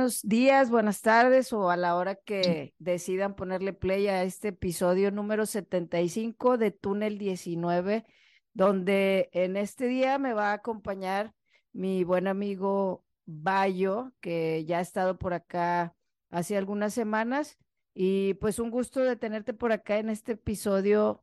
[0.00, 5.10] Buenos días, buenas tardes o a la hora que decidan ponerle play a este episodio
[5.10, 8.06] número 75 de Túnel 19,
[8.54, 11.34] donde en este día me va a acompañar
[11.74, 15.94] mi buen amigo Bayo, que ya ha estado por acá
[16.30, 17.58] hace algunas semanas.
[17.92, 21.22] Y pues un gusto de tenerte por acá en este episodio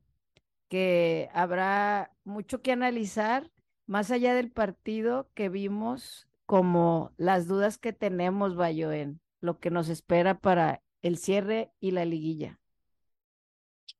[0.67, 3.49] que habrá mucho que analizar,
[3.87, 9.69] más allá del partido que vimos como las dudas que tenemos, Bayo, en lo que
[9.69, 12.57] nos espera para el cierre y la liguilla.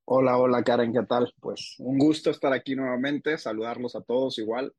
[0.05, 1.31] Hola, hola Karen, ¿qué tal?
[1.41, 4.73] Pues un gusto estar aquí nuevamente, saludarlos a todos igual.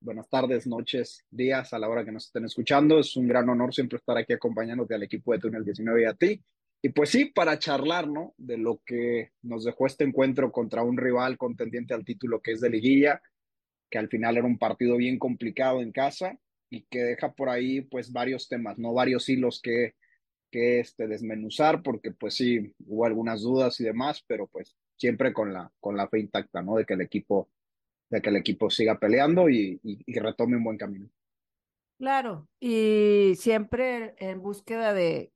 [0.00, 2.98] Buenas tardes, noches, días a la hora que nos estén escuchando.
[2.98, 6.14] Es un gran honor siempre estar aquí acompañándote al equipo de Túnel 19 y a
[6.14, 6.42] ti.
[6.82, 8.34] Y pues sí, para charlar, ¿no?
[8.36, 12.60] De lo que nos dejó este encuentro contra un rival contendiente al título que es
[12.60, 13.22] de liguilla,
[13.88, 16.36] que al final era un partido bien complicado en casa
[16.70, 18.94] y que deja por ahí pues varios temas, ¿no?
[18.94, 19.94] Varios hilos que,
[20.50, 25.52] que este, desmenuzar, porque pues sí, hubo algunas dudas y demás, pero pues siempre con
[25.52, 26.76] la, con la fe intacta, ¿no?
[26.76, 27.48] De que el equipo,
[28.08, 31.08] de que el equipo siga peleando y, y, retome un buen camino.
[31.98, 35.32] Claro, y siempre en búsqueda de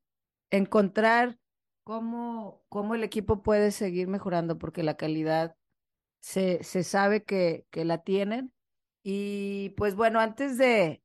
[0.51, 1.39] encontrar
[1.85, 5.57] cómo, cómo el equipo puede seguir mejorando, porque la calidad
[6.21, 8.53] se, se sabe que, que la tienen.
[9.03, 11.04] Y pues bueno, antes de,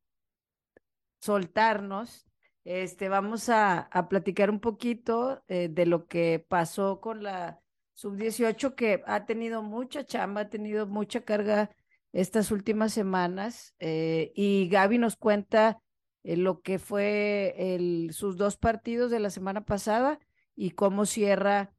[1.20, 2.30] soltarnos,
[2.64, 7.60] este, vamos a, a platicar un poquito eh, de lo que pasó con la
[7.94, 11.72] sub-18, que ha tenido mucha chamba, ha tenido mucha carga
[12.12, 13.74] estas últimas semanas.
[13.80, 15.82] Eh, y Gaby nos cuenta
[16.24, 20.20] eh, lo que fue el, sus dos partidos de la semana pasada
[20.56, 21.74] y cómo cierra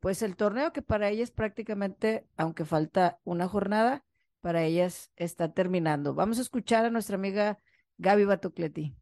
[0.00, 4.04] pues el torneo, que para ellas prácticamente, aunque falta una jornada,
[4.40, 6.12] para ellas está terminando.
[6.12, 7.60] Vamos a escuchar a nuestra amiga
[7.98, 8.94] Gaby Batocleti.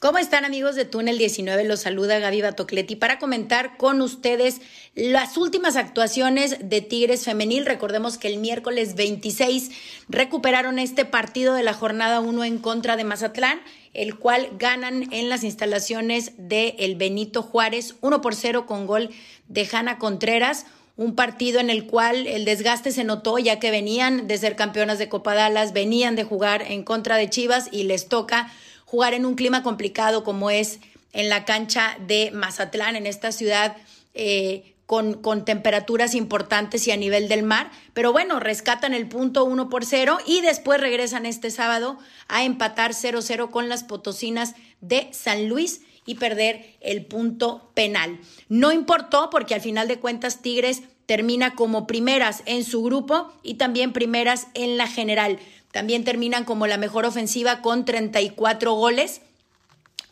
[0.00, 1.62] ¿Cómo están amigos de Túnel 19?
[1.64, 4.62] Los saluda Gaby Batocleti para comentar con ustedes
[4.94, 7.66] las últimas actuaciones de Tigres Femenil.
[7.66, 9.70] Recordemos que el miércoles 26
[10.08, 13.60] recuperaron este partido de la jornada 1 en contra de Mazatlán,
[13.92, 19.10] el cual ganan en las instalaciones de el Benito Juárez 1 por 0 con gol
[19.48, 20.64] de Hanna Contreras
[21.00, 24.98] un partido en el cual el desgaste se notó ya que venían de ser campeonas
[24.98, 28.52] de Copa Dallas, venían de jugar en contra de Chivas y les toca
[28.84, 30.78] jugar en un clima complicado como es
[31.14, 33.78] en la cancha de Mazatlán, en esta ciudad
[34.12, 37.70] eh, con, con, temperaturas importantes y a nivel del mar.
[37.94, 42.92] Pero bueno, rescatan el punto 1 por 0 y después regresan este sábado a empatar
[42.92, 48.18] 0-0 con las potosinas de San Luis y perder el punto penal.
[48.48, 53.54] No importó porque al final de cuentas Tigres termina como primeras en su grupo y
[53.54, 55.38] también primeras en la general.
[55.70, 59.20] También terminan como la mejor ofensiva con 34 goles.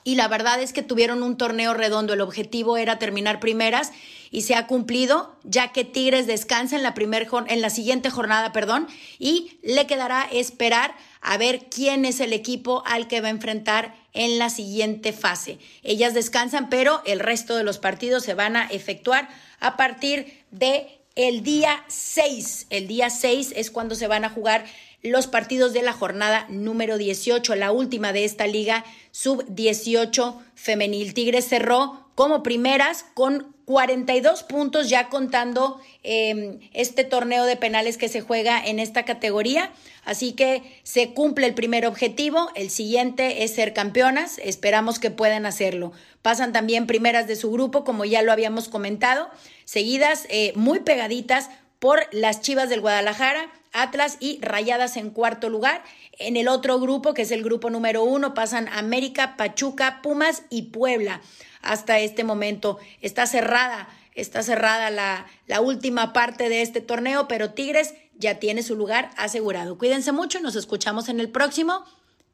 [0.05, 2.13] Y la verdad es que tuvieron un torneo redondo.
[2.13, 3.91] El objetivo era terminar primeras
[4.31, 8.53] y se ha cumplido, ya que Tigres descansa en la, primer, en la siguiente jornada,
[8.53, 8.87] perdón,
[9.19, 13.95] y le quedará esperar a ver quién es el equipo al que va a enfrentar
[14.19, 15.59] en la siguiente fase.
[15.85, 19.29] Ellas descansan, pero el resto de los partidos se van a efectuar
[19.61, 22.67] a partir de el día 6.
[22.71, 24.65] El día 6 es cuando se van a jugar
[25.03, 31.15] los partidos de la jornada número 18, la última de esta liga sub 18 femenil.
[31.15, 38.09] Tigres cerró como primeras con 42 puntos ya contando em, este torneo de penales que
[38.09, 39.71] se juega en esta categoría.
[40.07, 45.45] Así que se cumple el primer objetivo, el siguiente es ser campeonas, esperamos que puedan
[45.45, 45.93] hacerlo.
[46.23, 49.29] Pasan también primeras de su grupo, como ya lo habíamos comentado,
[49.67, 55.85] seguidas eh, muy pegaditas por las Chivas del Guadalajara, Atlas y Rayadas en cuarto lugar.
[56.19, 60.63] En el otro grupo, que es el grupo número uno, pasan América, Pachuca, Pumas y
[60.63, 61.21] Puebla
[61.63, 62.79] hasta este momento.
[63.01, 68.77] Está cerrada, está cerrada la, última parte de este torneo, pero Tigres ya tiene su
[68.77, 69.79] lugar asegurado.
[69.79, 71.85] Cuídense mucho, nos escuchamos en el próximo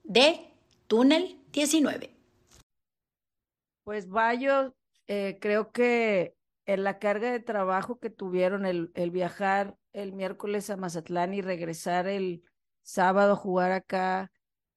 [0.03, 0.41] de
[0.87, 2.11] Túnel 19.
[3.85, 4.75] Pues Bayo,
[5.07, 6.35] eh, creo que
[6.67, 11.41] en la carga de trabajo que tuvieron el, el viajar el miércoles a Mazatlán y
[11.41, 12.43] regresar el
[12.83, 14.31] sábado a jugar acá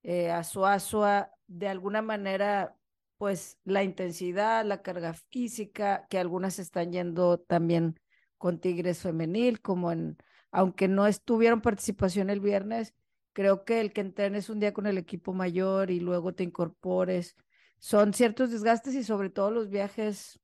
[0.04, 2.77] eh, a Suazua, de alguna manera
[3.18, 8.00] pues la intensidad, la carga física, que algunas están yendo también
[8.38, 10.18] con Tigres femenil, como en,
[10.52, 12.94] aunque no estuvieron participación el viernes,
[13.34, 17.36] creo que el que entrenes un día con el equipo mayor y luego te incorpores,
[17.80, 20.40] son ciertos desgastes y sobre todo los viajes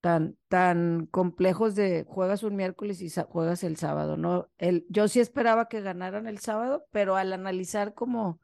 [0.00, 4.50] tan, tan complejos de juegas un miércoles y juegas el sábado, ¿no?
[4.58, 8.40] El, yo sí esperaba que ganaran el sábado, pero al analizar como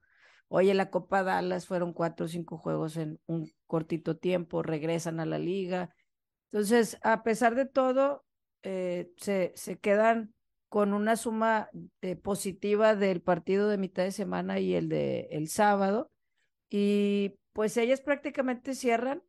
[0.49, 5.27] Oye, la Copa Dallas fueron cuatro o cinco juegos en un cortito tiempo, regresan a
[5.27, 5.95] la liga.
[6.51, 8.25] Entonces, a pesar de todo,
[8.63, 10.35] eh, se, se quedan
[10.69, 11.71] con una suma
[12.03, 16.11] eh, positiva del partido de mitad de semana y el de el sábado.
[16.71, 19.23] Y pues ellas prácticamente cierran.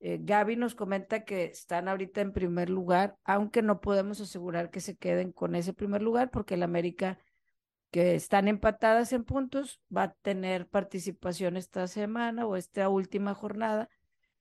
[0.00, 4.80] Eh, Gaby nos comenta que están ahorita en primer lugar, aunque no podemos asegurar que
[4.80, 7.18] se queden con ese primer lugar, porque el América,
[7.90, 13.88] que están empatadas en puntos, va a tener participación esta semana o esta última jornada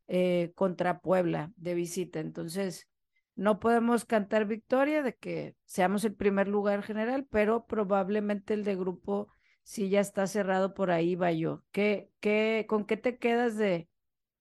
[0.08, 2.20] eh, contra Puebla de visita.
[2.20, 2.88] Entonces,
[3.36, 8.76] no podemos cantar victoria de que seamos el primer lugar general, pero probablemente el de
[8.76, 9.30] grupo
[9.64, 11.64] sí ya está cerrado por ahí, va yo.
[11.72, 13.90] ¿Qué, qué, ¿Con qué te quedas de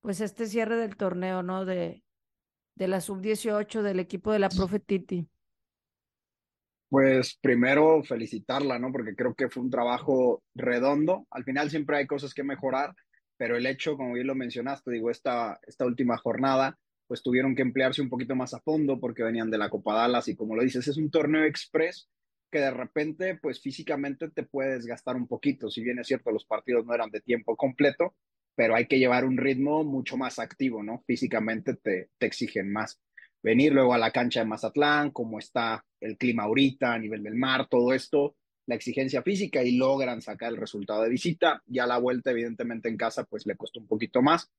[0.01, 1.65] pues este cierre del torneo, no?
[1.65, 2.05] De,
[2.75, 5.29] de la sub-18 del equipo de la profe Titi.
[6.89, 8.93] Pues primero felicitarla, ¿no?
[8.93, 11.27] Porque creo que fue un trabajo redondo.
[11.31, 12.95] Al final siempre hay cosas que mejorar,
[13.37, 16.79] pero el hecho, como bien lo mencionaste, digo, esta, esta última jornada,
[17.09, 20.29] pues tuvieron que emplearse un poquito más a fondo porque venían de la Copa Dallas
[20.29, 22.09] y como lo dices, es un torneo express
[22.51, 25.69] que de repente, pues físicamente te puedes gastar un poquito.
[25.71, 28.15] Si bien es cierto, los partidos no eran de tiempo completo,
[28.55, 31.03] pero hay que llevar un ritmo mucho más activo, ¿no?
[31.07, 33.01] Físicamente te, te exigen más.
[33.47, 37.37] Venir luego a la cancha de Mazatlán, cómo está el clima ahorita, a nivel del
[37.37, 38.35] mar, todo esto,
[38.67, 41.63] la exigencia física y logran sacar el resultado de visita.
[41.65, 44.51] Ya la vuelta, evidentemente, en casa, pues le costó un poquito más,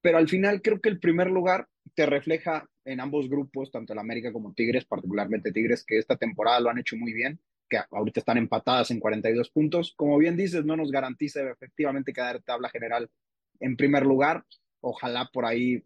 [0.00, 4.00] pero al final creo que el primer lugar te refleja en ambos grupos, tanto el
[4.00, 7.38] América como Tigres, particularmente Tigres, que esta temporada lo han hecho muy bien,
[7.70, 9.94] que ahorita están empatadas en 42 puntos.
[9.94, 13.08] Como bien dices, no nos garantiza efectivamente quedar tabla general
[13.60, 14.44] en primer lugar.
[14.80, 15.84] Ojalá por ahí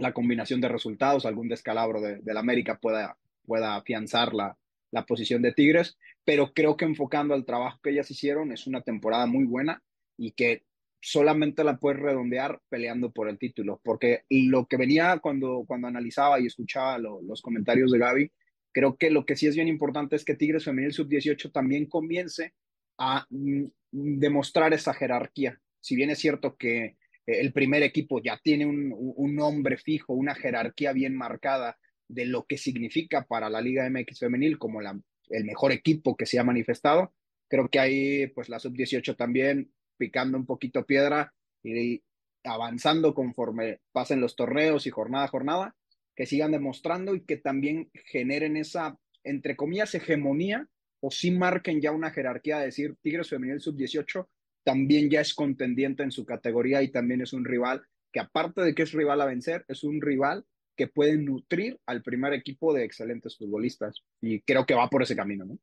[0.00, 4.56] la combinación de resultados, algún descalabro de, del América pueda, pueda afianzar la,
[4.90, 8.82] la posición de Tigres, pero creo que enfocando al trabajo que ellas hicieron, es una
[8.82, 9.82] temporada muy buena
[10.16, 10.64] y que
[11.00, 16.40] solamente la puedes redondear peleando por el título, porque lo que venía cuando, cuando analizaba
[16.40, 18.32] y escuchaba los comentarios de Gaby,
[18.72, 22.54] creo que lo que sí es bien importante es que Tigres Femenil Sub-18 también comience
[22.98, 25.58] a mm, demostrar esa jerarquía.
[25.80, 26.96] Si bien es cierto que
[27.38, 31.78] el primer equipo ya tiene un, nombre fijo, una jerarquía bien marcada
[32.08, 36.38] de lo que significa para la Liga MX Femenil como el mejor equipo que se
[36.38, 37.12] ha manifestado,
[37.48, 41.32] creo que ahí pues la Sub-18 también picando un poquito piedra
[41.62, 42.02] y
[42.44, 45.76] avanzando conforme pasen los torneos y jornada a jornada,
[46.16, 50.68] que sigan demostrando y que también generen esa, entre comillas, hegemonía
[51.00, 54.26] o sí marquen ya una jerarquía de decir Tigres Femenil Sub-18
[54.70, 57.82] también ya es contendiente en su categoría y también es un rival
[58.12, 60.44] que aparte de que es rival a vencer, es un rival
[60.76, 65.16] que puede nutrir al primer equipo de excelentes futbolistas y creo que va por ese
[65.16, 65.58] camino, ¿no?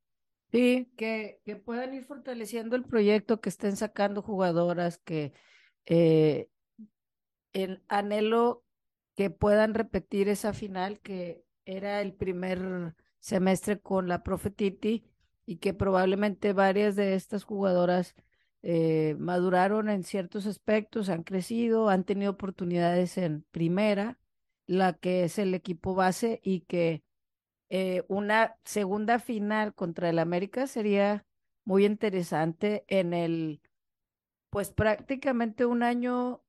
[0.52, 5.32] Sí, que, que puedan ir fortaleciendo el proyecto, que estén sacando jugadoras, que
[5.86, 6.50] eh,
[7.54, 8.66] el anhelo
[9.16, 15.06] que puedan repetir esa final que era el primer semestre con la profe Titi
[15.46, 18.16] y que probablemente varias de estas jugadoras
[18.70, 24.20] eh, maduraron en ciertos aspectos, han crecido, han tenido oportunidades en primera,
[24.66, 27.02] la que es el equipo base y que
[27.70, 31.26] eh, una segunda final contra el América sería
[31.64, 33.62] muy interesante en el,
[34.50, 36.44] pues prácticamente un año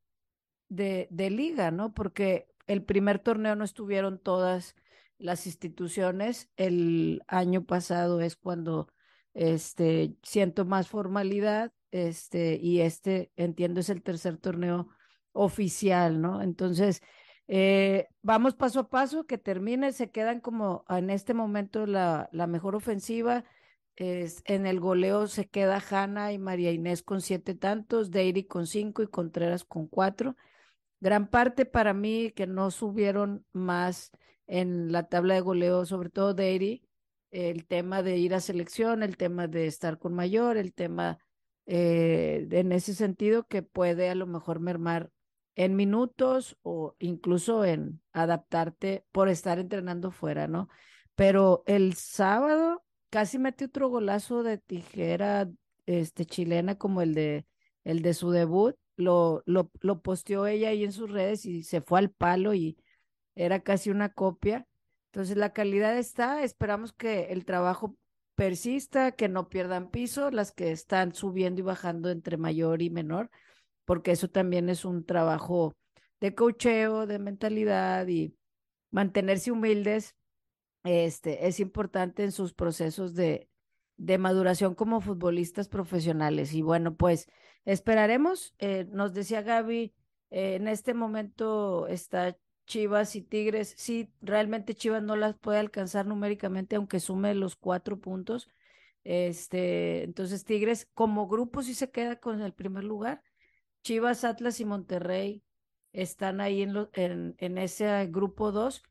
[0.69, 1.95] de, de liga, ¿no?
[1.95, 4.75] Porque el primer torneo no estuvieron todas
[5.19, 6.51] las instituciones.
[6.57, 8.89] El año pasado es cuando
[9.35, 14.89] este, siento más formalidad, este, y este, entiendo, es el tercer torneo
[15.33, 16.43] oficial, ¿no?
[16.43, 17.03] Entonces,
[17.47, 22.47] eh, vamos paso a paso, que termine, se quedan como en este momento la, la
[22.47, 23.45] mejor ofensiva.
[23.97, 28.67] Es, en el goleo se queda Hanna y María Inés con siete tantos, Deiri con
[28.67, 30.37] cinco y Contreras con cuatro.
[31.01, 34.13] Gran parte para mí que no subieron más
[34.47, 36.85] en la tabla de goleo, sobre todo Deiri,
[37.31, 41.19] el tema de ir a selección, el tema de estar con mayor, el tema
[41.71, 45.11] eh, en ese sentido que puede a lo mejor mermar
[45.55, 50.69] en minutos o incluso en adaptarte por estar entrenando fuera, ¿no?
[51.15, 55.51] Pero el sábado casi metió otro golazo de tijera
[55.85, 57.47] este, chilena como el de,
[57.85, 58.77] el de su debut.
[58.97, 62.79] Lo, lo, lo posteó ella ahí en sus redes y se fue al palo y
[63.35, 64.67] era casi una copia.
[65.13, 67.95] Entonces la calidad está, esperamos que el trabajo
[68.39, 73.31] persista, que no pierdan piso, las que están subiendo y bajando entre mayor y menor
[73.89, 75.75] porque eso también es un trabajo
[76.21, 78.37] de cocheo, de mentalidad y
[78.91, 80.15] mantenerse humildes
[80.85, 83.49] este, es importante en sus procesos de,
[83.97, 86.53] de maduración como futbolistas profesionales.
[86.53, 87.31] Y bueno, pues
[87.65, 88.55] esperaremos.
[88.59, 89.95] Eh, nos decía Gaby,
[90.29, 92.37] eh, en este momento está
[92.69, 93.75] Chivas y Tigres.
[93.79, 98.49] Sí, realmente Chivas no las puede alcanzar numéricamente, aunque sume los cuatro puntos.
[99.05, 103.23] Este, entonces Tigres como grupo sí se queda con el primer lugar.
[103.83, 105.43] Chivas, Atlas y Monterrey
[105.93, 108.83] están ahí en, en, en ese grupo 2.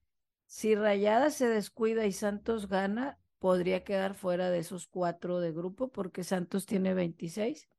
[0.47, 5.89] Si Rayada se descuida y Santos gana, podría quedar fuera de esos cuatro de grupo
[5.91, 7.69] porque Santos tiene 26.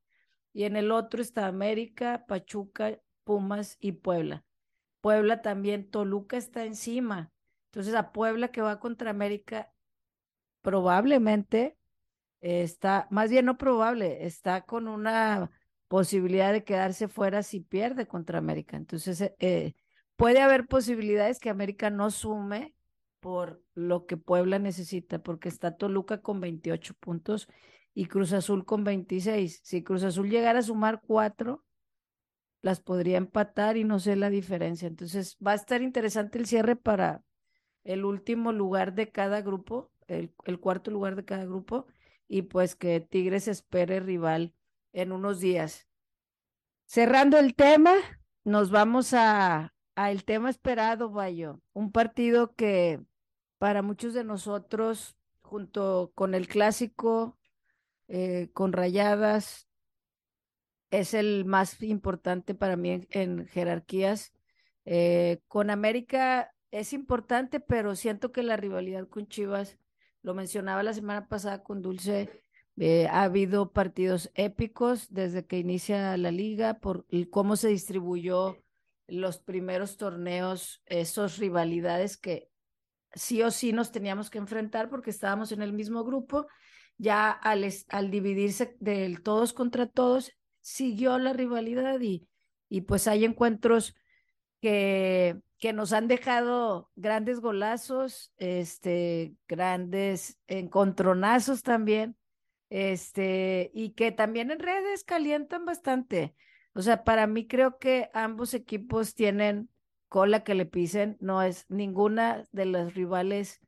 [0.53, 4.45] Y en el otro está América, Pachuca, Pumas y Puebla.
[5.01, 7.31] Puebla también, Toluca está encima.
[7.71, 9.71] Entonces a Puebla que va contra América
[10.61, 11.77] probablemente
[12.41, 15.51] está, más bien no probable, está con una
[15.87, 18.77] posibilidad de quedarse fuera si pierde contra América.
[18.77, 19.73] Entonces, eh, eh,
[20.15, 22.75] puede haber posibilidades que América no sume
[23.19, 27.47] por lo que Puebla necesita, porque está Toluca con 28 puntos
[27.93, 29.61] y Cruz Azul con 26.
[29.63, 31.65] Si Cruz Azul llegara a sumar cuatro,
[32.61, 34.87] las podría empatar y no sé la diferencia.
[34.87, 37.23] Entonces, va a estar interesante el cierre para
[37.83, 41.87] el último lugar de cada grupo, el, cuarto lugar de cada grupo,
[42.27, 44.53] y pues que Tigres espere rival
[44.93, 45.87] en unos días.
[46.85, 47.93] Cerrando el tema,
[48.43, 51.61] nos vamos a, a el tema esperado, Bayo.
[51.73, 53.01] Un partido que
[53.57, 57.37] para muchos de nosotros, junto con el clásico,
[58.07, 59.68] eh, con Rayadas,
[60.91, 64.33] es el más importante para mí en, jerarquías.
[64.85, 69.77] Eh, con América es importante, pero siento que la rivalidad con Chivas,
[70.21, 72.43] lo mencionaba la semana pasada con Dulce,
[72.77, 78.57] eh, ha habido partidos épicos desde que inicia la liga por cómo se distribuyó
[79.07, 82.49] los primeros torneos, esos rivalidades que
[83.13, 86.47] sí o sí nos teníamos que enfrentar porque estábamos en el mismo grupo.
[86.97, 90.31] Ya al, al dividirse del todos contra todos,
[90.61, 92.27] siguió la rivalidad y,
[92.69, 93.95] y pues hay encuentros
[94.61, 102.17] que, que nos han dejado grandes golazos, este, grandes encontronazos también,
[102.69, 106.35] este, y que también en redes calientan bastante.
[106.73, 109.69] O sea, para mí creo que ambos equipos tienen
[110.07, 113.61] cola que le pisen, no es ninguna de las rivales,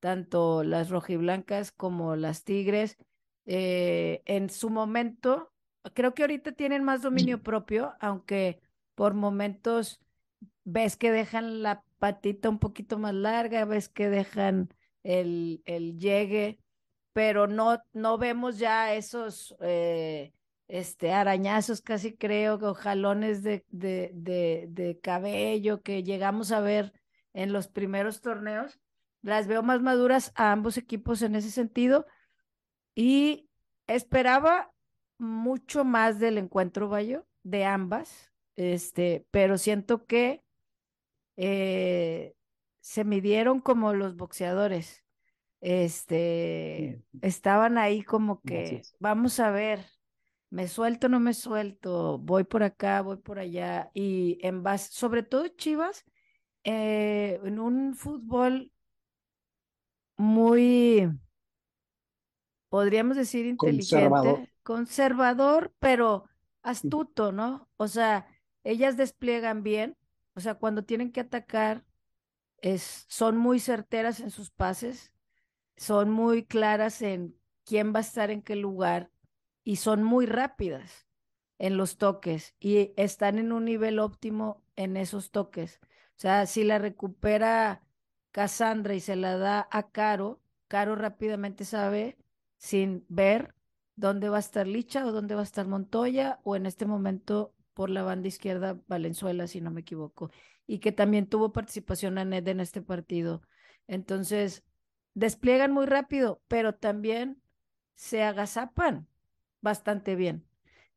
[0.00, 2.98] tanto las rojiblancas como las tigres,
[3.46, 5.53] eh, en su momento,
[5.92, 8.60] creo que ahorita tienen más dominio propio, aunque
[8.94, 10.00] por momentos
[10.64, 14.72] ves que dejan la patita un poquito más larga, ves que dejan
[15.02, 16.58] el, el llegue,
[17.12, 20.32] pero no, no vemos ya esos eh,
[20.68, 26.92] este, arañazos casi creo, o jalones de, de, de, de cabello que llegamos a ver
[27.32, 28.80] en los primeros torneos.
[29.22, 32.06] Las veo más maduras a ambos equipos en ese sentido
[32.94, 33.48] y
[33.86, 34.73] esperaba
[35.24, 40.42] mucho más del encuentro, Bayo, de ambas, este, pero siento que
[41.36, 42.34] eh,
[42.80, 45.04] se midieron como los boxeadores.
[45.60, 49.84] Este, estaban ahí como que, vamos a ver,
[50.50, 55.22] me suelto, no me suelto, voy por acá, voy por allá, y en base, sobre
[55.22, 56.04] todo Chivas,
[56.64, 58.70] eh, en un fútbol
[60.16, 61.10] muy,
[62.68, 66.24] podríamos decir, inteligente, conservador, pero
[66.62, 67.68] astuto, ¿no?
[67.76, 68.26] O sea,
[68.64, 69.96] ellas despliegan bien,
[70.34, 71.84] o sea, cuando tienen que atacar,
[72.58, 75.12] es, son muy certeras en sus pases,
[75.76, 79.10] son muy claras en quién va a estar en qué lugar
[79.64, 81.06] y son muy rápidas
[81.58, 85.78] en los toques y están en un nivel óptimo en esos toques.
[86.16, 87.82] O sea, si la recupera
[88.30, 92.16] Cassandra y se la da a Caro, Caro rápidamente sabe
[92.56, 93.54] sin ver
[93.96, 97.54] dónde va a estar Licha o dónde va a estar Montoya o en este momento
[97.74, 100.30] por la banda izquierda Valenzuela, si no me equivoco,
[100.66, 103.42] y que también tuvo participación Aned en este partido.
[103.86, 104.62] Entonces,
[105.14, 107.42] despliegan muy rápido, pero también
[107.94, 109.08] se agazapan
[109.60, 110.44] bastante bien.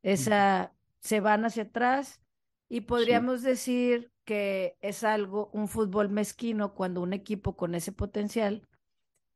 [0.04, 2.22] Esa, se van hacia atrás
[2.70, 8.68] y podríamos decir que es algo, un fútbol mezquino cuando un equipo con ese potencial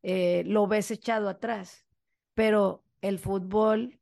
[0.02, 1.86] eh, lo ves echado atrás,
[2.34, 4.00] pero el fútbol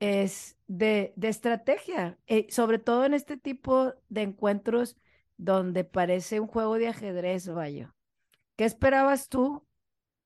[0.00, 4.96] es de, de estrategia, eh, sobre todo en este tipo de encuentros
[5.36, 7.94] donde parece un juego de ajedrez, vaya.
[8.56, 9.66] ¿Qué esperabas tú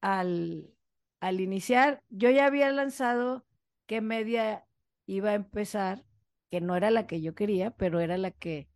[0.00, 0.74] al,
[1.20, 2.02] al iniciar?
[2.10, 3.46] Yo ya había lanzado
[3.86, 4.66] qué media
[5.06, 6.04] iba a empezar,
[6.50, 8.68] que no era la que yo quería, pero era la que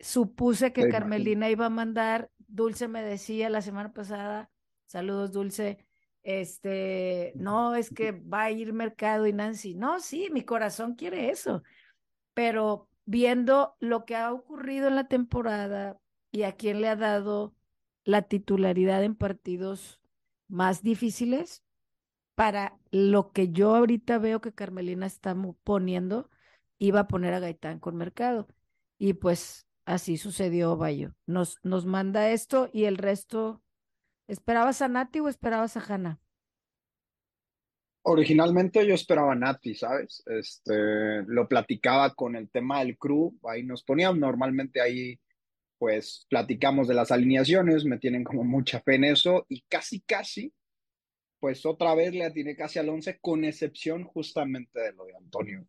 [0.00, 2.30] supuse que Carmelina iba a mandar.
[2.38, 4.50] Dulce me decía la semana pasada,
[4.86, 5.78] saludos Dulce,
[6.22, 9.74] este, no, es que va a ir Mercado y Nancy.
[9.74, 11.62] No, sí, mi corazón quiere eso,
[12.34, 15.98] pero viendo lo que ha ocurrido en la temporada
[16.30, 17.54] y a quién le ha dado
[18.04, 20.00] la titularidad en partidos
[20.48, 21.62] más difíciles,
[22.34, 26.30] para lo que yo ahorita veo que Carmelina está poniendo,
[26.78, 28.48] iba a poner a Gaitán con Mercado.
[28.98, 31.14] Y pues así sucedió, Bayo.
[31.26, 33.62] Nos, nos manda esto y el resto.
[34.32, 36.18] ¿Esperabas a Nati o esperabas a Hanna?
[38.00, 40.22] Originalmente yo esperaba a Nati, ¿sabes?
[40.24, 45.20] Este, lo platicaba con el tema del crew, ahí nos poníamos normalmente ahí,
[45.76, 50.50] pues platicamos de las alineaciones, me tienen como mucha fe en eso y casi, casi
[51.38, 55.66] pues otra vez le atiné casi al 11, con excepción justamente de lo de Antonio.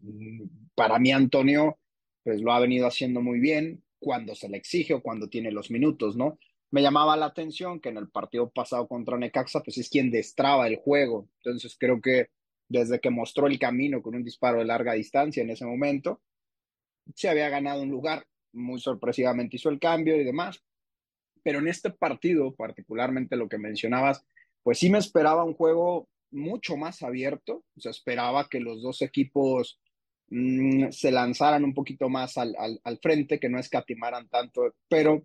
[0.74, 1.80] Para mí, Antonio,
[2.24, 5.70] pues lo ha venido haciendo muy bien cuando se le exige o cuando tiene los
[5.70, 6.38] minutos, ¿no?
[6.74, 10.66] Me llamaba la atención que en el partido pasado contra Necaxa, pues es quien destraba
[10.66, 11.30] el juego.
[11.38, 12.30] Entonces creo que
[12.68, 16.20] desde que mostró el camino con un disparo de larga distancia en ese momento,
[17.14, 18.26] se había ganado un lugar.
[18.54, 20.64] Muy sorpresivamente hizo el cambio y demás.
[21.44, 24.26] Pero en este partido, particularmente lo que mencionabas,
[24.64, 29.04] pues sí me esperaba un juego mucho más abierto, o sea, esperaba que los dos
[29.04, 29.80] equipos
[30.30, 35.24] mm, se lanzaran un poquito más al, al, frente, que no escatimaran tanto, pero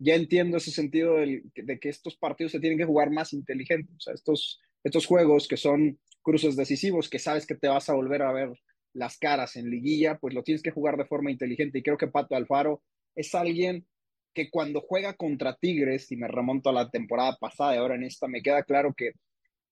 [0.00, 4.00] ya entiendo ese sentido de que estos partidos se tienen que jugar más inteligentes, o
[4.00, 8.22] sea, estos, estos juegos que son cruces decisivos, que sabes que te vas a volver
[8.22, 8.50] a ver
[8.94, 12.08] las caras en liguilla, pues lo tienes que jugar de forma inteligente y creo que
[12.08, 12.82] Pato Alfaro
[13.14, 13.86] es alguien
[14.34, 18.04] que cuando juega contra Tigres, y me remonto a la temporada pasada y ahora en
[18.04, 19.12] esta, me queda claro que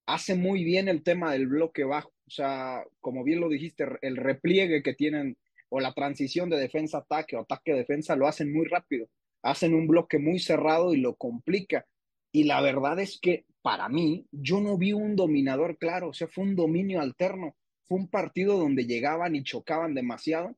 [0.07, 2.13] hace muy bien el tema del bloque bajo.
[2.27, 5.37] O sea, como bien lo dijiste, el repliegue que tienen
[5.71, 9.07] o la transición de defensa-ataque o ataque-defensa lo hacen muy rápido.
[9.43, 11.87] Hacen un bloque muy cerrado y lo complica.
[12.33, 16.29] Y la verdad es que para mí, yo no vi un dominador claro, o sea,
[16.29, 17.57] fue un dominio alterno.
[17.85, 20.57] Fue un partido donde llegaban y chocaban demasiado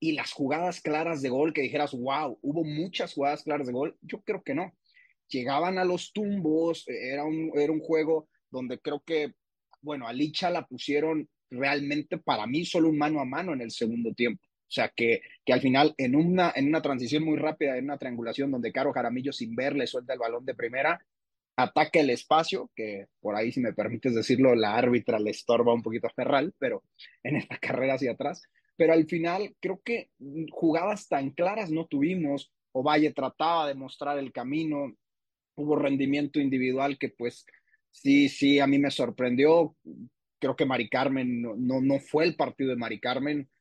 [0.00, 3.96] y las jugadas claras de gol que dijeras, wow, hubo muchas jugadas claras de gol,
[4.00, 4.74] yo creo que no.
[5.28, 9.34] Llegaban a los tumbos, era un, era un juego donde creo que,
[9.82, 13.70] bueno, a Licha la pusieron realmente para mí solo un mano a mano en el
[13.70, 14.42] segundo tiempo.
[14.70, 17.98] O sea, que, que al final en una, en una transición muy rápida, en una
[17.98, 21.04] triangulación donde Caro Jaramillo sin verle suelta el balón de primera,
[21.56, 25.82] ataca el espacio, que por ahí, si me permites decirlo, la árbitra le estorba un
[25.82, 26.84] poquito a Ferral, pero
[27.22, 28.48] en esta carrera hacia atrás
[28.80, 30.08] pero al final creo que
[30.50, 32.50] jugadas tan claras no tuvimos.
[32.72, 34.96] Ovalle trataba de mostrar el camino,
[35.54, 37.44] hubo rendimiento individual que pues
[37.90, 39.76] sí, sí, a mí me sorprendió.
[40.38, 43.59] Creo que Mari Carmen no, no, fue el partido de Mari Carmen, mm,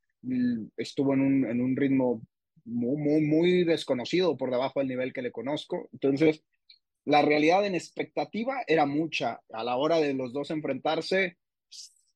[0.78, 2.22] estuvo en un, en un ritmo
[2.66, 5.90] muy, muy, muy desconocido por debajo del nivel que le conozco.
[5.94, 6.44] Entonces,
[7.06, 9.40] la realidad en expectativa era mucha.
[9.52, 11.38] A la hora de los dos enfrentarse,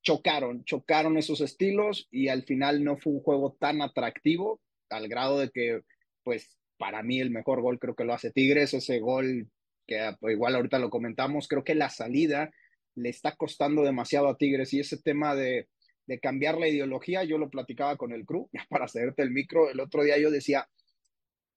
[0.02, 5.38] chocaron, chocaron esos estilos y al final no fue un juego tan atractivo al grado
[5.38, 5.80] de que,
[6.22, 9.48] pues, para mí el mejor gol creo que lo hace Tigres, ese gol
[9.86, 12.50] que pues, igual ahorita lo comentamos, creo que la salida
[12.94, 15.68] le está costando demasiado a Tigres y ese tema de,
[16.06, 19.80] de cambiar la ideología, yo lo platicaba con el crew, para hacerte el micro, el
[19.80, 20.68] otro día yo decía,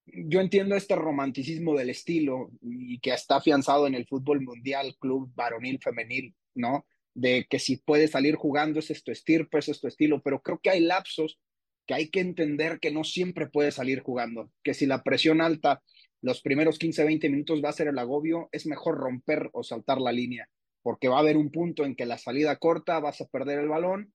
[0.06, 5.32] yo entiendo este romanticismo del estilo y que está afianzado en el fútbol mundial, club
[5.36, 6.86] varonil, femenil, ¿no?
[7.18, 10.70] de que si puede salir jugando es esto estirpe, es esto estilo, pero creo que
[10.70, 11.40] hay lapsos
[11.88, 15.82] que hay que entender que no siempre puede salir jugando, que si la presión alta
[16.22, 20.00] los primeros 15, 20 minutos va a ser el agobio, es mejor romper o saltar
[20.00, 20.48] la línea,
[20.84, 23.68] porque va a haber un punto en que la salida corta vas a perder el
[23.68, 24.14] balón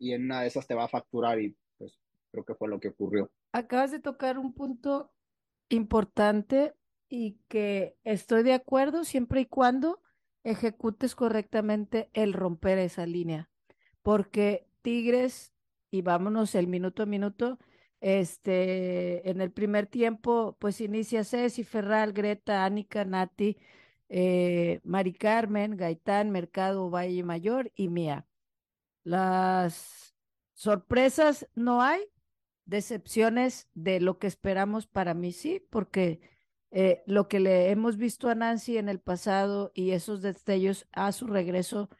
[0.00, 2.00] y en una de esas te va a facturar y pues
[2.32, 3.30] creo que fue lo que ocurrió.
[3.52, 5.12] Acabas de tocar un punto
[5.68, 6.74] importante
[7.08, 10.00] y que estoy de acuerdo siempre y cuando
[10.42, 13.50] ejecutes correctamente el romper esa línea.
[14.02, 15.52] Porque Tigres,
[15.90, 17.58] y vámonos el minuto a minuto,
[18.00, 23.58] este, en el primer tiempo, pues inicia Ceci, Ferral, Greta, Ánica, Nati,
[24.08, 28.26] eh, Mari Carmen, Gaitán, Mercado, Valle Mayor y Mía.
[29.02, 30.14] Las
[30.54, 32.00] sorpresas no hay,
[32.64, 36.20] decepciones de lo que esperamos para mí sí, porque
[36.70, 41.10] eh, lo que le hemos visto a Nancy en el pasado y esos destellos a
[41.12, 41.90] su regreso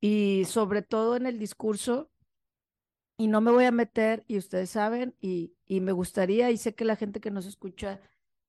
[0.00, 2.10] y sobre todo en el discurso,
[3.16, 6.74] y no me voy a meter, y ustedes saben, y, y me gustaría, y sé
[6.74, 8.00] que la gente que nos escucha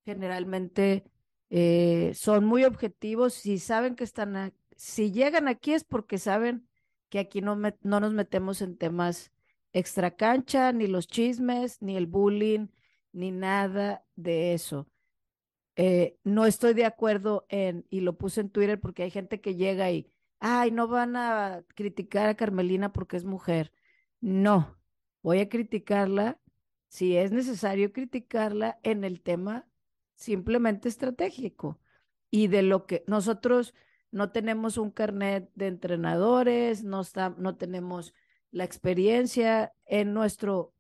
[0.06, 1.04] generalmente
[1.50, 6.70] eh, son muy objetivos, si saben que están, si llegan aquí es porque saben
[7.12, 9.34] que aquí no, no nos metemos en temas
[9.74, 12.70] extra cancha, ni los chismes, ni el bullying,
[13.12, 14.88] ni nada de eso.
[15.76, 19.56] Eh, no estoy de acuerdo en, y lo puse en Twitter porque hay gente que
[19.56, 23.74] llega y ay, no van a criticar a Carmelina porque es mujer.
[24.22, 24.80] No,
[25.22, 26.40] voy a criticarla
[26.88, 29.68] si es necesario criticarla en el tema
[30.16, 31.82] simplemente estratégico
[32.30, 33.74] y de lo que nosotros
[34.12, 38.14] no tenemos un carnet de entrenadores, no, está, no tenemos
[38.52, 40.74] la experiencia en nuestro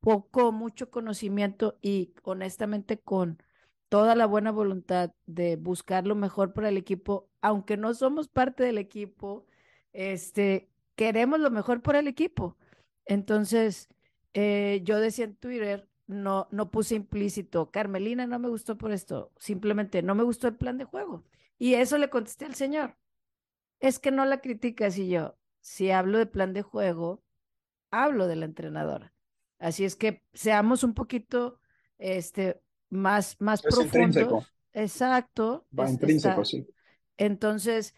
[0.00, 3.42] poco, mucho conocimiento y honestamente con
[3.88, 8.62] toda la buena voluntad de buscar lo mejor para el equipo, aunque no somos parte
[8.64, 9.46] del equipo,
[9.92, 12.56] este, queremos lo mejor para el equipo.
[13.06, 13.88] Entonces,
[14.34, 19.32] eh, yo decía en Twitter, no, no puse implícito, Carmelina no me gustó por esto,
[19.38, 21.24] simplemente no me gustó el plan de juego.
[21.58, 22.96] Y eso le contesté al señor.
[23.80, 27.22] Es que no la criticas y yo, si hablo de plan de juego,
[27.90, 29.12] hablo de la entrenadora.
[29.58, 31.60] Así es que seamos un poquito
[31.98, 34.52] este, más, más profundos.
[34.72, 35.66] Exacto.
[35.78, 36.66] Va intrínseco, sí.
[37.16, 37.94] Entonces,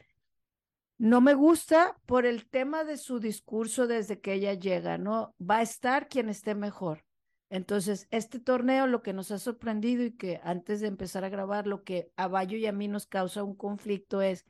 [0.98, 5.34] no me gusta por el tema de su discurso desde que ella llega, ¿no?
[5.40, 7.05] Va a estar quien esté mejor.
[7.48, 11.66] Entonces, este torneo lo que nos ha sorprendido y que antes de empezar a grabar,
[11.66, 14.44] lo que a Bayo y a mí nos causa un conflicto es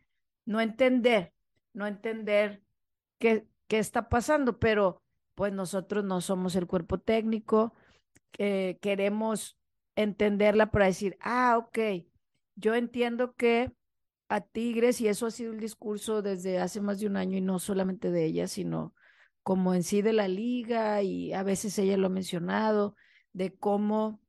[0.47, 1.35] no entender,
[1.75, 2.63] no entender
[3.19, 5.03] qué, qué está pasando, pero
[5.35, 7.75] pues nosotros no somos el cuerpo técnico,
[8.39, 9.59] eh, queremos
[9.95, 11.79] entenderla para decir, ah, ok,
[12.55, 13.73] yo entiendo que
[14.29, 17.41] a Tigres, y eso ha sido el discurso desde hace más de un año y
[17.41, 18.95] no solamente de ella, sino
[19.47, 22.97] como en sí de la liga y a veces ella lo ha mencionado,
[23.33, 24.21] de cómo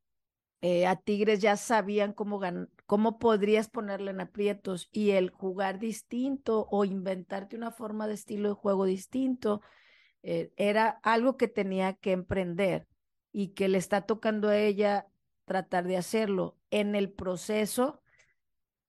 [0.62, 2.40] eh, a Tigres ya sabían cómo,
[2.86, 8.50] cómo podrías ponerle en aprietos y el jugar distinto o inventarte una forma de estilo
[8.50, 9.62] de juego distinto,
[10.22, 12.86] eh, era algo que tenía que emprender
[13.32, 15.08] y que le está tocando a ella
[15.46, 16.60] tratar de hacerlo.
[16.70, 18.04] En el proceso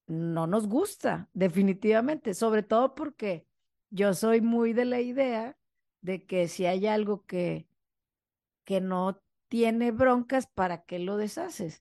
[0.06, 3.46] no nos gusta, definitivamente, sobre todo porque
[3.88, 5.57] yo soy muy de la idea
[6.00, 7.66] de que si hay algo que,
[8.64, 11.80] que no tiene broncas, ¿para qué lo deshaces?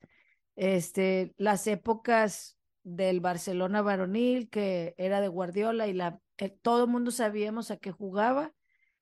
[0.56, 6.90] Este, las épocas del Barcelona varonil, que era de Guardiola y la, eh, todo el
[6.90, 8.54] mundo sabíamos a qué jugaba,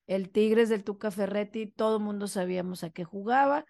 [0.07, 3.65] el Tigres del Tuca Ferretti, todo el mundo sabíamos a qué jugaba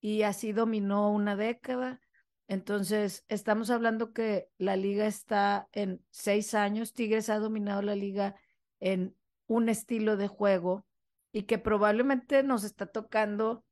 [0.00, 2.00] y así dominó una década.
[2.48, 8.34] Entonces, estamos hablando que la liga está en seis años, Tigres ha dominado la liga
[8.80, 10.86] en un estilo de juego
[11.32, 13.64] y que probablemente nos está tocando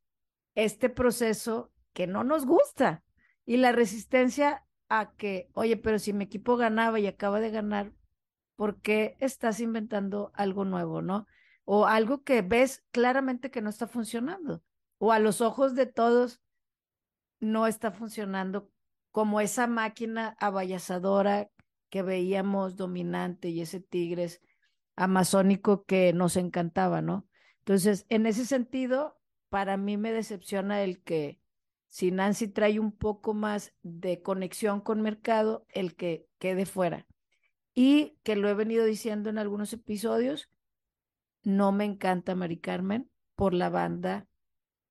[0.54, 3.02] este proceso que no nos gusta
[3.44, 7.92] y la resistencia a que, oye, pero si mi equipo ganaba y acaba de ganar,
[8.56, 11.26] ¿por qué estás inventando algo nuevo, no?
[11.64, 14.62] O algo que ves claramente que no está funcionando,
[14.98, 16.40] o a los ojos de todos
[17.38, 18.70] no está funcionando
[19.12, 21.50] como esa máquina abayazadora
[21.88, 24.40] que veíamos dominante y ese tigres
[25.00, 27.26] amazónico que nos encantaba, ¿no?
[27.60, 31.40] Entonces, en ese sentido, para mí me decepciona el que
[31.88, 37.06] si Nancy trae un poco más de conexión con mercado, el que quede fuera.
[37.72, 40.50] Y que lo he venido diciendo en algunos episodios,
[41.42, 44.28] no me encanta Mari Carmen por la banda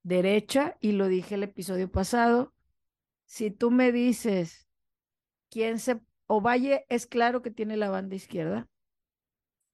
[0.01, 2.55] derecha, y lo dije el episodio pasado.
[3.25, 4.67] Si tú me dices
[5.49, 6.01] quién se.
[6.25, 8.67] Ovalle es claro que tiene la banda izquierda,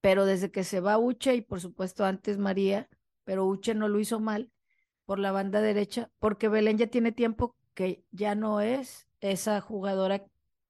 [0.05, 2.87] pero desde que se va Uche y por supuesto antes María,
[3.23, 4.51] pero Uche no lo hizo mal
[5.03, 10.23] por la banda derecha, porque Belén ya tiene tiempo que ya no es esa jugadora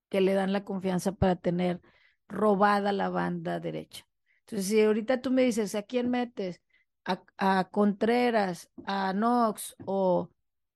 [0.08, 1.82] que le dan la confianza para tener
[2.28, 4.08] robada la banda derecha.
[4.40, 6.62] Entonces, si ahorita tú me dices, ¿a quién metes?
[7.04, 10.30] A, Contreras, a Knox o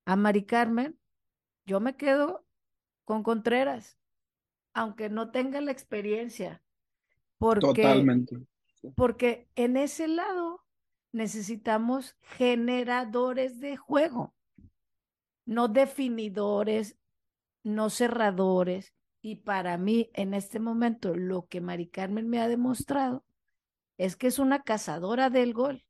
[0.04, 0.98] a Mari Carmen,
[1.64, 2.44] yo me quedo
[3.06, 3.96] con Contreras,
[4.74, 6.62] aunque no tenga la experiencia.
[7.38, 8.49] Porque, Totalmente
[8.94, 10.64] porque en ese lado
[11.12, 14.34] necesitamos generadores de juego,
[15.44, 16.96] no definidores,
[17.62, 18.94] no cerradores.
[19.22, 23.24] Y para mí, en este momento, lo que Mari Carmen me ha demostrado
[23.98, 25.84] es que es una cazadora del gol,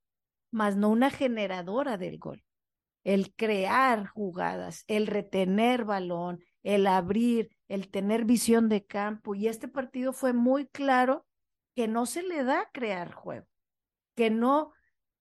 [0.51, 2.43] más no una generadora del gol.
[3.05, 9.35] El crear jugadas, el retener balón, el abrir, el tener visión de campo.
[9.35, 11.25] Y este partido fue muy claro
[11.81, 13.47] que no se le da crear juego,
[14.15, 14.75] que no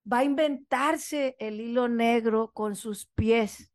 [0.04, 3.72] va a inventarse el hilo negro con sus pies,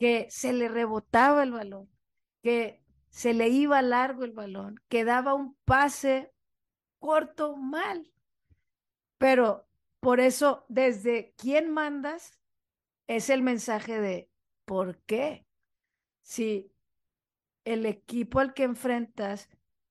[0.00, 1.88] que se le rebotaba el balón,
[2.42, 6.32] que se le iba largo el balón, que daba un pase
[6.98, 8.12] corto mal.
[9.18, 9.68] Pero
[10.00, 12.36] por eso, desde quién mandas,
[13.06, 14.28] es el mensaje de
[14.64, 15.46] ¿por qué?
[16.22, 16.72] Si
[17.64, 19.48] el equipo al que enfrentas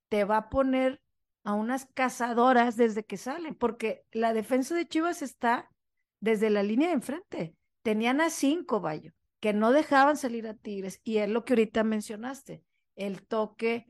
[0.10, 1.02] te va a poner
[1.48, 5.72] a unas cazadoras desde que salen, porque la defensa de Chivas está
[6.20, 7.56] desde la línea de enfrente.
[7.84, 11.86] Tenían a cinco, Bayo, que no dejaban salir a Tigres, y es lo que ahorita
[11.86, 12.66] mencionaste,
[12.98, 13.88] el toque,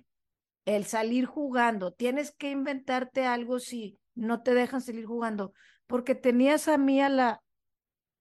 [0.66, 1.94] el salir jugando.
[1.94, 5.52] Tienes que inventarte algo si no te dejan salir jugando,
[5.88, 7.42] porque tenías a mí a la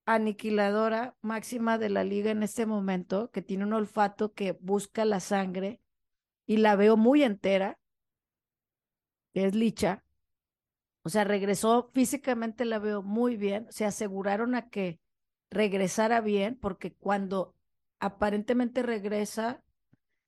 [0.07, 5.21] aniquiladora máxima de la liga en este momento, que tiene un olfato que busca la
[5.21, 5.83] sangre
[6.47, 7.79] y la veo muy entera,
[9.45, 10.05] es Licha.
[11.03, 13.67] O sea, regresó físicamente, la veo muy bien.
[13.71, 15.01] Se aseguraron a que
[15.51, 17.55] regresara bien, porque cuando
[18.01, 19.63] aparentemente regresa,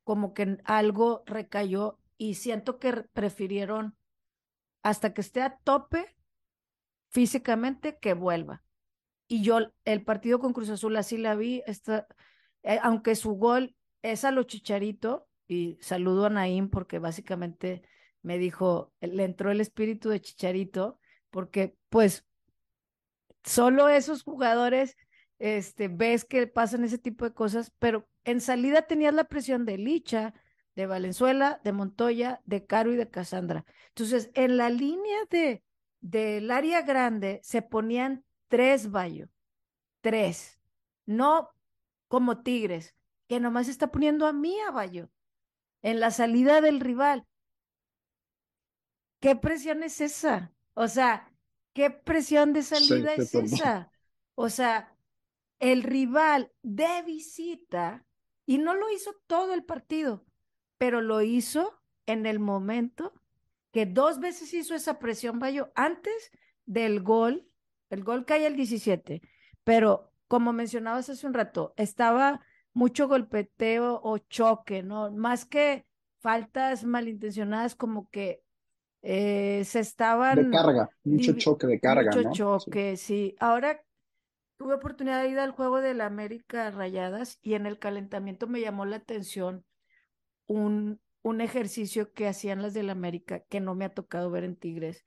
[0.04, 3.96] como que algo recayó y siento que prefirieron
[4.82, 6.16] hasta que esté a tope
[7.10, 8.62] físicamente que vuelva.
[9.26, 12.06] Y yo el partido con Cruz Azul así la vi, está,
[12.62, 17.82] eh, aunque su gol es a lo chicharito, y saludo a Naim porque básicamente
[18.22, 20.98] me dijo, le entró el espíritu de chicharito,
[21.31, 22.26] porque pues
[23.44, 24.96] solo esos jugadores,
[25.38, 29.78] este, ves que pasan ese tipo de cosas, pero en salida tenías la presión de
[29.78, 30.35] Licha,
[30.74, 33.64] de Valenzuela, de Montoya, de Caro y de Casandra.
[33.88, 35.62] Entonces, en la línea de
[36.00, 39.28] del área grande se ponían tres Bayo,
[40.00, 40.61] tres,
[41.07, 41.50] no
[42.09, 42.94] como Tigres,
[43.26, 45.11] que nomás está poniendo a mí a Bayo
[45.83, 47.26] en la salida del rival.
[49.20, 50.52] ¿Qué presión es esa?
[50.74, 51.33] O sea,
[51.72, 53.90] ¿qué presión de salida es esa?
[54.35, 54.94] O sea,
[55.59, 58.07] el rival de visita,
[58.46, 60.24] y no lo hizo todo el partido,
[60.78, 63.12] pero lo hizo en el momento
[63.72, 66.31] que dos veces hizo esa presión, Bayo, antes
[66.64, 67.48] del gol,
[67.90, 69.20] el gol cae el 17,
[69.64, 72.40] pero como mencionabas hace un rato, estaba
[72.72, 75.11] mucho golpeteo o choque, ¿no?
[75.11, 75.87] Más que
[76.20, 78.42] faltas malintencionadas, como que
[79.02, 80.50] eh, se estaban...
[80.50, 83.37] De carga, mucho choque de carga, mucho choque, sí.
[83.38, 83.82] Ahora
[84.56, 88.61] tuve oportunidad de ir al juego de la América Rayadas y en el calentamiento me
[88.61, 89.64] llamó la atención
[90.46, 94.56] un, un ejercicio que hacían las del América que no me ha tocado ver en
[94.56, 95.04] Tigres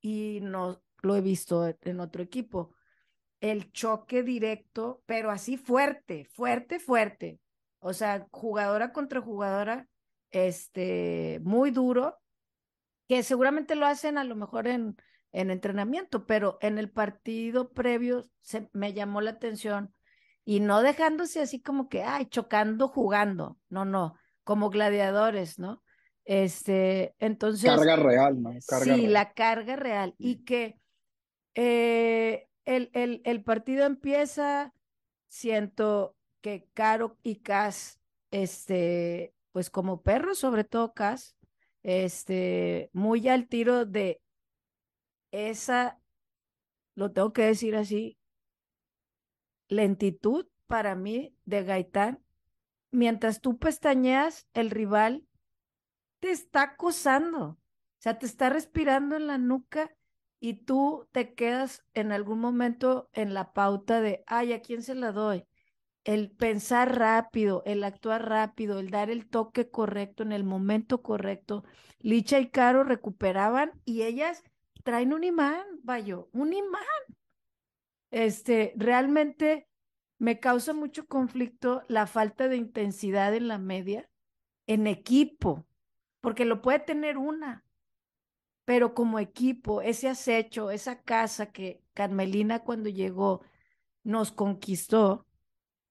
[0.00, 2.74] y no lo he visto en otro equipo.
[3.40, 7.38] El choque directo, pero así fuerte, fuerte, fuerte.
[7.78, 9.88] O sea, jugadora contra jugadora,
[10.30, 12.18] este, muy duro,
[13.08, 14.96] que seguramente lo hacen a lo mejor en,
[15.32, 19.94] en entrenamiento, pero en el partido previo se, me llamó la atención
[20.44, 25.82] y no dejándose así como que, ay, chocando, jugando, no, no, como gladiadores, ¿no?
[26.24, 27.70] Este, entonces.
[27.70, 28.52] Carga real, ¿no?
[28.60, 30.14] sí, la carga real.
[30.18, 30.78] Y que
[31.54, 34.74] eh, el, el, el, partido empieza,
[35.28, 37.98] siento que Caro y Cas,
[38.30, 41.37] este, pues como perros, sobre todo Cas,
[41.82, 44.20] este, muy al tiro de
[45.30, 46.00] esa,
[46.94, 48.18] lo tengo que decir así,
[49.68, 52.22] lentitud para mí de Gaitán
[52.90, 55.24] mientras tú pestañeas, el rival
[56.20, 57.58] te está acosando, o
[57.98, 59.94] sea, te está respirando en la nuca
[60.40, 64.94] y tú te quedas en algún momento en la pauta de, ay, ¿a quién se
[64.94, 65.46] la doy?
[66.08, 71.64] El pensar rápido, el actuar rápido, el dar el toque correcto en el momento correcto.
[71.98, 74.42] Licha y Caro recuperaban y ellas
[74.84, 76.82] traen un imán, vaya, un imán.
[78.10, 79.68] Este, realmente
[80.16, 84.08] me causa mucho conflicto la falta de intensidad en la media,
[84.66, 85.66] en equipo,
[86.22, 87.66] porque lo puede tener una,
[88.64, 93.42] pero como equipo, ese acecho, esa casa que Carmelina cuando llegó
[94.04, 95.26] nos conquistó,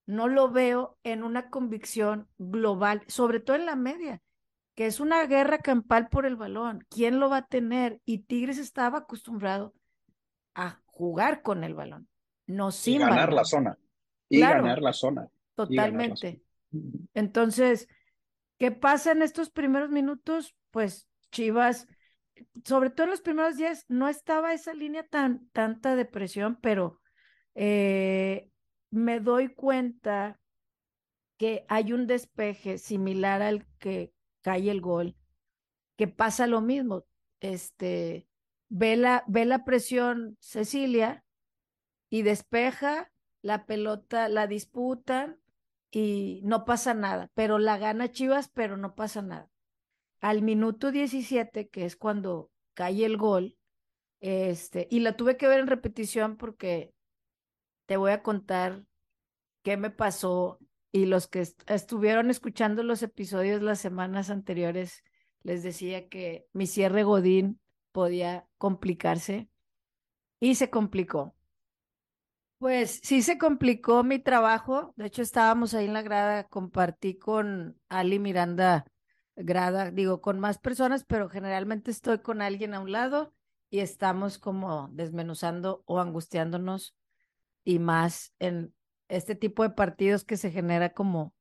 [0.07, 4.21] no lo veo en una convicción global, sobre todo en la media,
[4.73, 6.85] que es una guerra campal por el balón.
[6.89, 7.99] ¿Quién lo va a tener?
[8.05, 9.73] Y Tigres estaba acostumbrado
[10.55, 12.07] a jugar con el balón,
[12.47, 13.77] no sin ganar la zona
[14.29, 15.27] y ganar la zona.
[15.55, 16.41] Totalmente.
[17.13, 17.87] Entonces,
[18.57, 20.55] ¿qué pasa en estos primeros minutos?
[20.71, 21.87] Pues Chivas,
[22.63, 27.01] sobre todo en los primeros días, no estaba esa línea tan tanta de presión, pero
[27.55, 28.49] eh,
[28.97, 30.39] me doy cuenta
[31.37, 35.15] que hay un despeje similar al que cae el gol,
[35.95, 37.05] que pasa lo mismo.
[37.39, 38.27] Este,
[38.69, 41.23] ve la, ve la presión Cecilia
[42.09, 45.39] y despeja la pelota la disputan
[45.91, 49.49] y no pasa nada, pero la gana Chivas, pero no pasa nada.
[50.19, 53.55] Al minuto 17, que es cuando cae el gol,
[54.19, 56.93] este, y la tuve que ver en repetición porque
[57.87, 58.83] te voy a contar
[59.63, 60.59] qué me pasó
[60.91, 65.03] y los que estuvieron escuchando los episodios las semanas anteriores
[65.41, 67.59] les decía que mi cierre Godín
[67.91, 69.49] podía complicarse
[70.39, 71.33] y se complicó.
[72.59, 74.93] Pues sí se complicó mi trabajo.
[74.95, 78.85] De hecho, estábamos ahí en la grada, compartí con Ali Miranda
[79.35, 83.33] grada, digo, con más personas, pero generalmente estoy con alguien a un lado
[83.69, 86.95] y estamos como desmenuzando o angustiándonos
[87.67, 88.73] y más en
[89.09, 91.33] este tipo de partidos que se genera como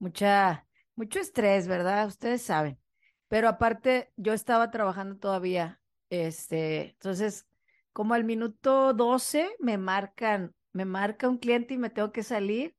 [0.00, 2.08] mucha, mucho estrés, ¿verdad?
[2.08, 2.76] Ustedes saben.
[3.28, 7.46] Pero aparte, yo estaba trabajando todavía, este, entonces,
[7.92, 12.74] como al minuto 12 me marcan, me marca un cliente y me tengo que salir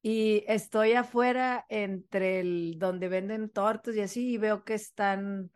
[0.00, 5.50] y estoy afuera entre el donde venden tortas y así y veo que están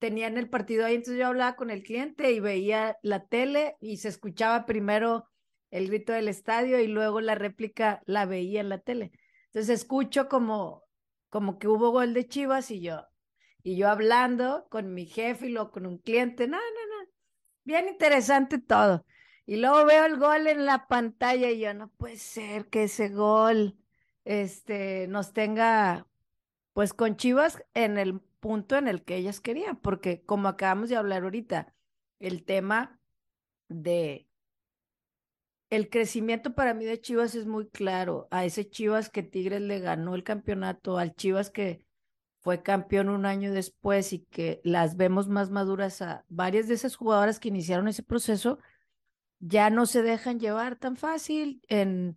[0.00, 3.98] tenían el partido ahí, entonces yo hablaba con el cliente y veía la tele y
[3.98, 5.29] se escuchaba primero
[5.70, 9.12] el grito del estadio y luego la réplica la veía en la tele.
[9.46, 10.84] Entonces escucho como
[11.28, 13.06] como que hubo gol de Chivas y yo
[13.62, 17.10] y yo hablando con mi jefe y luego con un cliente, no, no, no.
[17.64, 19.04] Bien interesante todo.
[19.46, 23.08] Y luego veo el gol en la pantalla y yo no puede ser que ese
[23.08, 23.76] gol
[24.24, 26.06] este, nos tenga
[26.72, 30.96] pues con Chivas en el punto en el que ellas querían, porque como acabamos de
[30.96, 31.74] hablar ahorita,
[32.20, 33.00] el tema
[33.68, 34.28] de
[35.70, 38.28] el crecimiento para mí de Chivas es muy claro.
[38.30, 41.82] A ese Chivas que Tigres le ganó el campeonato, al Chivas que
[42.40, 46.96] fue campeón un año después y que las vemos más maduras a varias de esas
[46.96, 48.58] jugadoras que iniciaron ese proceso,
[49.38, 52.16] ya no se dejan llevar tan fácil en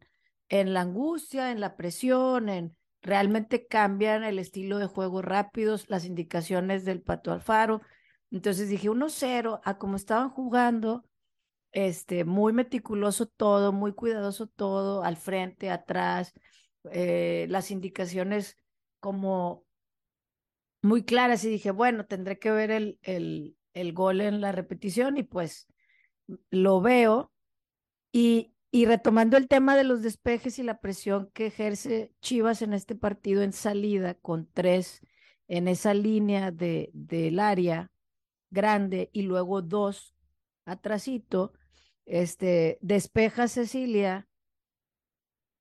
[0.53, 6.05] en la angustia, en la presión, en realmente cambian el estilo de juego rápidos, las
[6.05, 7.81] indicaciones del Pato Alfaro.
[8.29, 11.05] Entonces dije 1-0, a como estaban jugando,
[11.73, 16.33] este, muy meticuloso todo, muy cuidadoso todo, al frente, atrás,
[16.91, 18.57] eh, las indicaciones
[18.99, 19.65] como
[20.81, 25.17] muy claras y dije, bueno, tendré que ver el, el, el gol en la repetición
[25.17, 25.67] y pues
[26.49, 27.31] lo veo
[28.11, 32.73] y, y retomando el tema de los despejes y la presión que ejerce Chivas en
[32.73, 35.01] este partido en salida con tres
[35.47, 37.91] en esa línea de, del área
[38.49, 40.13] grande y luego dos
[40.65, 41.53] atrasito,
[42.05, 44.27] este, despeja Cecilia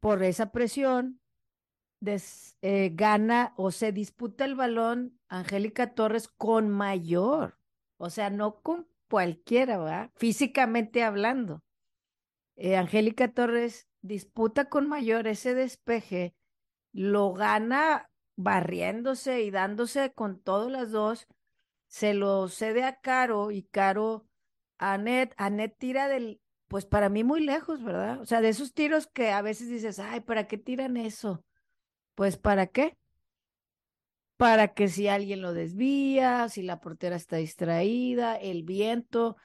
[0.00, 1.20] por esa presión,
[2.62, 7.58] eh, gana o se disputa el balón Angélica Torres con mayor,
[7.96, 10.10] o sea, no con cualquiera, ¿verdad?
[10.16, 11.62] Físicamente hablando.
[12.56, 16.34] Eh, Angélica Torres disputa con mayor ese despeje,
[16.92, 21.28] lo gana barriéndose y dándose con todas las dos,
[21.86, 24.31] se lo cede a Caro y Caro a
[24.82, 28.20] Anet, Anet tira del, pues para mí muy lejos, ¿verdad?
[28.20, 31.44] O sea, de esos tiros que a veces dices, ay, ¿para qué tiran eso?
[32.14, 32.96] Pues ¿para qué?
[34.36, 39.36] Para que si alguien lo desvía, si la portera está distraída, el viento,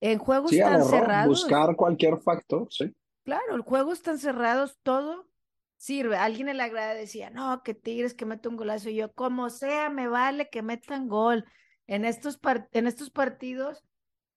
[0.00, 1.42] en juegos tan cerrados.
[1.42, 2.92] Buscar cualquier factor, sí.
[3.24, 5.28] Claro, en juegos tan cerrados, todo
[5.76, 6.16] sirve.
[6.16, 8.88] Alguien en la grada decía, no, que Tigres que mete un golazo.
[8.88, 11.44] Y yo, como sea, me vale que metan gol
[11.86, 12.40] en estos,
[12.72, 13.84] en estos partidos.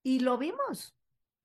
[0.06, 0.96] Y lo vimos.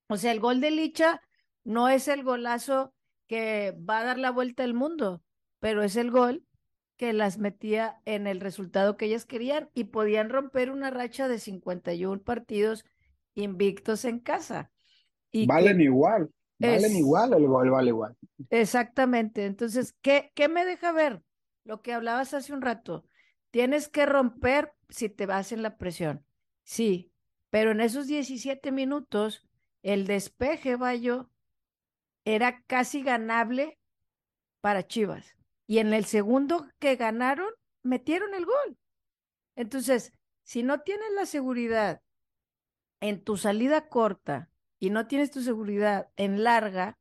[0.09, 1.23] O sea, el gol de Licha
[1.65, 2.93] no es el golazo
[3.27, 5.23] que va a dar la vuelta al mundo,
[5.61, 6.45] pero es el gol
[6.99, 11.39] que las metía en el resultado que ellas querían y podían romper una racha de
[11.39, 12.85] 51 partidos
[13.35, 14.71] invictos en casa.
[15.33, 18.15] Y valen igual, valen igual, el gol vale igual.
[18.51, 19.47] Exactamente.
[19.47, 21.23] Entonces, ¿qué, ¿qué me deja ver?
[21.65, 23.07] Lo que hablabas hace un rato.
[23.51, 26.27] Tienes que romper si te vas en la presión.
[26.65, 27.10] Sí,
[27.51, 29.47] pero en esos 17 minutos,
[29.83, 31.31] el despeje, Bayo,
[32.25, 33.79] era casi ganable
[34.61, 35.37] para Chivas.
[35.67, 37.53] Y en el segundo que ganaron,
[37.83, 38.79] metieron el gol.
[39.57, 40.13] Entonces,
[40.43, 42.03] si no tienes la seguridad
[43.01, 46.99] en tu salida corta y no tienes tu seguridad en larga,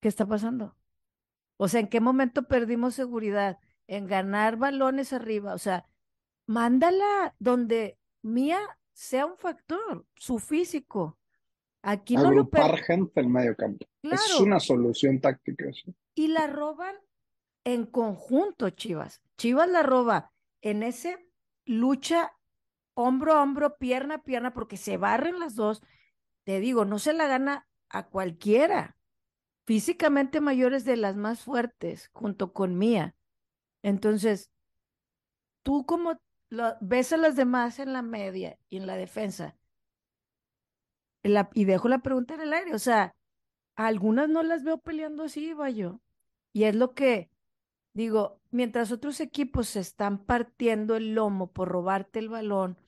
[0.00, 0.76] ¿qué está pasando?
[1.56, 3.58] O sea, ¿en qué momento perdimos seguridad?
[3.86, 5.54] En ganar balones arriba.
[5.54, 5.88] O sea,
[6.46, 8.60] mándala donde Mía
[8.92, 11.18] sea un factor, su físico.
[11.82, 12.48] Aquí no lo
[12.86, 13.84] gente en medio campo.
[14.02, 15.64] Es una solución táctica.
[16.14, 16.94] Y la roban
[17.64, 19.20] en conjunto, Chivas.
[19.36, 21.26] Chivas la roba en ese
[21.64, 22.32] lucha
[22.94, 25.82] hombro a hombro, pierna a pierna, porque se barren las dos.
[26.44, 28.96] Te digo, no se la gana a cualquiera.
[29.64, 33.14] Físicamente mayores de las más fuertes, junto con Mía.
[33.82, 34.50] Entonces,
[35.62, 36.20] tú como
[36.80, 39.56] ves a las demás en la media y en la defensa,
[41.54, 43.14] y dejo la pregunta en el aire, o sea,
[43.76, 46.00] algunas no las veo peleando así, yo
[46.52, 47.32] Y es lo que
[47.94, 52.78] Digo, mientras otros equipos se están partiendo el lomo por robarte el balón,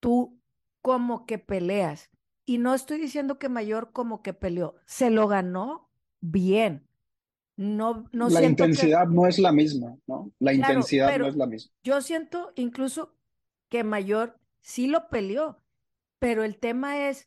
[0.00, 0.40] tú
[0.82, 2.10] como que peleas.
[2.44, 6.87] Y no estoy diciendo que Mayor como que peleó, se lo ganó bien.
[7.58, 10.30] No, no la intensidad no es la misma, ¿no?
[10.38, 11.72] La intensidad no es la misma.
[11.82, 13.16] Yo siento incluso
[13.68, 15.58] que Mayor sí lo peleó,
[16.20, 17.26] pero el tema es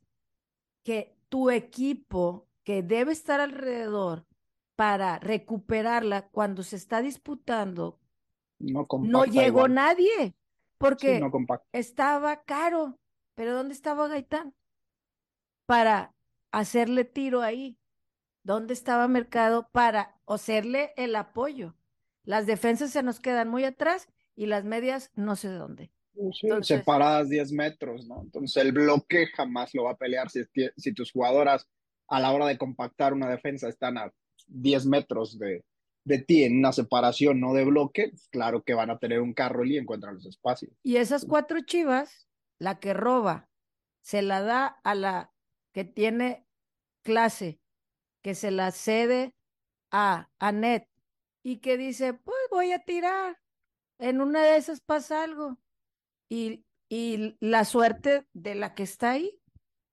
[0.84, 4.26] que tu equipo que debe estar alrededor
[4.78, 8.00] para recuperarla cuando se está disputando,
[8.58, 10.34] no, no llegó nadie,
[10.78, 11.22] porque
[11.74, 12.98] estaba caro.
[13.36, 14.54] Pero ¿dónde estaba Gaitán?
[15.66, 16.14] Para
[16.52, 17.78] hacerle tiro ahí.
[18.44, 21.76] ¿Dónde estaba Mercado para hacerle el apoyo?
[22.24, 25.92] Las defensas se nos quedan muy atrás y las medias no sé dónde.
[26.62, 28.22] separadas 10 metros, ¿no?
[28.22, 30.42] Entonces el bloque jamás lo va a pelear si,
[30.78, 31.68] si tus jugadoras
[32.08, 34.12] a la hora de compactar una defensa están a
[34.48, 35.64] 10 metros de,
[36.04, 39.34] de ti en una separación no de bloque, pues, claro que van a tener un
[39.34, 40.74] carro y encuentran los espacios.
[40.84, 42.28] Y esas cuatro chivas,
[42.60, 43.50] la que roba,
[44.02, 45.34] se la da a la
[45.74, 46.46] que tiene
[47.04, 47.61] clase,
[48.22, 49.34] que se la cede
[49.92, 50.88] a Anet
[51.44, 53.40] y que dice, pues voy a tirar,
[54.00, 55.58] en una de esas pasa algo.
[56.30, 59.40] Y, y la suerte de la que está ahí,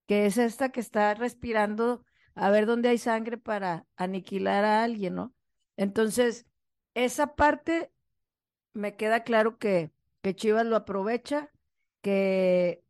[0.07, 2.05] que es esta que está respirando
[2.35, 5.35] a ver dónde hay sangre para aniquilar a alguien, ¿no?
[5.77, 6.47] Entonces,
[6.95, 7.93] esa parte
[8.73, 9.91] me queda claro que,
[10.23, 11.51] que Chivas lo aprovecha,
[12.01, 12.83] que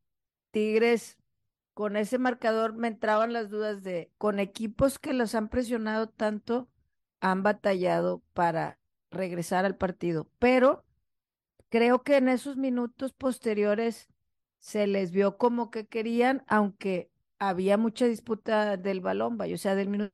[0.50, 1.18] Tigres
[1.78, 6.68] con ese marcador me entraban las dudas de, con equipos que los han presionado tanto,
[7.20, 8.80] han batallado para
[9.12, 10.84] regresar al partido, pero
[11.68, 14.08] creo que en esos minutos posteriores
[14.58, 19.88] se les vio como que querían, aunque había mucha disputa del balón, o sea, del
[19.88, 20.12] minuto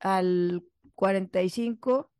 [0.00, 0.64] al
[0.96, 2.10] 45,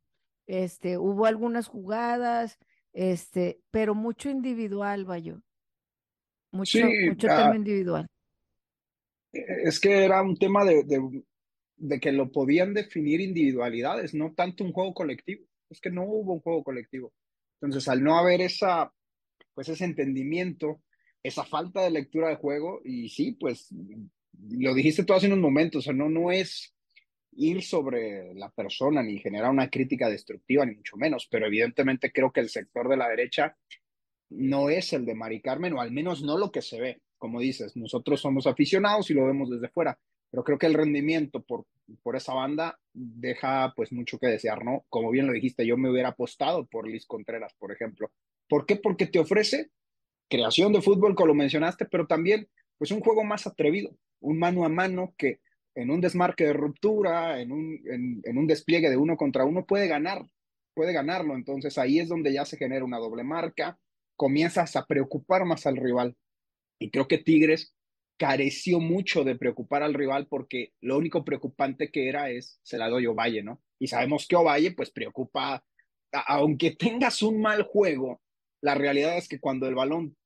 [0.45, 2.59] este, hubo algunas jugadas,
[2.93, 5.41] este, pero mucho individual, vaya.
[6.51, 8.07] Mucho, mucho tema individual.
[9.31, 11.23] Es que era un tema de, de,
[11.75, 15.45] de, que lo podían definir individualidades, no tanto un juego colectivo.
[15.69, 17.13] Es que no hubo un juego colectivo.
[17.61, 18.91] Entonces, al no haber esa,
[19.53, 20.81] pues ese entendimiento,
[21.23, 23.73] esa falta de lectura de juego y sí, pues
[24.49, 26.73] lo dijiste tú hace unos momentos, o sea, no, no es
[27.33, 32.31] ir sobre la persona ni generar una crítica destructiva, ni mucho menos, pero evidentemente creo
[32.31, 33.55] que el sector de la derecha
[34.29, 37.01] no es el de Mari Carmen, o al menos no lo que se ve.
[37.17, 39.97] Como dices, nosotros somos aficionados y lo vemos desde fuera,
[40.29, 41.65] pero creo que el rendimiento por,
[42.03, 44.85] por esa banda deja pues mucho que desear, ¿no?
[44.89, 48.11] Como bien lo dijiste, yo me hubiera apostado por Liz Contreras, por ejemplo.
[48.47, 48.75] ¿Por qué?
[48.75, 49.71] Porque te ofrece
[50.29, 52.47] creación de fútbol, como lo mencionaste, pero también
[52.77, 55.39] pues un juego más atrevido, un mano a mano que
[55.75, 57.79] en un desmarque de ruptura, en un,
[58.23, 60.25] en, un despliegue de uno contra uno, puede ganar,
[60.73, 61.35] puede ganarlo.
[61.35, 63.77] Entonces ahí es donde ya se genera una doble marca,
[64.17, 66.15] comienzas a preocupar más al rival.
[66.79, 67.73] Y creo que Tigres
[68.17, 72.89] careció mucho de preocupar al rival porque lo único preocupante que era es, se la
[72.89, 73.61] doy Ovalle, ¿no?
[73.79, 75.63] Y sabemos que Ovalle pues preocupa,
[76.11, 78.21] aunque tengas un mal juego,
[78.61, 80.17] la realidad es que cuando el balón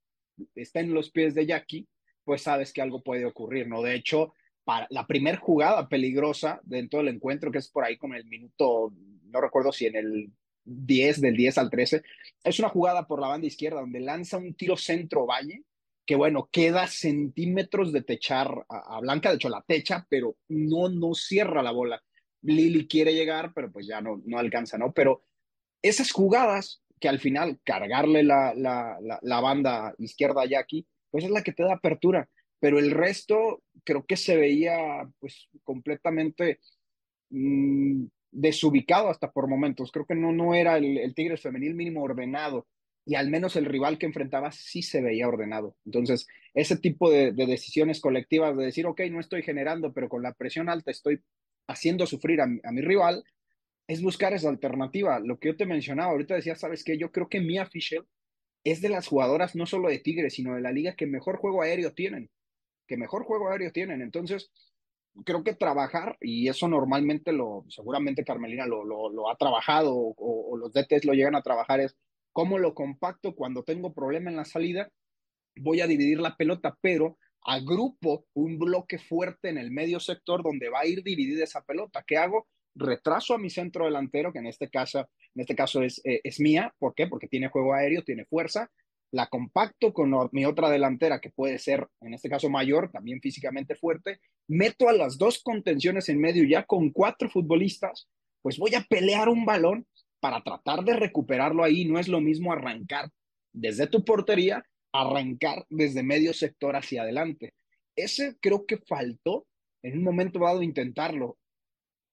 [0.56, 1.88] está en los pies de Jackie,
[2.24, 3.82] pues sabes que algo puede ocurrir, ¿no?
[3.82, 4.34] De hecho,
[4.64, 8.94] para la primera jugada peligrosa dentro del encuentro, que es por ahí con el minuto,
[9.26, 10.32] no recuerdo si en el
[10.72, 12.03] 10, del 10 al 13,
[12.43, 15.63] es una jugada por la banda izquierda donde lanza un tiro centro-valle,
[16.05, 21.13] que bueno, queda centímetros de techar a, Blanca, de hecho la techa, pero no, no
[21.13, 22.01] cierra la bola.
[22.41, 24.91] Lili quiere llegar, pero pues ya no, no alcanza, ¿no?
[24.91, 25.24] Pero
[25.82, 31.32] esas jugadas que al final cargarle la, la, la, banda izquierda a Jackie, pues es
[31.32, 32.30] la que te da apertura.
[32.59, 36.59] Pero el resto creo que se veía pues completamente
[37.30, 39.92] mm, desubicado hasta por momentos.
[39.92, 42.68] Creo que no, no era el, el Tigres femenil mínimo ordenado
[43.06, 45.76] y al menos el rival que enfrentaba sí se veía ordenado.
[45.86, 50.22] Entonces, ese tipo de, de, decisiones colectivas de decir, ok, no estoy generando, pero con
[50.22, 51.22] la presión alta estoy
[51.68, 53.24] haciendo sufrir a, a mi rival,
[53.88, 55.20] es buscar esa alternativa.
[55.20, 56.98] Lo que yo te mencionaba, ahorita decía, ¿sabes qué?
[56.98, 58.06] Yo creo que Mia Fischel
[58.64, 61.62] es de las jugadoras no solo de Tigres, sino de la liga que mejor juego
[61.62, 62.30] aéreo tienen,
[62.88, 64.02] que mejor juego aéreo tienen.
[64.02, 64.52] Entonces,
[65.26, 70.72] creo que trabajar, y eso normalmente lo, seguramente Carmelina lo, lo, ha trabajado o, los
[70.74, 71.97] DTs lo llegan a trabajar, es
[72.32, 74.89] cómo lo compacto cuando tengo problema en la salida,
[75.55, 80.70] voy a dividir la pelota, pero agrupo un bloque fuerte en el medio sector donde
[80.70, 82.03] va a ir dividida esa pelota.
[82.05, 82.47] ¿Qué hago?
[82.76, 84.99] retraso a mi centro delantero, que en este caso,
[85.36, 86.74] en este caso es, eh, es mía.
[86.80, 87.07] ¿Por qué?
[87.07, 88.72] Porque tiene juego aéreo, tiene fuerza.
[89.12, 93.76] La compacto con mi otra delantera, que puede ser, en este caso, mayor, también físicamente
[93.76, 94.20] fuerte.
[94.47, 98.07] Meto a las dos contenciones en medio ya con cuatro futbolistas
[98.41, 99.88] pues voy a pelear un balón
[100.20, 101.86] para tratar de recuperarlo ahí.
[101.86, 103.09] No es lo mismo arrancar
[103.53, 107.53] desde tu portería, arrancar desde medio sector hacia adelante.
[107.95, 109.45] Ese creo que faltó
[109.84, 111.38] en un momento dado intentarlo,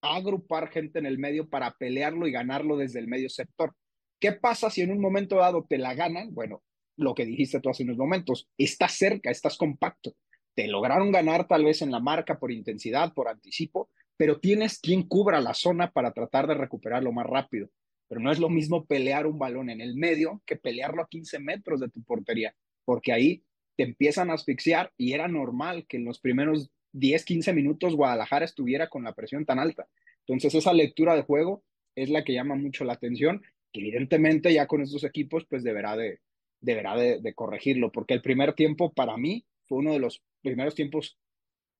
[0.03, 3.74] agrupar gente en el medio para pelearlo y ganarlo desde el medio sector.
[4.20, 6.34] ¿Qué pasa si en un momento dado te la ganan?
[6.34, 6.62] Bueno,
[6.99, 10.14] lo que dijiste tú hace unos momentos, estás cerca, estás compacto.
[10.55, 15.05] Te lograron ganar tal vez en la marca por intensidad, por anticipo, pero tienes quien
[15.05, 17.70] cubra la zona para tratar de recuperarlo más rápido.
[18.09, 21.38] Pero no es lo mismo pelear un balón en el medio que pelearlo a 15
[21.38, 23.44] metros de tu portería, porque ahí
[23.76, 28.44] te empiezan a asfixiar y era normal que en los primeros 10, 15 minutos Guadalajara
[28.44, 29.86] estuviera con la presión tan alta.
[30.26, 31.62] Entonces esa lectura de juego
[31.94, 33.42] es la que llama mucho la atención,
[33.72, 36.18] que evidentemente ya con estos equipos pues deberá de,
[36.61, 41.18] deberá de, corregirlo, porque el primer tiempo para mí fue uno de los primeros tiempos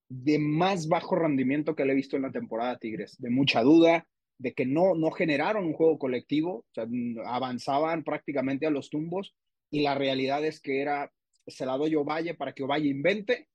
[0.09, 4.07] de más bajo rendimiento que le he visto en la temporada Tigres, de mucha duda,
[4.37, 6.65] de que no, no generaron un juego colectivo,
[7.25, 9.35] avanzaban prácticamente a los tumbos
[9.69, 11.11] y la realidad es que era,
[11.45, 13.47] se la doy a Ovalle para que Ovalle invente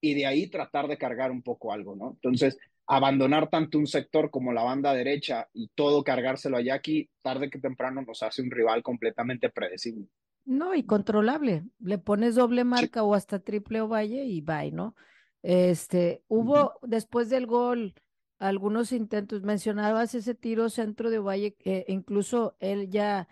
[0.00, 2.10] y de ahí tratar de cargar un poco algo, ¿no?
[2.10, 7.50] Entonces, abandonar tanto un sector como la banda derecha y todo cargárselo a Jackie, tarde
[7.50, 10.06] que temprano nos hace un rival completamente predecible.
[10.46, 11.64] No, y controlable.
[11.80, 14.94] Le pones doble marca o hasta triple Ovalle y bye, ¿no?
[15.42, 17.94] Este, hubo después del gol
[18.38, 23.28] algunos intentos, mencionabas ese tiro centro de Ovalle, que incluso él ya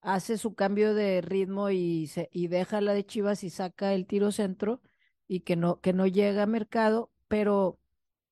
[0.00, 4.06] hace su cambio de ritmo y, se, y deja la de Chivas y saca el
[4.06, 4.80] tiro centro
[5.28, 7.78] y que no, que no llega a mercado, pero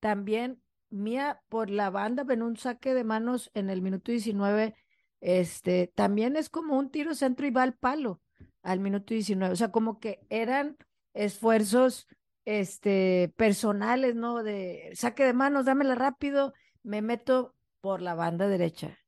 [0.01, 4.75] también Mía por la banda en un saque de manos en el minuto 19,
[5.21, 8.22] este, también es como un tiro centro y va al palo
[8.63, 10.77] al minuto 19, o sea, como que eran
[11.15, 12.07] esfuerzos
[12.45, 14.43] este, personales, ¿no?
[14.43, 16.53] De saque de manos, dámela rápido,
[16.83, 18.99] me meto por la banda derecha,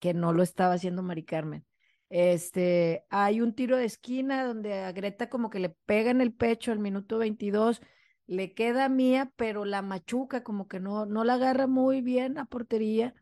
[0.00, 1.64] que no lo estaba haciendo Mari Carmen.
[2.10, 6.32] Este, hay un tiro de esquina donde a Greta como que le pega en el
[6.32, 7.80] pecho al minuto 22,
[8.26, 12.46] le queda mía, pero la machuca como que no, no la agarra muy bien a
[12.46, 13.14] portería.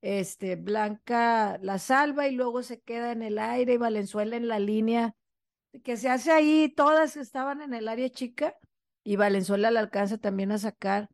[0.00, 4.58] Este, Blanca la salva y luego se queda en el aire y Valenzuela en la
[4.58, 5.14] línea
[5.84, 8.56] que se hace ahí, todas estaban en el área chica
[9.04, 11.08] y Valenzuela la alcanza también a sacar,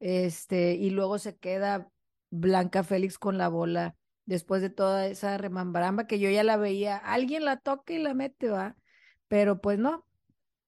[0.00, 1.88] este, y luego se queda
[2.30, 6.96] Blanca Félix con la bola después de toda esa remambramba que yo ya la veía,
[6.96, 8.76] alguien la toca y la mete, va,
[9.28, 10.06] pero pues no,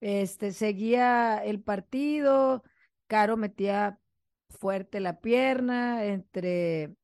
[0.01, 2.62] este, seguía el partido,
[3.07, 3.99] Caro metía
[4.49, 6.95] fuerte la pierna, entre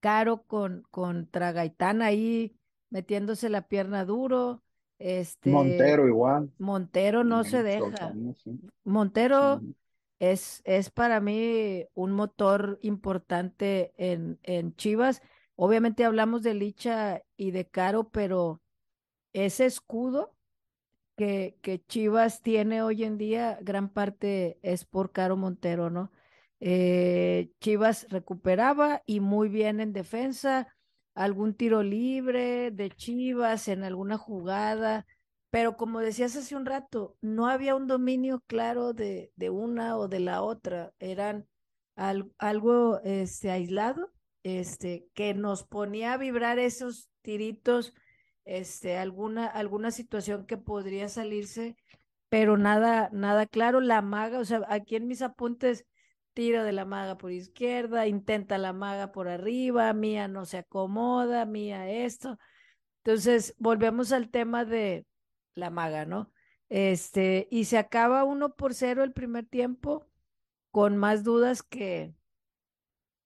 [0.00, 2.56] Caro con, contra Gaitán ahí
[2.90, 4.63] metiéndose la pierna duro,
[4.98, 6.50] este, Montero igual.
[6.58, 8.12] Montero no se deja.
[8.84, 9.60] Montero
[10.18, 15.22] es, es para mí un motor importante en, en Chivas
[15.56, 18.60] Obviamente hablamos de Licha y de Caro, pero
[19.32, 20.34] ese escudo
[21.16, 26.10] que, que Chivas tiene hoy en día, gran parte es por Caro Montero, ¿no?
[26.58, 30.74] Eh, Chivas recuperaba y muy bien en defensa,
[31.14, 35.06] algún tiro libre de Chivas en alguna jugada,
[35.50, 40.08] pero como decías hace un rato, no había un dominio claro de, de una o
[40.08, 41.46] de la otra, eran
[41.96, 44.10] algo este, aislado
[44.42, 47.94] este, que nos ponía a vibrar esos tiritos,
[48.44, 51.76] este, alguna, alguna situación que podría salirse,
[52.28, 53.80] pero nada, nada claro.
[53.80, 55.86] La maga, o sea, aquí en mis apuntes,
[56.34, 61.46] tira de la maga por izquierda, intenta la maga por arriba, mía no se acomoda,
[61.46, 62.38] mía esto.
[63.04, 65.06] Entonces, volvemos al tema de
[65.54, 66.32] la maga, ¿no?
[66.68, 70.06] Este, y se acaba uno por cero el primer tiempo,
[70.70, 72.14] con más dudas que,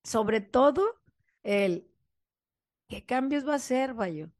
[0.04, 1.00] sobre todo,
[1.42, 1.90] el,
[2.88, 4.30] ¿qué cambios va a hacer, Bayo?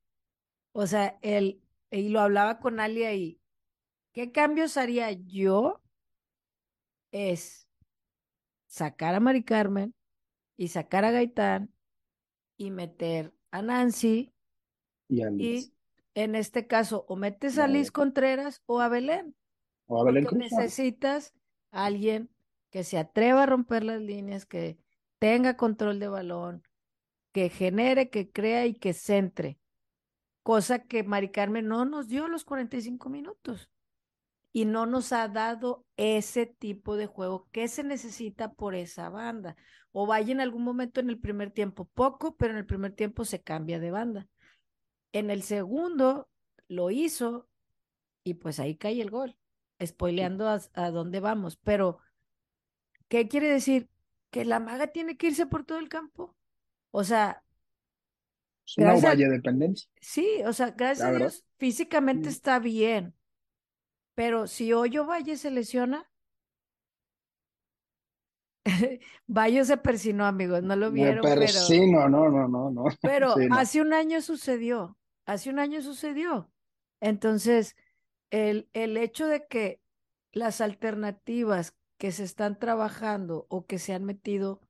[0.73, 3.41] O sea, el, y lo hablaba con Alia y,
[4.13, 5.83] ¿qué cambios haría yo?
[7.13, 7.68] Es
[8.69, 9.95] sacar a Mari Carmen
[10.57, 11.73] y sacar a Gaitán
[12.57, 14.33] y meter a Nancy
[15.09, 15.73] y,
[16.15, 19.35] en este caso o metes a Liz Contreras o a Belén.
[19.87, 21.35] O a Belén necesitas
[21.73, 22.31] a alguien
[22.71, 24.79] que se atreva a romper las líneas, que
[25.19, 26.63] tenga control de balón,
[27.33, 29.59] que genere, que crea y que centre,
[30.43, 33.71] cosa que Mari Carmen no nos dio los 45 minutos
[34.53, 39.57] y no nos ha dado ese tipo de juego que se necesita por esa banda.
[39.93, 43.25] O vaya en algún momento en el primer tiempo poco, pero en el primer tiempo
[43.25, 44.29] se cambia de banda.
[45.13, 46.29] En el segundo
[46.69, 47.49] lo hizo
[48.25, 49.37] y pues ahí cae el gol,
[49.85, 51.57] spoileando a, a dónde vamos.
[51.59, 52.01] Pero,
[53.09, 53.89] ¿qué quiere decir?
[54.31, 56.37] Que la maga tiene que irse por todo el campo
[56.93, 57.45] O sea,
[58.67, 59.91] Es una Gracias valle dependencia.
[60.01, 61.13] sí, o sea, gracias a.
[61.13, 63.15] Dios, físicamente está bien.
[64.19, 66.11] Pero si Hoyo Valle se lesiona,
[69.29, 72.85] Bayo se persinó, amigos, no lo Me vieron, pero, persino, no, no, no, no.
[73.01, 73.55] pero Sí, no.
[73.55, 76.51] hace un año sucedió, hace un año sucedió.
[77.01, 77.77] Entonces,
[78.31, 79.81] el, el hecho de que
[80.33, 84.61] las alternativas que se están trabajando o que se han metido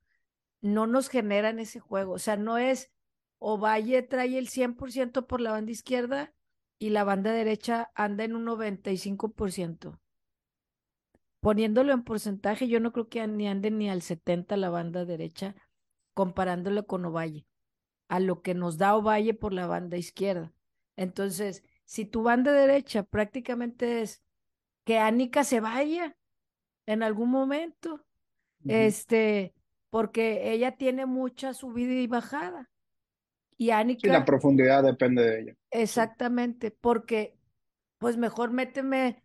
[0.60, 2.12] no nos generan ese juego.
[2.12, 2.92] O sea, no es
[3.38, 6.34] Ovalle trae el 100% por la banda izquierda
[6.78, 9.98] y la banda derecha anda en un 95%.
[11.40, 15.54] Poniéndolo en porcentaje, yo no creo que ni ande ni al 70 la banda derecha
[16.14, 17.46] comparándolo con Ovalle,
[18.08, 20.52] a lo que nos da Ovalle por la banda izquierda.
[20.96, 24.22] Entonces, si tu banda derecha prácticamente es
[24.84, 26.16] que Anika se vaya
[26.86, 28.04] en algún momento,
[28.66, 29.54] este,
[29.90, 32.68] porque ella tiene mucha subida y bajada.
[33.58, 33.70] Y
[34.02, 35.54] Sí, la profundidad depende de ella.
[35.70, 37.36] exactamente, porque
[37.98, 39.22] pues mejor méteme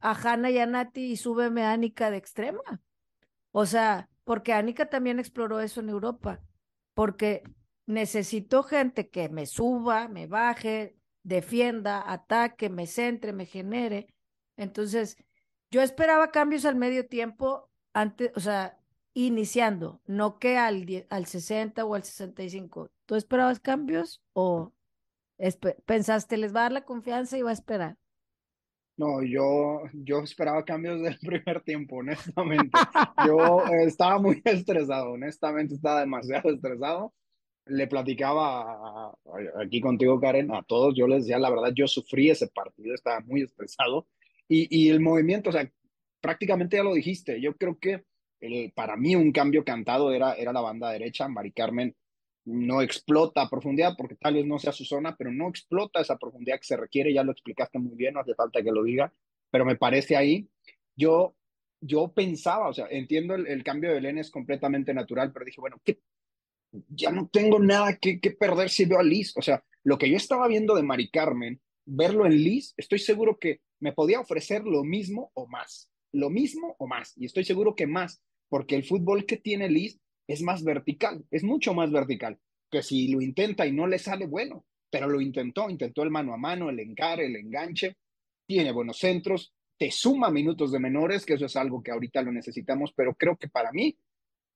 [0.00, 2.60] a Hanna y a Nati y súbeme a Anika de extrema.
[3.52, 6.42] O sea, porque Anika también exploró eso en Europa,
[6.94, 7.42] porque
[7.86, 14.14] necesito gente que me suba, me baje, defienda, ataque, me centre, me genere.
[14.56, 15.16] Entonces,
[15.70, 18.78] yo esperaba cambios al medio tiempo antes, o sea,
[19.14, 22.90] iniciando, no que al, al 60 o al 65.
[23.12, 24.72] ¿Tú esperabas cambios o
[25.84, 27.98] pensaste les va a dar la confianza y va a esperar?
[28.96, 32.78] No, yo, yo esperaba cambios del primer tiempo, honestamente.
[33.22, 37.12] Yo eh, estaba muy estresado, honestamente estaba demasiado estresado.
[37.66, 41.86] Le platicaba a- a- aquí contigo, Karen, a todos, yo les decía, la verdad, yo
[41.86, 44.08] sufrí ese partido, estaba muy estresado.
[44.48, 45.70] Y, y el movimiento, o sea,
[46.22, 48.04] prácticamente ya lo dijiste, yo creo que
[48.40, 51.94] el- para mí un cambio cantado era, era la banda derecha, Mari Carmen
[52.44, 56.58] no explota profundidad, porque tal vez no sea su zona, pero no explota esa profundidad
[56.58, 59.12] que se requiere, ya lo explicaste muy bien, no hace falta que lo diga,
[59.50, 60.48] pero me parece ahí,
[60.96, 61.36] yo,
[61.80, 65.60] yo pensaba, o sea, entiendo el, el cambio de Belén es completamente natural, pero dije,
[65.60, 66.00] bueno, ¿qué
[66.88, 69.32] ya no tengo nada que, que perder si veo a Liz.
[69.36, 73.38] O sea, lo que yo estaba viendo de Mari Carmen, verlo en Liz, estoy seguro
[73.38, 75.90] que me podía ofrecer lo mismo o más.
[76.12, 77.16] Lo mismo o más.
[77.16, 81.44] Y estoy seguro que más, porque el fútbol que tiene Liz es más vertical, es
[81.44, 82.38] mucho más vertical.
[82.70, 86.34] Que si lo intenta y no le sale, bueno, pero lo intentó, intentó el mano
[86.34, 87.96] a mano, el encare, el enganche,
[88.46, 92.32] tiene buenos centros, te suma minutos de menores, que eso es algo que ahorita lo
[92.32, 93.96] necesitamos, pero creo que para mí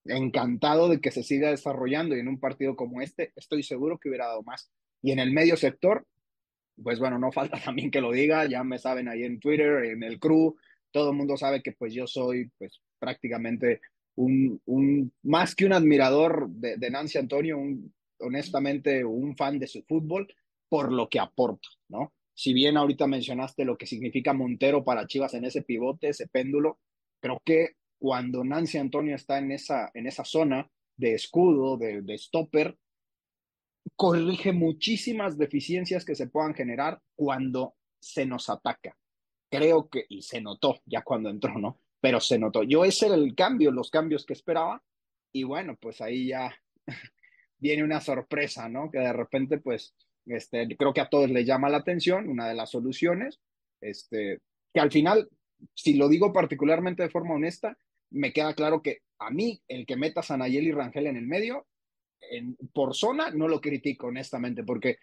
[0.04, 4.08] encantado de que se siga desarrollando y en un partido como este estoy seguro que
[4.08, 4.70] hubiera dado más.
[5.02, 6.06] Y en el medio sector,
[6.82, 10.02] pues bueno, no falta también que lo diga, ya me saben ahí en Twitter, en
[10.02, 10.56] el crew,
[10.90, 13.80] todo el mundo sabe que pues yo soy pues prácticamente
[14.16, 17.58] un, un más que un admirador de, de Nancy Antonio,
[18.18, 20.26] honestamente un fan de su fútbol
[20.68, 22.12] por lo que aporta, ¿no?
[22.34, 26.78] Si bien ahorita mencionaste lo que significa Montero para Chivas en ese pivote, ese péndulo,
[27.20, 32.18] creo que cuando Nancy Antonio está en esa, en esa zona de escudo, de, de
[32.18, 32.76] stopper,
[33.94, 38.96] corrige muchísimas deficiencias que se puedan generar cuando se nos ataca.
[39.50, 41.80] Creo que, y se notó ya cuando entró, ¿no?
[42.06, 42.62] Pero se notó.
[42.62, 44.80] Yo ese era el cambio, los cambios que esperaba.
[45.32, 46.56] Y bueno, pues ahí ya
[47.58, 48.92] viene una sorpresa, ¿no?
[48.92, 49.92] Que de repente, pues,
[50.24, 53.40] este, creo que a todos les llama la atención, una de las soluciones,
[53.80, 54.38] este,
[54.72, 55.28] que al final,
[55.74, 57.76] si lo digo particularmente de forma honesta,
[58.10, 61.66] me queda claro que a mí, el que metas a Nayeli Rangel en el medio,
[62.20, 64.98] en, por zona, no lo critico, honestamente, porque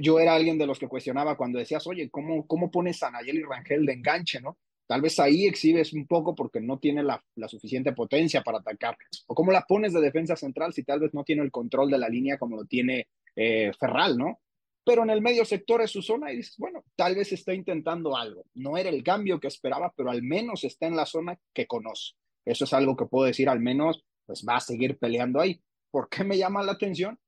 [0.00, 3.42] yo era alguien de los que cuestionaba cuando decías, oye, ¿cómo, cómo pones a Nayeli
[3.42, 4.56] Rangel de enganche, no?
[4.86, 8.96] Tal vez ahí exhibes un poco porque no tiene la, suficiente potencia para atacar.
[9.26, 11.98] O cómo la pones de defensa central si tal vez no tiene el control de
[11.98, 14.40] la línea como lo tiene eh, Ferral, ¿no?
[14.84, 18.16] Pero en el medio sector es su zona y dices, bueno, tal vez está intentando
[18.16, 18.44] algo.
[18.54, 22.12] No era el cambio que esperaba, pero al menos está en la zona que conoce.
[22.44, 25.62] Eso es algo que puedo decir, al menos pues va a seguir peleando ahí.
[25.90, 27.18] ¿Por qué me llama la atención?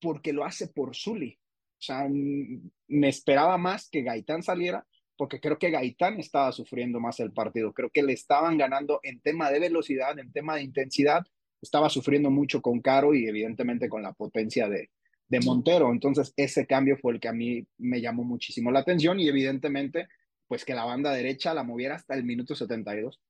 [0.00, 1.38] Porque lo hace por Zully.
[1.78, 4.86] O sea, me esperaba más que Gaitán saliera,
[5.16, 7.72] porque creo que Gaitán estaba sufriendo más el partido.
[7.72, 11.24] Creo que le estaban ganando en tema de velocidad, en tema de intensidad.
[11.62, 14.90] Estaba sufriendo mucho con Caro y evidentemente con la potencia de,
[15.28, 15.90] de Montero.
[15.90, 20.08] Entonces, ese cambio fue el que a mí me llamó muchísimo la atención y evidentemente,
[20.46, 23.20] pues que la banda derecha la moviera hasta el minuto 72.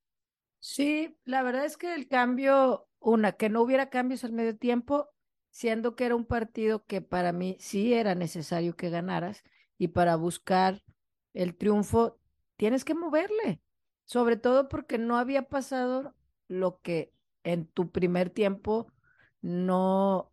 [0.58, 5.10] Sí, la verdad es que el cambio, una, que no hubiera cambios al medio tiempo,
[5.50, 9.44] siendo que era un partido que para mí sí era necesario que ganaras
[9.78, 10.82] y para buscar
[11.34, 12.18] el triunfo
[12.56, 13.60] tienes que moverle,
[14.04, 16.14] sobre todo porque no había pasado
[16.48, 17.12] lo que
[17.42, 18.86] en tu primer tiempo
[19.42, 20.32] no,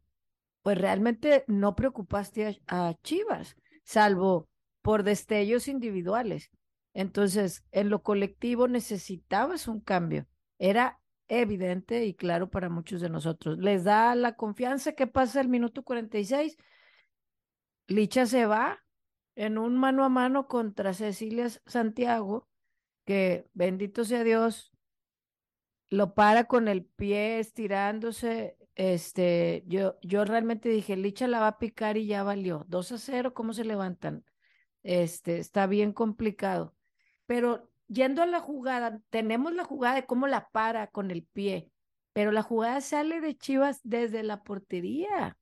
[0.61, 4.47] pues realmente no preocupaste a, Chivas, salvo
[4.81, 6.49] por destellos individuales.
[6.93, 10.27] Entonces, en lo colectivo necesitabas un cambio.
[10.59, 13.57] Era evidente y claro para muchos de nosotros.
[13.59, 16.57] Les da la confianza que pasa el minuto 46.
[17.87, 18.83] Licha se va
[19.35, 22.47] en un mano a mano contra Cecilia Santiago,
[23.05, 24.71] que bendito sea Dios,
[25.89, 28.57] lo para con el pie estirándose.
[28.75, 32.65] Este, yo, yo realmente dije, Licha la va a picar y ya valió.
[32.67, 34.25] 2 a 0, ¿cómo se levantan?
[34.83, 36.75] Este, está bien complicado.
[37.25, 41.71] Pero yendo a la jugada, tenemos la jugada de cómo la para con el pie,
[42.13, 45.37] pero la jugada sale de Chivas desde la portería.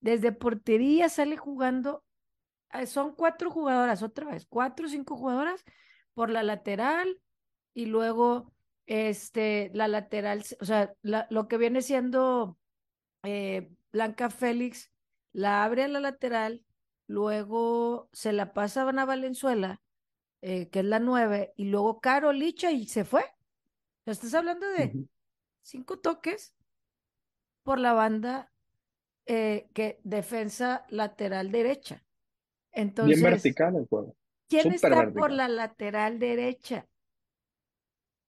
[0.00, 2.04] Desde portería sale jugando.
[2.70, 5.64] Ah, son cuatro jugadoras, otra vez, cuatro o cinco jugadoras
[6.14, 7.20] por la lateral
[7.74, 8.52] y luego
[8.86, 12.58] este, la lateral, o sea, lo que viene siendo
[13.22, 14.90] eh, Blanca Félix,
[15.32, 16.64] la abre a la lateral,
[17.06, 19.80] luego se la pasaban a Valenzuela,
[20.40, 23.24] eh, que es la nueve, y luego Caro Licha y se fue.
[24.06, 25.06] estás hablando de
[25.62, 26.54] cinco toques
[27.62, 28.52] por la banda
[29.26, 32.05] eh, que defensa lateral derecha.
[32.76, 34.14] Entonces, Bien vertical el juego.
[34.48, 36.86] ¿Quién está por la lateral derecha?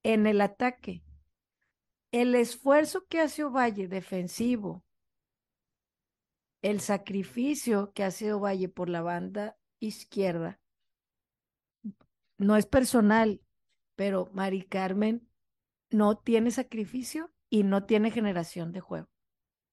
[0.03, 1.03] en el ataque.
[2.13, 4.83] El esfuerzo que hace Ovalle defensivo,
[6.63, 10.61] el sacrificio que hace Ovalle por la banda izquierda,
[12.39, 13.43] no es personal,
[13.97, 15.29] pero Mari Carmen
[15.91, 19.09] no tiene sacrificio y no tiene generación de juego.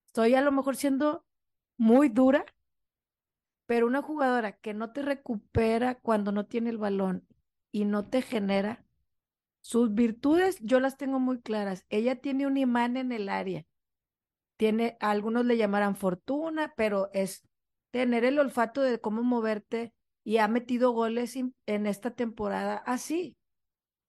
[0.08, 1.26] Estoy a lo mejor siendo
[1.78, 2.46] muy dura,
[3.66, 7.28] pero una jugadora que no te recupera cuando no tiene el balón
[7.72, 8.86] y no te genera,
[9.62, 11.86] sus virtudes yo las tengo muy claras.
[11.90, 13.66] Ella tiene un imán en el área.
[14.58, 17.44] Tiene, algunos le llamarán fortuna, pero es
[17.92, 19.94] tener el olfato de cómo moverte
[20.24, 23.36] y ha metido goles en esta temporada así.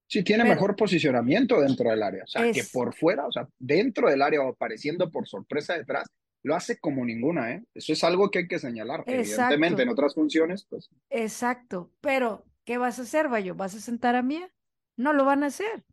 [0.08, 2.24] Sí, tiene mejor posicionamiento dentro del área.
[2.24, 6.08] O sea, que por fuera, o sea, dentro del área o apareciendo por sorpresa detrás,
[6.46, 7.64] lo hace como ninguna, ¿eh?
[7.74, 9.02] Eso es algo que hay que señalar.
[9.06, 10.88] Evidentemente, en otras funciones, pues.
[11.10, 11.92] Exacto.
[12.00, 13.54] Pero, ¿qué vas a hacer, Bayo?
[13.54, 14.50] ¿Vas a sentar a Mía?
[14.96, 15.84] no lo van a hacer.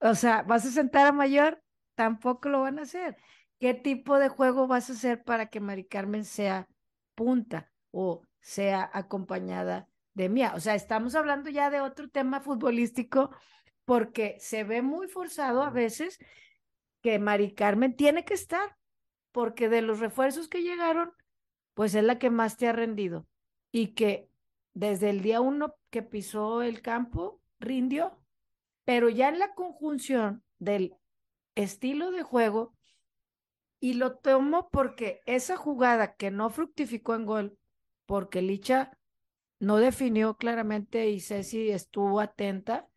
[0.00, 1.62] O sea, vas a sentar a mayor,
[1.94, 3.16] tampoco lo van a hacer.
[3.58, 6.68] ¿Qué tipo de juego vas a hacer para que Mari Carmen sea
[7.14, 10.52] punta o sea acompañada de Mía?
[10.54, 13.30] O sea, estamos hablando ya de otro tema futbolístico
[13.84, 16.18] porque se ve muy forzado a veces
[17.02, 18.76] que Mari Carmen tiene que estar,
[19.36, 21.12] porque de los refuerzos que llegaron,
[21.74, 23.26] pues es la que más te ha rendido
[23.70, 24.30] y que
[24.72, 28.18] desde el día uno que pisó el campo, rindió,
[28.86, 30.94] pero ya en la conjunción del
[31.54, 32.72] estilo de juego,
[33.78, 37.58] y lo tomo porque esa jugada que no fructificó en gol,
[38.06, 38.96] porque Licha
[39.60, 42.88] no definió claramente y Ceci estuvo atenta,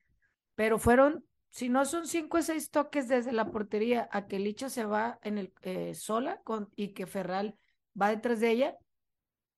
[0.55, 4.69] pero fueron, si no son cinco o seis toques desde la portería a que Licha
[4.69, 7.57] se va en el eh, sola con, y que Ferral
[7.99, 8.77] va detrás de ella,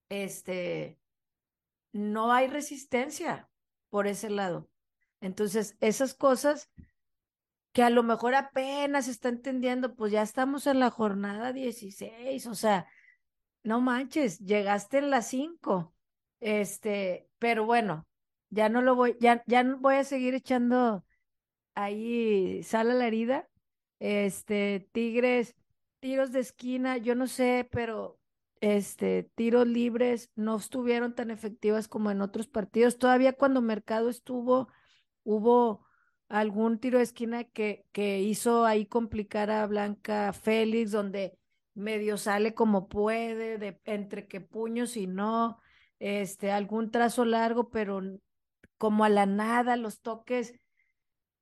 [0.10, 0.98] este,
[1.92, 3.50] no hay resistencia
[3.90, 4.70] por ese lado.
[5.20, 6.70] Entonces, esas cosas
[7.74, 12.56] que a lo mejor apenas está entendiendo, pues ya estamos en la jornada 16, o
[12.56, 12.88] sea,
[13.64, 15.94] no manches, llegaste en las 5,
[16.40, 18.08] este, pero bueno,
[18.50, 21.06] ya no lo voy, ya, ya voy a seguir echando
[21.76, 23.50] ahí sal a la herida,
[24.00, 25.56] este, Tigres,
[26.00, 28.20] tiros de esquina, yo no sé, pero
[28.62, 34.68] este, tiros libres no estuvieron tan efectivas como en otros partidos, todavía cuando Mercado estuvo
[35.24, 35.86] hubo
[36.30, 41.38] algún tiro de esquina que, que hizo ahí complicar a Blanca Félix, donde
[41.74, 45.60] medio sale como puede, de, entre que puños y no,
[46.00, 48.02] este, algún trazo largo, pero
[48.78, 50.54] como a la nada, los toques,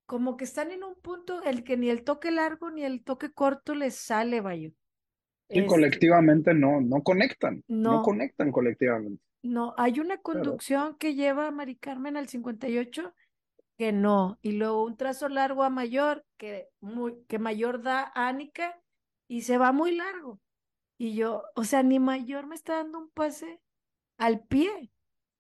[0.10, 3.32] como que están en un punto el que ni el toque largo ni el toque
[3.32, 4.72] corto les sale, vaya.
[5.48, 9.22] Y colectivamente no, no conectan, no, conectan colectivamente.
[9.44, 13.14] No, hay una conducción que lleva a Mari Carmen al 58
[13.78, 14.40] que no.
[14.42, 18.82] Y luego un trazo largo a mayor, que, muy, que mayor da a Ánica
[19.28, 20.42] y se va muy largo.
[20.98, 23.62] Y yo, o sea, ni mayor me está dando un pase
[24.18, 24.92] al pie.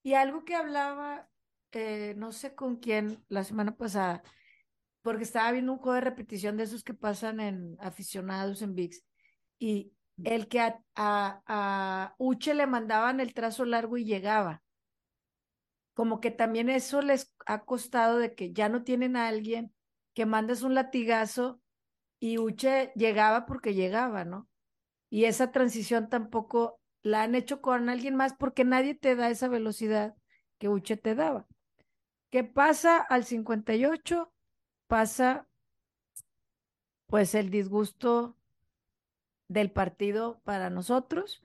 [0.03, 1.27] Y algo que hablaba,
[1.71, 4.21] eh, no sé con quién, la semana pasada,
[5.09, 9.03] porque estaba viendo un juego de repetición de esos que pasan en aficionados en VIX.
[9.57, 9.91] Y
[10.23, 14.61] el que a, a, a Uche le mandaban el trazo largo y llegaba
[15.95, 19.73] como que también eso les ha costado de que ya no tienen a alguien
[20.13, 21.59] que mandes un latigazo
[22.19, 24.47] y Uche llegaba porque llegaba, ¿no?
[25.09, 29.47] Y esa transición tampoco la han hecho con alguien más porque nadie te da esa
[29.47, 30.13] velocidad
[30.59, 31.47] que Uche te daba.
[32.29, 34.31] ¿Qué pasa al 58?
[34.89, 35.47] Pasa
[37.05, 38.35] pues el disgusto
[39.47, 41.43] del partido para nosotros,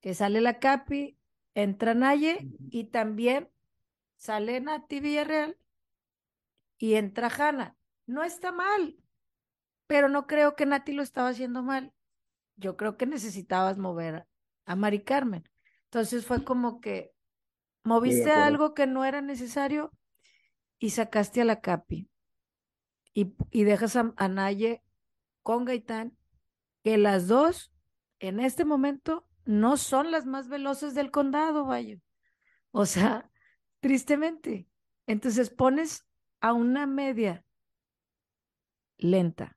[0.00, 1.18] que sale la Capi,
[1.54, 3.50] entra Naye y también
[4.16, 5.58] sale Nati Villarreal
[6.78, 7.76] y entra Hanna.
[8.06, 8.96] No está mal,
[9.88, 11.92] pero no creo que Nati lo estaba haciendo mal.
[12.54, 14.24] Yo creo que necesitabas mover
[14.66, 15.42] a Mari Carmen.
[15.86, 17.12] Entonces fue como que
[17.82, 19.90] moviste algo que no era necesario
[20.78, 22.08] y sacaste a la Capi.
[23.14, 24.82] Y, y dejas a, a Naye
[25.42, 26.16] con Gaitán,
[26.82, 27.72] que las dos
[28.18, 31.98] en este momento no son las más veloces del condado, vaya.
[32.70, 33.30] O sea,
[33.80, 34.68] tristemente.
[35.06, 36.06] Entonces pones
[36.40, 37.44] a una media
[38.98, 39.56] lenta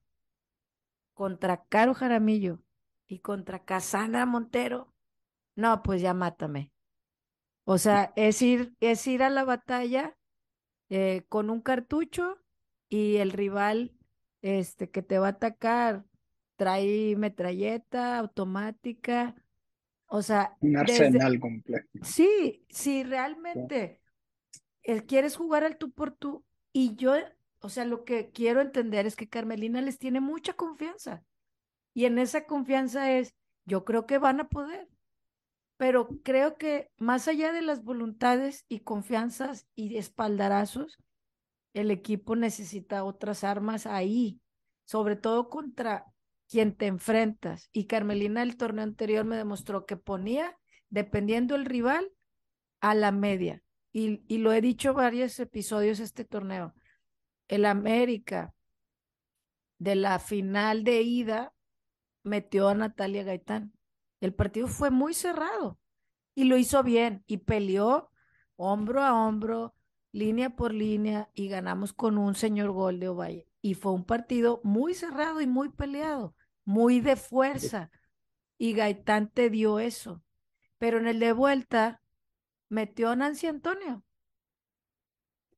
[1.13, 2.59] contra Caro Jaramillo
[3.07, 4.93] y contra Casandra Montero.
[5.55, 6.71] No, pues ya mátame.
[7.63, 10.15] O sea, es ir, es ir a la batalla
[10.89, 12.39] eh, con un cartucho
[12.89, 13.93] y el rival
[14.41, 16.05] este, que te va a atacar
[16.55, 19.35] trae metralleta automática.
[20.07, 21.87] O sea, un arsenal completo.
[22.01, 24.01] Sí, sí, realmente
[24.83, 27.13] él quieres jugar al tú por tú y yo,
[27.59, 31.23] o sea, lo que quiero entender es que Carmelina les tiene mucha confianza
[31.93, 33.33] y en esa confianza es,
[33.65, 34.87] yo creo que van a poder,
[35.75, 40.97] pero creo que más allá de las voluntades y confianzas y espaldarazos,
[41.77, 44.41] el equipo necesita otras armas ahí,
[44.85, 46.05] sobre todo contra
[46.49, 47.69] quien te enfrentas.
[47.71, 50.57] Y Carmelina el torneo anterior me demostró que ponía,
[50.89, 52.11] dependiendo el rival,
[52.79, 53.61] a la media.
[53.91, 56.73] Y, y lo he dicho varios episodios este torneo.
[57.47, 58.55] El América
[59.77, 61.53] de la final de ida
[62.23, 63.71] metió a Natalia Gaitán.
[64.19, 65.79] El partido fue muy cerrado
[66.33, 68.09] y lo hizo bien y peleó
[68.55, 69.75] hombro a hombro,
[70.11, 73.47] línea por línea y ganamos con un señor gol de Ovalle.
[73.61, 76.35] Y fue un partido muy cerrado y muy peleado,
[76.65, 77.91] muy de fuerza.
[78.57, 80.23] Y Gaitán te dio eso.
[80.77, 82.01] Pero en el de vuelta
[82.69, 84.03] metió a Nancy Antonio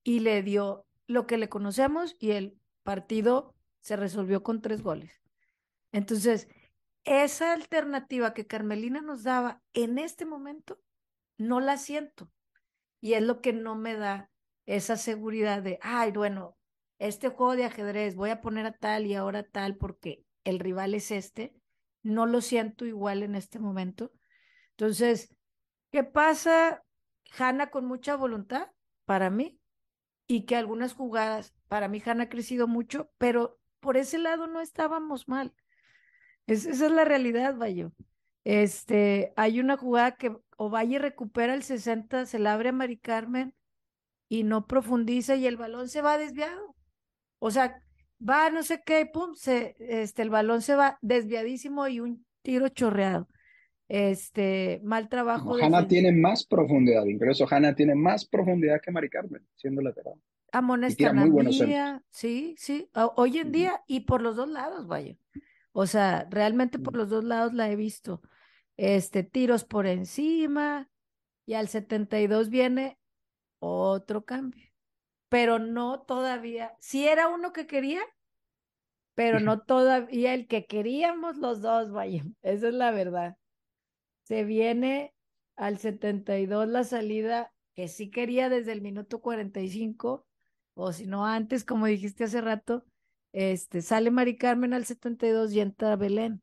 [0.03, 5.21] y le dio lo que le conocemos y el partido se resolvió con tres goles.
[5.91, 6.47] Entonces,
[7.03, 10.79] esa alternativa que Carmelina nos daba en este momento,
[11.37, 12.31] no la siento.
[13.01, 14.29] Y es lo que no me da
[14.69, 16.55] esa seguridad de, ay, bueno,
[16.99, 20.93] este juego de ajedrez, voy a poner a tal y ahora tal porque el rival
[20.93, 21.55] es este,
[22.03, 24.11] no lo siento igual en este momento.
[24.71, 25.35] Entonces,
[25.91, 26.83] ¿qué pasa?
[27.35, 28.67] Hanna con mucha voluntad
[29.05, 29.59] para mí
[30.27, 34.61] y que algunas jugadas, para mí Hanna ha crecido mucho, pero por ese lado no
[34.61, 35.55] estábamos mal.
[36.45, 37.91] esa es la realidad, Bayo.
[38.43, 43.55] Este, hay una jugada que Ovalle recupera el 60, se la abre a Mari Carmen
[44.29, 46.75] y no profundiza y el balón se va desviado.
[47.39, 47.83] O sea,
[48.27, 52.69] va no sé qué, pum, se, este, el balón se va desviadísimo y un tiro
[52.69, 53.27] chorreado.
[53.87, 55.55] Este, mal trabajo.
[55.59, 60.13] Hanna tiene más profundidad, incluso Hanna tiene más profundidad que Mari Carmen, siendo lateral.
[60.51, 65.15] Amonesta a sí, sí, hoy en día y por los dos lados, vaya.
[65.71, 68.21] O sea, realmente por los dos lados la he visto.
[68.77, 70.89] Este, tiros por encima
[71.45, 72.98] y al 72 viene
[73.59, 74.69] otro cambio
[75.29, 76.75] pero no todavía.
[76.79, 78.01] Sí era uno que quería,
[79.13, 82.23] pero no todavía el que queríamos los dos, vaya.
[82.41, 83.37] Esa es la verdad.
[84.23, 85.13] Se viene
[85.55, 90.25] al 72 la salida que sí quería desde el minuto 45,
[90.73, 92.85] o si no antes, como dijiste hace rato,
[93.31, 96.41] este, sale Mari Carmen al 72 y entra Belén.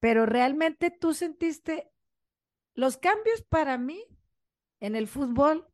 [0.00, 1.90] Pero realmente tú sentiste
[2.74, 4.04] los cambios para mí
[4.80, 5.67] en el fútbol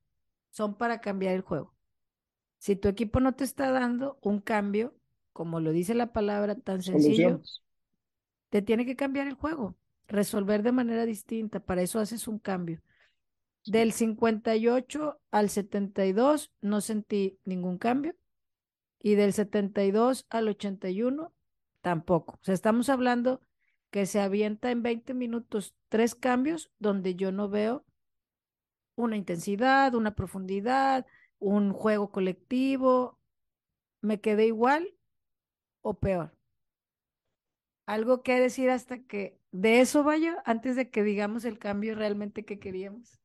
[0.54, 1.74] son para cambiar el juego.
[2.58, 4.94] Si tu equipo no te está dando un cambio,
[5.32, 7.42] como lo dice la palabra tan sencillo,
[8.50, 9.74] te tiene que cambiar el juego,
[10.06, 11.58] resolver de manera distinta.
[11.58, 12.80] Para eso haces un cambio.
[13.66, 18.14] Del 58 al 72 no sentí ningún cambio
[19.00, 21.32] y del 72 al 81
[21.80, 22.34] tampoco.
[22.34, 23.40] O sea, estamos hablando
[23.90, 27.84] que se avienta en 20 minutos tres cambios donde yo no veo
[28.96, 31.06] una intensidad, una profundidad,
[31.38, 33.18] un juego colectivo,
[34.00, 34.94] me quedé igual
[35.82, 36.36] o peor.
[37.86, 42.44] Algo que decir hasta que de eso vaya, antes de que digamos el cambio realmente
[42.44, 43.20] que queríamos.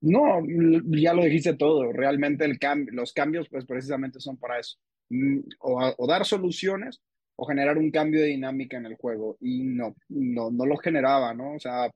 [0.00, 0.40] No,
[0.86, 1.92] ya lo dijiste todo.
[1.92, 2.58] Realmente el
[2.92, 4.78] los cambios, pues precisamente son para eso.
[5.08, 7.00] Mm, o, dar soluciones
[7.36, 9.36] o generar un cambio de dinámica en el juego.
[9.40, 11.54] Y no, no, no lo generaba, ¿no?
[11.54, 11.90] O sea,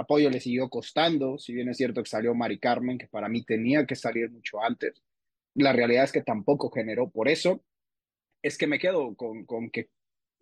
[0.00, 3.44] apoyo le siguió costando, si bien es cierto que salió Mari Carmen, que para mí
[3.44, 5.02] tenía que salir mucho antes.
[5.54, 7.10] La realidad es que tampoco generó.
[7.10, 7.62] Por eso
[8.42, 9.90] es que me quedo con, con que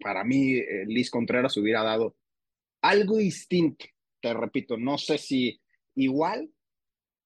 [0.01, 2.17] para mí eh, Liz Contreras hubiera dado
[2.83, 3.87] algo distinto.
[4.21, 5.61] Te repito, no sé si
[5.95, 6.51] igual,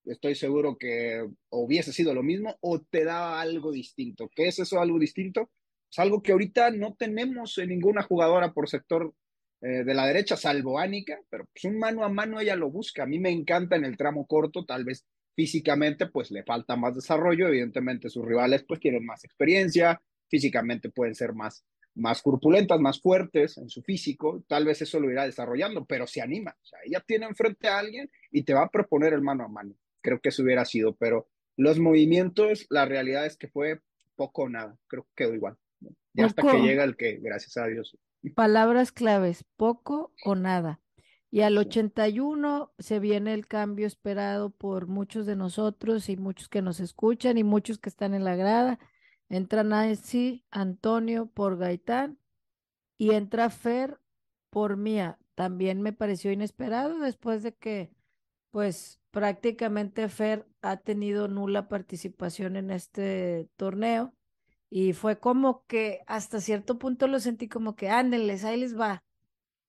[0.04, 4.30] estoy seguro que hubiese sido lo mismo o te da algo distinto.
[4.34, 5.50] ¿Qué es eso algo distinto?
[5.90, 9.14] Es algo que ahorita no tenemos en ninguna jugadora por sector
[9.62, 13.04] eh, de la derecha, salvo Ánica, pero pues un mano a mano ella lo busca.
[13.04, 15.06] A mí me encanta en el tramo corto, tal vez
[15.36, 21.14] físicamente pues le falta más desarrollo, evidentemente sus rivales pues tienen más experiencia, físicamente pueden
[21.14, 25.84] ser más, más corpulentas, más fuertes en su físico, tal vez eso lo irá desarrollando,
[25.84, 29.12] pero se anima, o sea, ella tiene enfrente a alguien y te va a proponer
[29.12, 33.36] el mano a mano, creo que eso hubiera sido, pero los movimientos, la realidad es
[33.36, 33.80] que fue
[34.16, 35.56] poco o nada, creo que quedó igual,
[36.14, 37.96] y hasta que llega el que, gracias a Dios.
[38.30, 40.80] Palabras claves, poco o nada.
[41.30, 46.62] Y al 81 se viene el cambio esperado por muchos de nosotros y muchos que
[46.62, 48.78] nos escuchan y muchos que están en la grada.
[49.28, 52.18] Entra Nancy Antonio por Gaitán
[52.98, 53.98] y entra Fer
[54.50, 55.18] por Mía.
[55.34, 57.90] También me pareció inesperado después de que,
[58.50, 64.14] pues, prácticamente Fer ha tenido nula participación en este torneo
[64.74, 69.04] y fue como que hasta cierto punto lo sentí como que ándenles, ahí les va,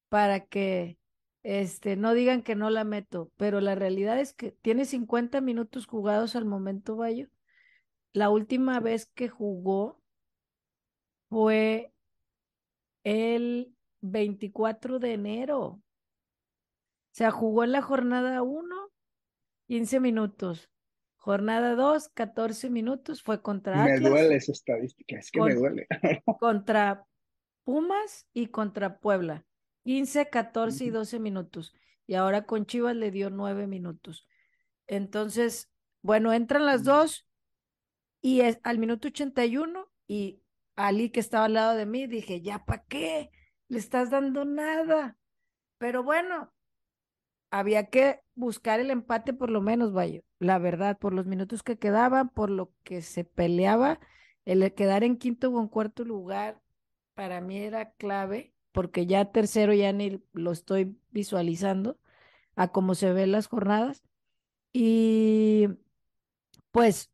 [0.07, 0.97] para que
[1.43, 5.87] este, no digan que no la meto, pero la realidad es que tiene 50 minutos
[5.87, 7.27] jugados al momento, Bayo,
[8.13, 10.01] la última vez que jugó
[11.29, 11.91] fue
[13.03, 15.59] el 24 de enero.
[15.59, 15.81] O
[17.11, 18.89] sea, jugó en la jornada 1,
[19.67, 20.69] 15 minutos.
[21.23, 23.23] Jornada 2, 14 minutos.
[23.23, 25.87] Fue contra Me duele esa estadística, es que me duele.
[26.37, 27.05] contra
[27.63, 29.45] Pumas y contra Puebla.
[29.85, 31.73] 15, 14 y 12 minutos.
[32.07, 34.27] Y ahora con Chivas le dio 9 minutos.
[34.85, 35.71] Entonces,
[36.01, 37.25] bueno, entran las dos
[38.19, 40.41] y es, al minuto 81, y
[40.75, 43.31] Ali que estaba al lado de mí, dije, ya, ¿para qué?
[43.69, 45.17] Le estás dando nada.
[45.77, 46.53] Pero bueno,
[47.49, 51.77] había que buscar el empate por lo menos, vaya, la verdad, por los minutos que
[51.77, 53.99] quedaban, por lo que se peleaba,
[54.45, 56.61] el quedar en quinto o en cuarto lugar
[57.13, 61.99] para mí era clave, porque ya tercero ya ni lo estoy visualizando
[62.55, 64.03] a cómo se ven las jornadas.
[64.73, 65.67] Y
[66.71, 67.11] pues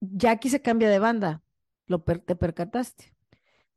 [0.00, 1.42] Jackie se cambia de banda,
[1.86, 3.14] lo te percataste.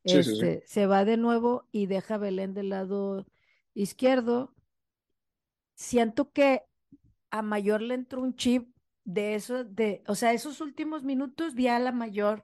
[0.03, 3.27] este, Se va de nuevo y deja a Belén del lado
[3.75, 4.54] izquierdo.
[5.75, 6.63] Siento que
[7.29, 8.73] a Mayor le entró un chip
[9.03, 12.43] de eso, de, o sea, esos últimos minutos vi a la Mayor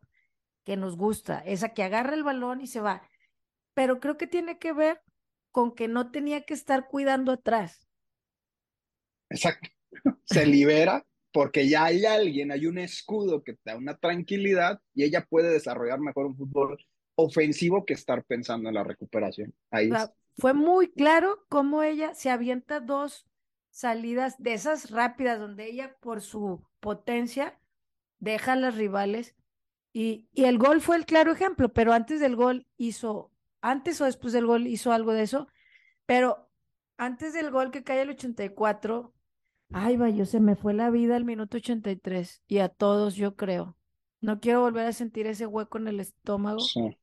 [0.64, 3.08] que nos gusta, esa que agarra el balón y se va.
[3.74, 5.02] Pero creo que tiene que ver
[5.52, 7.88] con que no tenía que estar cuidando atrás.
[9.30, 9.70] Exacto.
[10.26, 15.04] Se libera porque ya hay alguien, hay un escudo que te da una tranquilidad y
[15.04, 16.78] ella puede desarrollar mejor un fútbol
[17.16, 19.54] ofensivo que estar pensando en la recuperación.
[19.70, 19.90] Ahí
[20.38, 23.26] Fue muy claro cómo ella se avienta dos
[23.70, 27.60] salidas de esas rápidas donde ella por su potencia
[28.20, 29.36] deja a las rivales
[29.94, 34.06] y, y el gol fue el claro ejemplo, pero antes del gol hizo, antes o
[34.06, 35.48] después del gol hizo algo de eso,
[36.06, 36.50] pero
[36.98, 39.14] antes del gol que cae el 84,
[39.74, 43.78] Ay, vaya, se me fue la vida al minuto 83 y a todos yo creo.
[44.22, 46.74] No quiero volver a sentir ese hueco en el estómago.
[46.74, 46.98] Sí.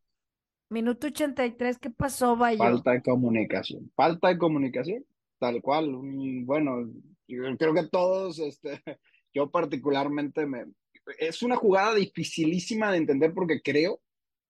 [0.70, 2.58] Minuto 83, ¿qué pasó, vaya?
[2.58, 3.90] Falta de comunicación.
[3.94, 5.04] Falta de comunicación,
[5.38, 5.90] tal cual.
[6.44, 6.90] Bueno,
[7.26, 8.82] yo creo que todos, este,
[9.34, 10.66] yo particularmente me...
[11.18, 14.00] Es una jugada dificilísima de entender porque creo,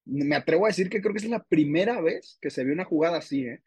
[0.04, 2.84] me atrevo a decir que creo que es la primera vez que se ve una
[2.84, 3.62] jugada así, ¿eh?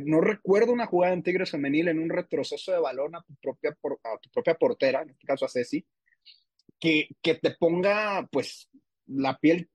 [0.00, 3.70] no recuerdo una jugada en Tigres femenil en un retroceso de balón a tu propia,
[3.70, 5.84] a tu propia portera, en este caso a Ceci,
[6.80, 8.68] que, que te ponga pues
[9.06, 9.70] la piel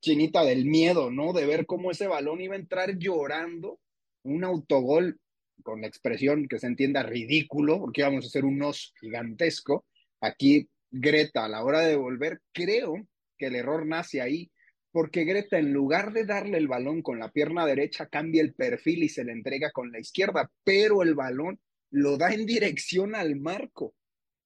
[0.00, 1.32] chinita del miedo, ¿no?
[1.32, 3.80] De ver cómo ese balón iba a entrar llorando,
[4.22, 5.18] un autogol
[5.62, 9.86] con la expresión que se entienda ridículo, porque íbamos a hacer un os gigantesco.
[10.20, 12.94] Aquí Greta a la hora de volver, creo
[13.38, 14.50] que el error nace ahí
[14.92, 19.04] porque Greta en lugar de darle el balón con la pierna derecha cambia el perfil
[19.04, 21.60] y se le entrega con la izquierda, pero el balón
[21.90, 23.94] lo da en dirección al marco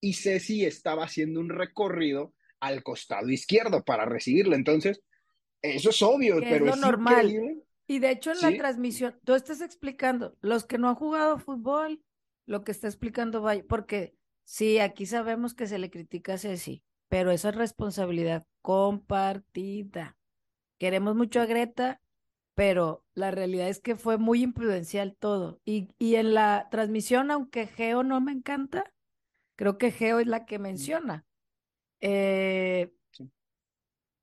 [0.00, 4.54] y Ceci estaba haciendo un recorrido al costado izquierdo para recibirlo.
[4.54, 5.00] Entonces,
[5.64, 7.62] eso es obvio, pero es, normal.
[7.86, 12.02] Y de hecho en la transmisión, tú estás explicando, los que no han jugado fútbol,
[12.46, 16.82] lo que está explicando vaya, porque sí, aquí sabemos que se le critica a Ceci,
[17.08, 20.16] pero esa es responsabilidad compartida.
[20.78, 22.00] Queremos mucho a Greta,
[22.54, 25.60] pero la realidad es que fue muy imprudencial todo.
[25.64, 28.92] Y, y en la transmisión, aunque Geo no me encanta,
[29.56, 31.24] creo que Geo es la que menciona.
[32.00, 32.92] Eh,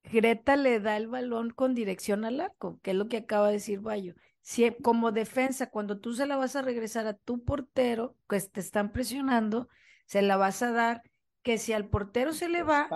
[0.04, 3.54] Greta le da el balón con dirección al arco, que es lo que acaba de
[3.54, 4.16] decir Bayo.
[4.42, 8.60] Si, como defensa, cuando tú se la vas a regresar a tu portero, que te
[8.60, 9.70] están presionando,
[10.06, 11.04] se la vas a dar,
[11.44, 12.90] que si al portero se le va,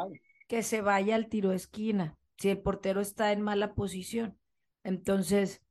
[0.48, 4.38] que se vaya al tiro de esquina, si el portero está en mala posición.
[4.84, 5.62] Entonces,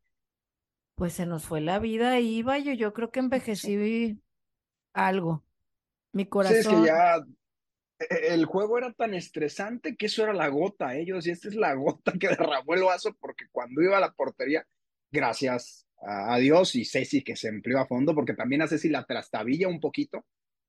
[0.95, 4.21] pues se nos fue la vida y Bayo, yo creo que envejecí
[4.93, 5.45] algo.
[6.13, 6.63] Mi corazón.
[6.63, 7.23] Sí, es que ya e-,
[7.99, 11.31] el juego era tan estresante que eso era la gota, ellos, ¿eh?
[11.31, 12.29] y esta es la gota que
[12.63, 14.67] derramó el vaso, porque cuando iba a la portería,
[15.11, 19.05] gracias a, Dios y Ceci que se empleó a fondo, porque también a Ceci la
[19.05, 20.25] trastabilla un poquito,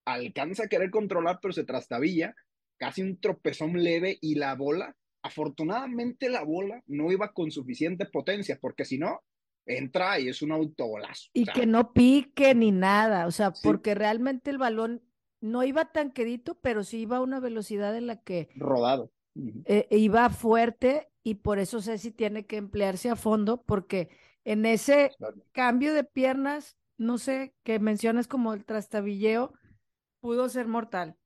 [0.05, 2.35] alcanza a querer controlar, pero se trastabilla,
[2.77, 8.59] casi un tropezón leve y la bola, afortunadamente la bola no iba con suficiente potencia,
[8.61, 9.21] porque si no,
[9.65, 11.31] entra y es un autogolazo.
[11.33, 15.01] Y que no pique ni nada, o sea, porque realmente el balón
[15.41, 18.49] no iba tan quedito, pero sí iba a una velocidad en la que...
[18.55, 19.11] Rodado.
[19.65, 24.09] Eh, iba fuerte y por eso Ceci tiene que emplearse a fondo, porque
[24.45, 25.11] en ese
[25.51, 29.53] cambio de piernas, no sé, que mencionas como el trastabilleo,
[30.21, 31.17] pudo ser mortal.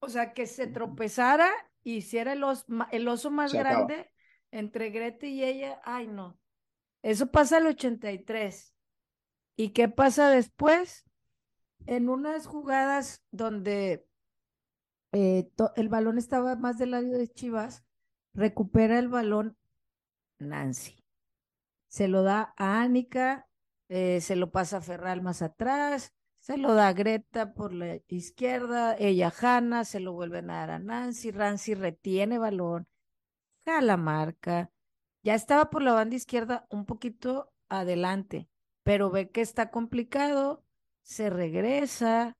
[0.00, 1.50] O sea, que se tropezara
[1.82, 2.44] y hiciera el,
[2.90, 4.10] el oso más grande
[4.50, 6.38] entre Grete y ella, ay no.
[7.02, 8.74] Eso pasa al 83.
[9.56, 11.05] ¿Y qué pasa después?
[11.86, 14.06] En unas jugadas donde
[15.12, 17.84] eh, el balón estaba más del lado de Chivas,
[18.34, 19.56] recupera el balón
[20.38, 21.02] Nancy.
[21.88, 23.48] Se lo da a Ánica,
[23.88, 27.98] eh, se lo pasa a Ferral más atrás, se lo da a Greta por la
[28.08, 32.86] izquierda, ella Hanna, se lo vuelven a dar a Nancy, Nancy retiene balón,
[33.64, 34.70] jala marca,
[35.22, 38.48] ya estaba por la banda izquierda un poquito adelante,
[38.82, 40.65] pero ve que está complicado,
[41.06, 42.36] se regresa,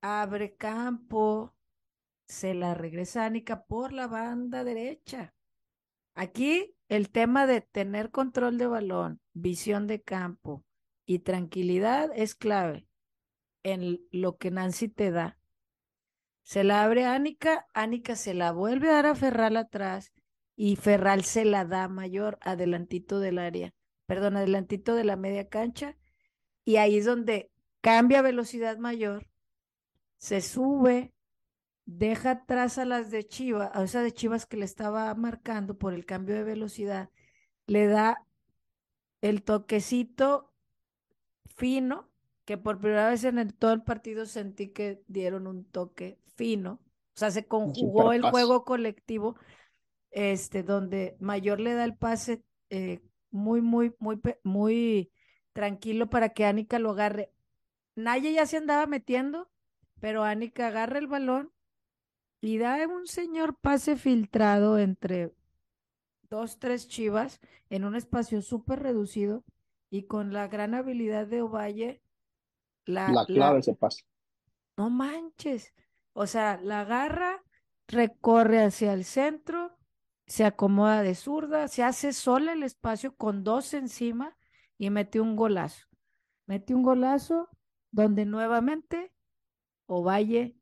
[0.00, 1.54] abre campo,
[2.26, 5.34] se la regresa Anika por la banda derecha.
[6.14, 10.64] Aquí el tema de tener control de balón, visión de campo
[11.04, 12.88] y tranquilidad es clave
[13.62, 15.38] en lo que Nancy te da.
[16.44, 20.14] Se la abre a Anika, Anika se la vuelve a dar a Ferral atrás
[20.56, 23.74] y Ferral se la da mayor adelantito del área,
[24.06, 25.98] perdón, adelantito de la media cancha
[26.64, 27.51] y ahí es donde
[27.82, 29.28] cambia a velocidad mayor,
[30.16, 31.12] se sube,
[31.84, 35.92] deja atrás a las de Chivas, a esa de Chivas que le estaba marcando por
[35.92, 37.10] el cambio de velocidad,
[37.66, 38.24] le da
[39.20, 40.50] el toquecito
[41.54, 42.08] fino,
[42.46, 46.80] que por primera vez en todo el partido sentí que dieron un toque fino,
[47.14, 49.36] o sea, se conjugó el juego colectivo,
[50.10, 55.12] este, donde Mayor le da el pase eh, muy, muy, muy, muy
[55.52, 57.32] tranquilo para que Anika lo agarre.
[57.94, 59.50] Naya ya se andaba metiendo,
[60.00, 61.52] pero Anika agarra el balón
[62.40, 65.32] y da un señor pase filtrado entre
[66.28, 67.40] dos, tres chivas
[67.70, 69.44] en un espacio súper reducido
[69.90, 72.02] y con la gran habilidad de Ovalle.
[72.86, 74.02] La, la clave se pasa.
[74.76, 75.72] No manches.
[76.14, 77.44] O sea, la agarra,
[77.86, 79.78] recorre hacia el centro,
[80.26, 84.36] se acomoda de zurda, se hace sola el espacio con dos encima
[84.78, 85.86] y mete un golazo.
[86.46, 87.48] Mete un golazo
[87.92, 89.12] donde nuevamente
[89.86, 90.56] Ovalle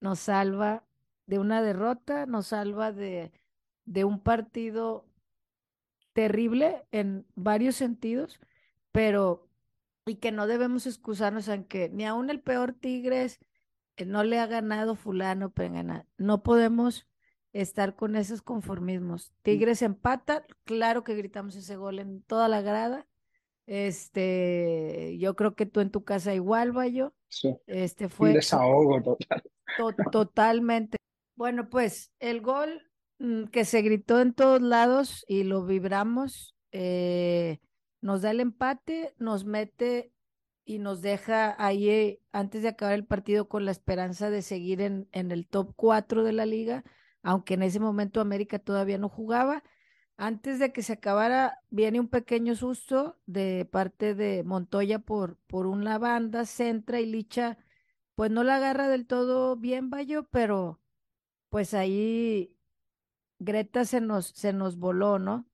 [0.00, 0.84] nos salva
[1.26, 3.32] de una derrota, nos salva de,
[3.84, 5.06] de un partido
[6.12, 8.40] terrible en varios sentidos,
[8.92, 9.48] pero
[10.04, 13.40] y que no debemos excusarnos en que ni aún el peor Tigres
[13.96, 16.06] eh, no le ha ganado fulano, pengana.
[16.16, 17.06] No podemos
[17.52, 19.32] estar con esos conformismos.
[19.42, 23.06] Tigres empata, claro que gritamos ese gol en toda la grada,
[23.66, 27.14] este, yo creo que tú en tu casa igual, Bayo.
[27.28, 27.56] Sí.
[27.66, 28.30] Este fue.
[28.30, 29.42] Un desahogo total.
[30.12, 30.98] totalmente.
[31.36, 32.82] Bueno, pues el gol
[33.18, 37.60] mm, que se gritó en todos lados y lo vibramos, eh,
[38.00, 40.12] nos da el empate, nos mete
[40.64, 44.80] y nos deja ahí eh, antes de acabar el partido con la esperanza de seguir
[44.80, 46.84] en, en el top 4 de la liga,
[47.22, 49.62] aunque en ese momento América todavía no jugaba
[50.22, 55.66] antes de que se acabara, viene un pequeño susto de parte de Montoya por, por
[55.66, 57.58] una banda, centra y Licha,
[58.14, 60.80] pues no la agarra del todo bien, Bayo, pero
[61.48, 62.54] pues ahí
[63.40, 65.44] Greta se nos, se nos voló, ¿no?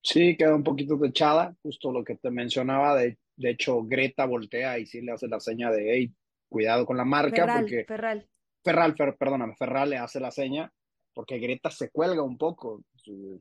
[0.00, 4.78] Sí, queda un poquito techada, justo lo que te mencionaba, de, de hecho Greta voltea
[4.78, 6.14] y sí le hace la seña de, hey,
[6.48, 7.84] cuidado con la marca, Ferral, porque...
[7.84, 8.28] Ferral.
[8.62, 10.72] Ferral, perdóname, Ferral le hace la seña
[11.14, 12.82] porque Greta se cuelga un poco,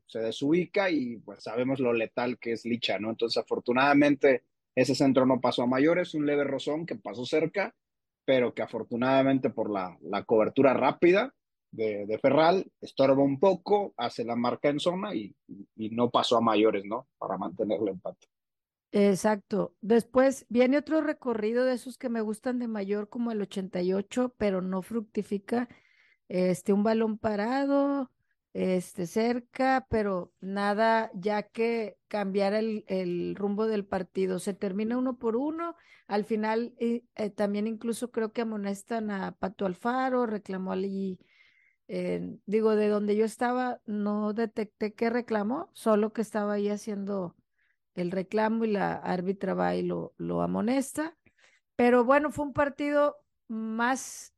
[0.07, 3.09] se desubica y pues sabemos lo letal que es Licha, ¿no?
[3.09, 4.43] Entonces, afortunadamente,
[4.75, 7.75] ese centro no pasó a mayores, un leve rozón que pasó cerca,
[8.25, 11.33] pero que afortunadamente por la, la cobertura rápida
[11.71, 15.35] de, de, Ferral, estorba un poco, hace la marca en zona y,
[15.75, 17.07] no pasó a mayores, ¿no?
[17.17, 18.27] Para mantener el empate.
[18.91, 19.75] Exacto.
[19.81, 24.61] Después viene otro recorrido de esos que me gustan de mayor, como el 88, pero
[24.61, 25.67] no fructifica.
[26.27, 28.11] Este, un balón parado,
[28.53, 34.39] este, cerca, pero nada, ya que cambiar el, el, rumbo del partido.
[34.39, 35.75] Se termina uno por uno.
[36.07, 37.03] Al final, eh,
[37.35, 41.19] también incluso creo que amonestan a Pato Alfaro, reclamó allí.
[42.45, 47.35] Digo, de donde yo estaba, no detecté qué reclamó, solo que estaba ahí haciendo
[47.95, 51.15] el reclamo y la árbitra va y lo, lo amonesta.
[51.75, 53.17] Pero bueno, fue un partido
[53.47, 54.32] más,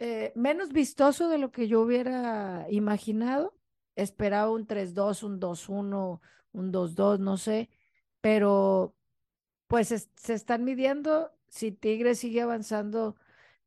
[0.00, 3.54] eh, menos vistoso de lo que yo hubiera imaginado.
[3.94, 6.20] Esperaba un 3-2, un 2-1,
[6.52, 7.70] un 2-2, no sé,
[8.20, 8.96] pero
[9.68, 13.14] pues se están midiendo si Tigre sigue avanzando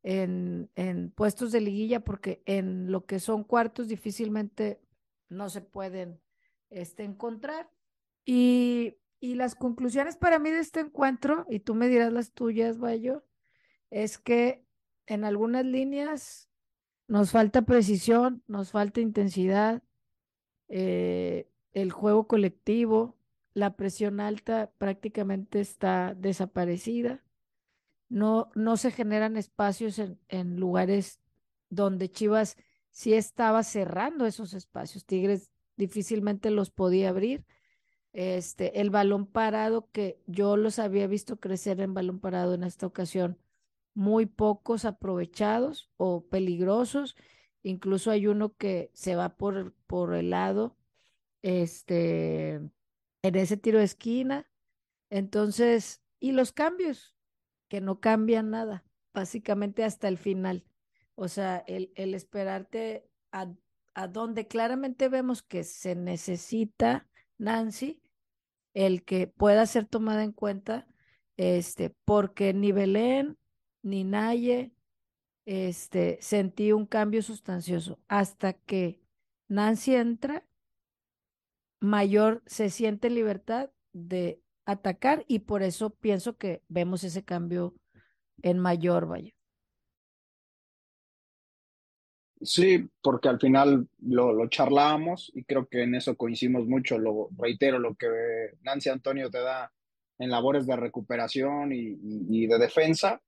[0.04, 4.82] en, en puestos de liguilla, porque en lo que son cuartos difícilmente
[5.30, 6.20] no se pueden
[6.70, 7.70] este, encontrar.
[8.26, 12.78] Y y las conclusiones para mí de este encuentro, y tú me dirás las tuyas,
[12.78, 13.24] Bayo,
[13.90, 14.66] es que
[15.08, 16.50] en algunas líneas
[17.08, 19.84] nos falta precisión, nos falta intensidad,
[20.68, 23.18] eh, el juego colectivo,
[23.54, 27.24] la presión alta prácticamente está desaparecida.
[28.10, 31.20] No, no se generan espacios en, en lugares
[31.70, 32.58] donde Chivas
[32.92, 35.06] sí estaba cerrando esos espacios.
[35.06, 37.46] Tigres difícilmente los podía abrir
[38.14, 42.86] este, el balón parado, que yo los había visto crecer en balón parado en esta
[42.86, 43.38] ocasión,
[43.94, 47.16] muy pocos aprovechados o peligrosos.
[47.64, 50.78] Incluso hay uno que se va por, por el lado,
[51.42, 54.50] este, en ese tiro de esquina.
[55.10, 57.16] Entonces, y los cambios,
[57.68, 60.66] que no cambian nada, básicamente hasta el final.
[61.16, 63.54] O sea, el, el esperarte a,
[63.94, 67.08] a donde claramente vemos que se necesita
[67.38, 68.02] Nancy,
[68.74, 70.88] el que pueda ser tomada en cuenta,
[71.38, 73.38] este, porque ni Belén
[73.84, 74.72] ni Naye,
[75.46, 78.00] este, sentí un cambio sustancioso.
[78.08, 79.00] Hasta que
[79.48, 80.46] Nancy entra,
[81.80, 87.76] mayor se siente libertad de atacar y por eso pienso que vemos ese cambio
[88.42, 89.32] en mayor, vaya.
[92.42, 96.98] Sí, porque al final lo, lo charlábamos y creo que en eso coincidimos mucho.
[96.98, 98.08] Lo reitero, lo que
[98.62, 99.72] Nancy Antonio te da
[100.20, 103.22] en labores de recuperación y, y, de defensa,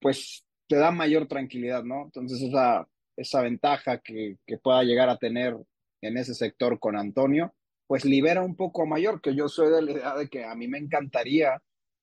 [0.00, 2.04] pues te da mayor tranquilidad, ¿no?
[2.04, 5.56] Entonces esa, esa ventaja que, que pueda llegar a tener
[6.00, 7.54] en ese sector con Antonio,
[7.86, 10.54] pues libera un poco a Mayor, que yo soy de la idea de que a
[10.54, 11.60] mí me encantaría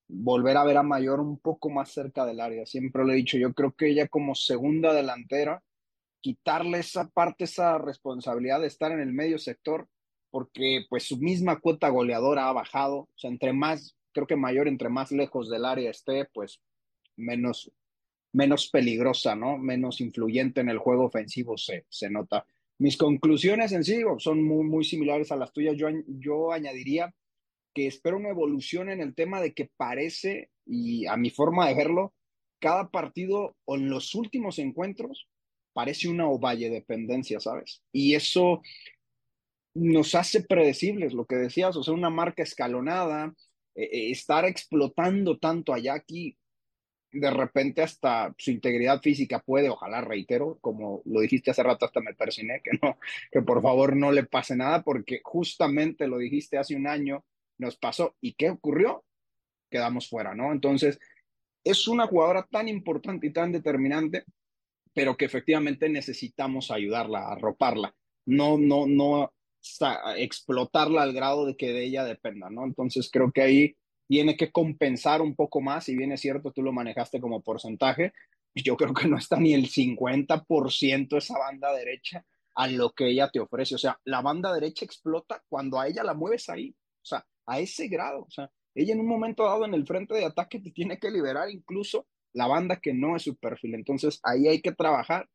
[0.07, 2.65] volver a ver a Mayor un poco más cerca del área.
[2.65, 5.63] Siempre lo he dicho, yo creo que ella como segunda delantera
[6.21, 9.87] quitarle esa parte, esa responsabilidad de estar en el medio sector,
[10.31, 14.67] porque pues su misma cuota goleadora ha bajado, o sea, entre más, creo que mayor,
[14.67, 16.59] entre más lejos del área esté, pues
[17.15, 17.71] menos,
[18.35, 19.57] menos peligrosa, ¿no?
[19.57, 22.45] Menos influyente en el juego ofensivo se, se nota.
[22.77, 25.77] Mis conclusiones en sí son muy, muy similares a las tuyas.
[25.77, 27.15] Yo, yo añadiría
[27.73, 31.75] que espero una evolución en el tema de que parece, y a mi forma de
[31.75, 32.13] verlo,
[32.59, 35.29] cada partido o en los últimos encuentros
[35.73, 37.83] parece una ovalle dependencia, ¿sabes?
[37.93, 38.61] Y eso
[39.73, 43.33] nos hace predecibles, lo que decías, o sea, una marca escalonada,
[43.75, 46.37] eh, eh, estar explotando tanto a Jackie,
[47.15, 52.01] de repente hasta su integridad física puede, ojalá reitero, como lo dijiste hace rato, hasta
[52.01, 52.97] me persiné, que no,
[53.31, 57.23] que por favor no le pase nada, porque justamente lo dijiste hace un año,
[57.57, 58.15] nos pasó.
[58.21, 59.03] ¿Y qué ocurrió?
[59.69, 60.51] Quedamos fuera, ¿no?
[60.51, 60.99] Entonces,
[61.63, 64.25] es una jugadora tan importante y tan determinante
[64.95, 67.93] pero que efectivamente necesitamos ayudarla, arroparla,
[68.25, 69.33] no, no, no
[70.15, 72.63] explotarla al grado de que de ella dependa, ¿no?
[72.63, 76.61] Entonces creo que ahí tiene que compensar un poco más, si bien es cierto, tú
[76.61, 78.13] lo manejaste como porcentaje,
[78.53, 82.25] yo creo que no está ni el 50% esa banda derecha
[82.55, 86.03] a lo que ella te ofrece, o sea, la banda derecha explota cuando a ella
[86.03, 89.65] la mueves ahí, o sea, a ese grado, o sea, ella en un momento dado
[89.65, 93.23] en el frente de ataque te tiene que liberar incluso la banda que no es
[93.23, 93.75] su perfil.
[93.75, 95.29] Entonces ahí hay que trabajar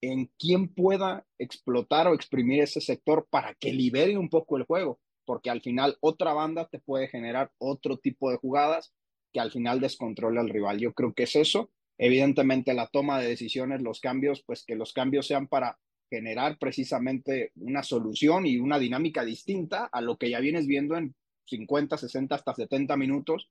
[0.00, 4.98] en quién pueda explotar o exprimir ese sector para que libere un poco el juego,
[5.26, 8.94] porque al final otra banda te puede generar otro tipo de jugadas
[9.32, 10.78] que al final descontrola al rival.
[10.78, 11.70] Yo creo que es eso.
[11.98, 15.78] Evidentemente la toma de decisiones, los cambios, pues que los cambios sean para
[16.08, 21.14] generar precisamente una solución y una dinámica distinta a lo que ya vienes viendo en
[21.46, 23.50] 50, 60, hasta 70 minutos.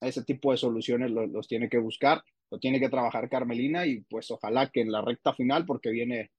[0.00, 4.30] Ese tipo de soluciones los, tiene que buscar, lo tiene que trabajar Carmelina y pues
[4.30, 6.30] ojalá que en la recta final, porque viene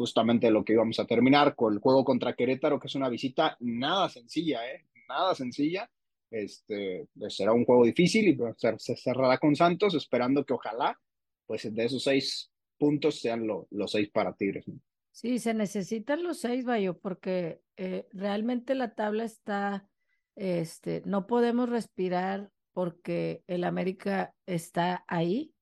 [0.00, 3.58] justamente lo que íbamos a terminar con el juego contra Querétaro, que es una visita
[3.60, 4.86] nada sencilla, ¿eh?
[5.06, 5.90] Nada sencilla.
[6.30, 10.98] Este, pues, será un juego difícil y pues, se cerrará con Santos, esperando que ojalá,
[11.44, 14.64] pues de esos seis puntos sean los seis para Tigres.
[15.10, 19.86] Sí, se necesitan los seis, Bayo, porque eh, realmente la tabla está,
[20.34, 25.52] este, no podemos respirar porque el América está ahí.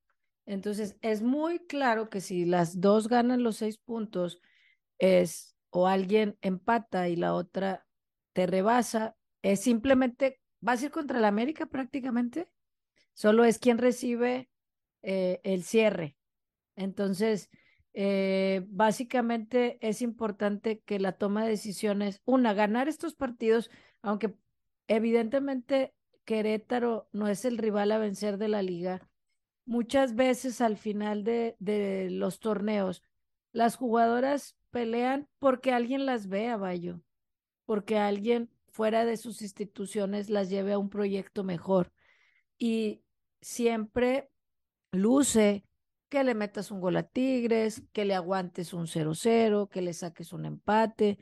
[0.49, 4.41] Entonces, es muy claro que si las dos ganan los seis puntos,
[4.97, 7.85] es o alguien empata y la otra
[8.33, 12.49] te rebasa, es simplemente, vas a ir contra el América prácticamente,
[13.13, 14.49] solo es quien recibe
[15.03, 16.17] eh, el cierre.
[16.75, 17.51] Entonces,
[17.93, 23.69] eh, básicamente es importante que la toma de decisiones, una, ganar estos partidos,
[24.01, 24.33] aunque
[24.87, 25.93] evidentemente
[26.25, 29.08] Querétaro no es el rival a vencer de la liga.
[29.69, 33.03] Muchas veces al final de, de los torneos,
[33.51, 37.01] las jugadoras pelean porque alguien las ve a Bayo,
[37.65, 41.93] porque alguien fuera de sus instituciones las lleve a un proyecto mejor.
[42.57, 43.03] Y
[43.41, 44.31] siempre
[44.91, 45.65] luce
[46.09, 50.33] que le metas un gol a Tigres, que le aguantes un 0-0, que le saques
[50.33, 51.19] un empate.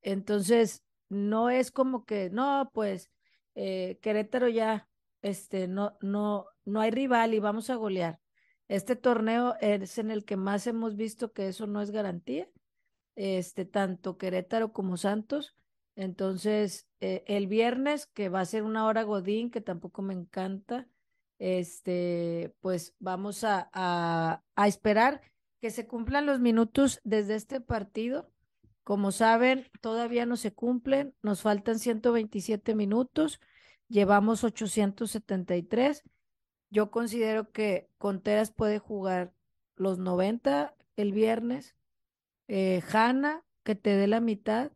[0.00, 3.10] Entonces, no es como que, no, pues
[3.56, 4.88] eh, Querétaro ya,
[5.22, 8.20] este, no, no, no hay rival y vamos a golear.
[8.68, 12.48] Este torneo es en el que más hemos visto que eso no es garantía,
[13.14, 15.54] este, tanto Querétaro como Santos.
[15.96, 20.88] Entonces, eh, el viernes, que va a ser una hora Godín, que tampoco me encanta,
[21.38, 25.20] este, pues vamos a, a, esperar
[25.60, 28.30] que se cumplan los minutos desde este partido.
[28.82, 33.40] Como saben, todavía no se cumplen, nos faltan 127 minutos,
[33.88, 36.02] llevamos 873.
[36.74, 39.32] Yo considero que Conteras puede jugar
[39.76, 41.76] los 90 el viernes,
[42.48, 44.72] eh, Hanna, que te dé la mitad,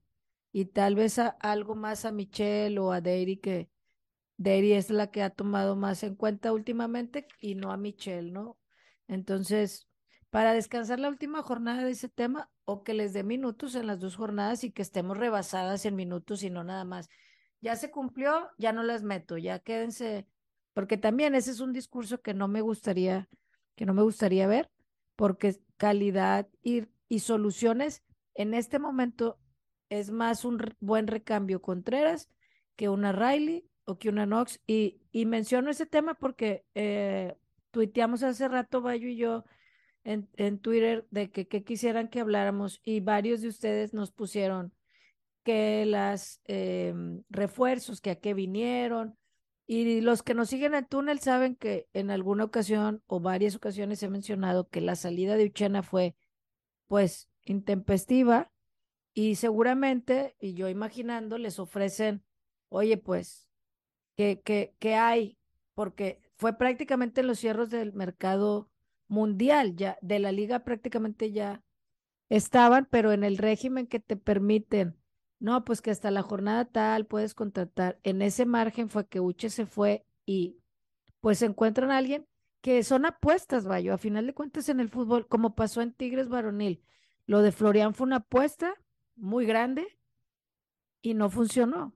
[0.52, 3.68] y tal vez algo más a Michelle o a Deiri que,
[4.36, 8.56] Derry es la que ha tomado más en cuenta últimamente y no a Michelle, ¿no?
[9.08, 9.88] Entonces,
[10.30, 13.98] para descansar la última jornada de ese tema o que les dé minutos en las
[13.98, 17.08] dos jornadas y que estemos rebasadas en minutos y no nada más.
[17.60, 20.28] Ya se cumplió, ya no las meto, ya quédense,
[20.78, 23.28] porque también ese es un discurso que no me gustaría,
[23.74, 24.70] que no me gustaría ver,
[25.16, 28.04] porque calidad y, y soluciones
[28.36, 29.40] en este momento
[29.88, 32.30] es más un buen recambio Contreras
[32.76, 34.60] que una Riley o que una Nox.
[34.68, 37.34] Y, y menciono ese tema porque eh,
[37.72, 39.44] tuiteamos hace rato, Bayo y yo,
[40.04, 44.72] en, en Twitter, de que, que, quisieran que habláramos y varios de ustedes nos pusieron
[45.42, 46.94] que las eh,
[47.30, 49.18] refuerzos, que a qué vinieron.
[49.70, 54.02] Y los que nos siguen en túnel saben que en alguna ocasión o varias ocasiones
[54.02, 56.16] he mencionado que la salida de Uchena fue
[56.86, 58.50] pues intempestiva
[59.12, 62.24] y seguramente, y yo imaginando, les ofrecen,
[62.70, 63.48] oye, pues
[64.16, 65.36] que, hay,
[65.74, 68.70] porque fue prácticamente en los cierros del mercado
[69.06, 71.62] mundial, ya de la liga prácticamente ya
[72.30, 74.97] estaban, pero en el régimen que te permiten,
[75.40, 77.98] no, pues que hasta la jornada tal puedes contratar.
[78.02, 80.58] En ese margen fue que Uche se fue y
[81.20, 82.26] pues encuentran a alguien
[82.60, 86.28] que son apuestas, vaya, a final de cuentas en el fútbol, como pasó en Tigres
[86.28, 86.82] Varonil.
[87.26, 88.74] Lo de Florian fue una apuesta
[89.16, 89.98] muy grande
[91.02, 91.94] y no funcionó.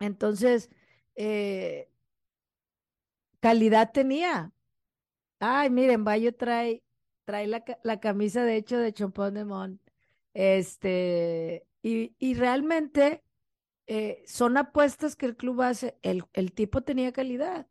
[0.00, 0.70] Entonces,
[1.16, 1.90] eh,
[3.40, 4.52] calidad tenía.
[5.40, 6.82] Ay, miren, Bayo trae,
[7.24, 9.80] trae la, la camisa de hecho de Chompón de Mont.
[10.34, 13.24] Este, y, y realmente
[13.86, 15.98] eh, son apuestas que el club hace.
[16.02, 17.68] El, el tipo tenía calidad,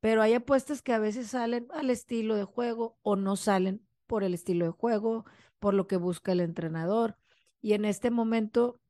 [0.00, 4.24] pero hay apuestas que a veces salen al estilo de juego o no salen por
[4.24, 5.24] el estilo de juego,
[5.58, 7.16] por lo que busca el entrenador.
[7.60, 8.80] Y en este momento,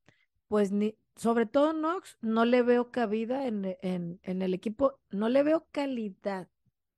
[0.48, 5.28] pues ni, sobre todo Knox, no le veo cabida en, en, en, el equipo, no
[5.28, 6.48] le veo calidad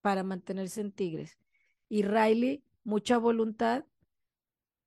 [0.00, 1.38] para mantenerse en Tigres.
[1.88, 3.84] Y Riley, mucha voluntad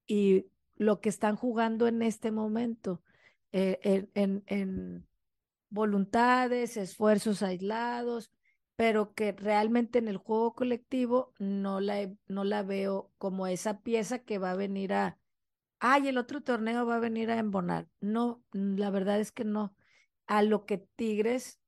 [0.05, 0.47] y
[0.83, 3.01] lo que están jugando en este momento,
[3.51, 5.07] eh, en, en,
[5.69, 8.31] voluntades, esfuerzos aislados,
[8.75, 14.19] pero que realmente en el juego colectivo no la, no la veo como esa pieza
[14.19, 15.17] que va a venir a,
[15.79, 17.87] ay, el otro torneo va a venir a embonar.
[18.01, 19.75] No, la verdad es que no.
[20.27, 21.59] A lo que Tigres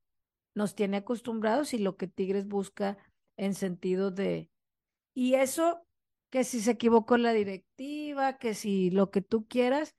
[0.54, 2.98] nos tiene acostumbrados y lo que Tigres busca
[3.38, 4.50] en sentido de...
[5.14, 5.85] Y eso
[6.36, 9.96] que si se equivocó la directiva, que si lo que tú quieras,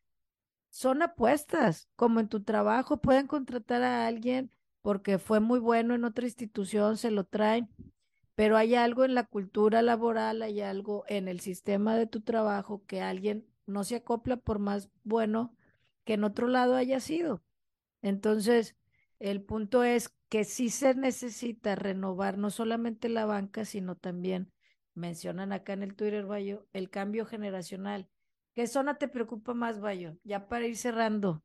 [0.69, 4.51] son apuestas, como en tu trabajo pueden contratar a alguien
[4.83, 7.71] porque fue muy bueno en otra institución, se lo traen,
[8.35, 12.85] pero hay algo en la cultura laboral, hay algo en el sistema de tu trabajo
[12.85, 15.57] que alguien no se acopla por más bueno
[16.05, 17.43] que en otro lado haya sido.
[18.03, 18.77] Entonces,
[19.21, 24.53] el punto es que sí se necesita renovar no solamente la banca, sino también,
[24.97, 28.09] mencionan acá en el Twitter, Bayo, el cambio generacional.
[28.55, 30.17] ¿Qué zona te preocupa más, Bayo?
[30.25, 31.45] Ya para ir cerrando.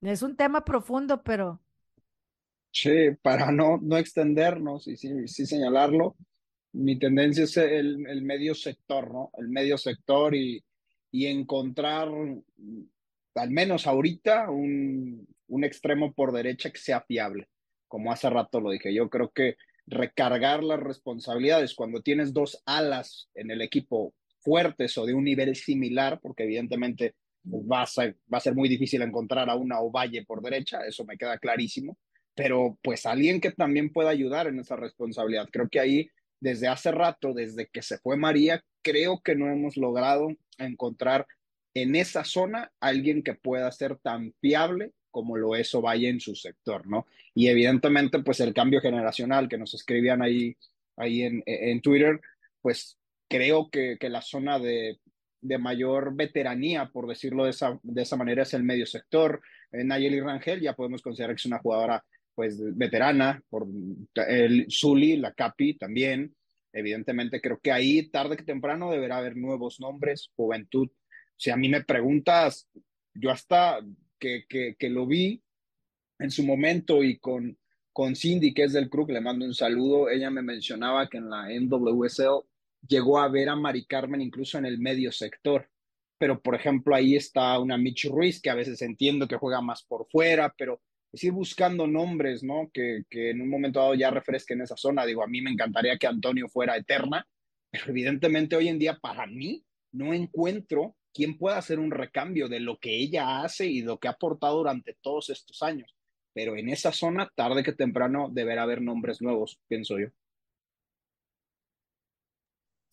[0.00, 1.60] Es un tema profundo, pero...
[2.70, 6.16] Sí, para no, no extendernos y sí, sí señalarlo,
[6.72, 9.30] mi tendencia es el, el, medio sector, ¿no?
[9.36, 10.64] El medio sector y,
[11.10, 12.08] y encontrar,
[13.34, 17.48] al menos ahorita, un, un extremo por derecha que sea fiable,
[17.88, 18.94] como hace rato lo dije.
[18.94, 19.56] Yo creo que
[19.86, 25.54] recargar las responsabilidades cuando tienes dos alas en el equipo fuertes o de un nivel
[25.56, 27.14] similar, porque evidentemente
[27.44, 27.86] va a
[28.32, 31.98] va a ser muy difícil encontrar a una Ovalle por derecha, eso me queda clarísimo,
[32.34, 35.48] pero pues alguien que también pueda ayudar en esa responsabilidad.
[35.50, 36.08] Creo que ahí,
[36.40, 40.28] desde hace rato, desde que se fue María, creo que no hemos logrado
[40.58, 41.26] encontrar
[41.74, 46.34] en esa zona alguien que pueda ser tan fiable como lo es Ovalle en su
[46.34, 47.06] sector, ¿no?
[47.34, 50.56] Y evidentemente, pues el cambio generacional que nos escribían ahí,
[50.96, 52.20] ahí en, en Twitter,
[52.60, 52.98] pues
[53.28, 54.98] creo que, que la zona de,
[55.40, 59.40] de, mayor veteranía, por decirlo de esa, de esa manera, es el medio sector.
[59.70, 63.66] Eh, Nayeli Rangel ya podemos considerar que es una jugadora pues veterana, por
[64.14, 66.34] el Zuli, la Capi también.
[66.72, 70.88] Evidentemente creo que ahí tarde que temprano deberá haber nuevos nombres, juventud.
[71.36, 72.68] Si a mí me preguntas,
[73.14, 73.80] yo hasta
[74.22, 75.42] que, que, que lo vi
[76.20, 77.58] en su momento y con,
[77.92, 81.28] con Cindy, que es del club, le mando un saludo, ella me mencionaba que en
[81.28, 82.46] la NWSL
[82.86, 85.68] llegó a ver a Mari Carmen incluso en el medio sector.
[86.18, 89.82] Pero, por ejemplo, ahí está una Mitch Ruiz, que a veces entiendo que juega más
[89.82, 90.80] por fuera, pero
[91.12, 92.70] es ir buscando nombres, ¿no?
[92.72, 95.04] Que, que en un momento dado ya refresquen esa zona.
[95.04, 97.26] Digo, a mí me encantaría que Antonio fuera eterna,
[97.72, 102.60] pero evidentemente hoy en día para mí no encuentro quién pueda hacer un recambio de
[102.60, 105.94] lo que ella hace y lo que ha aportado durante todos estos años.
[106.34, 110.08] Pero en esa zona, tarde que temprano, deberá haber nombres nuevos, pienso yo.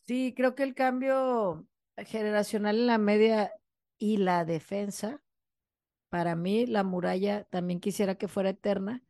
[0.02, 1.68] Sí, creo que el cambio
[1.98, 3.54] generacional en la media
[3.98, 5.22] y la defensa,
[6.10, 9.04] para mí la muralla también quisiera que fuera eterna,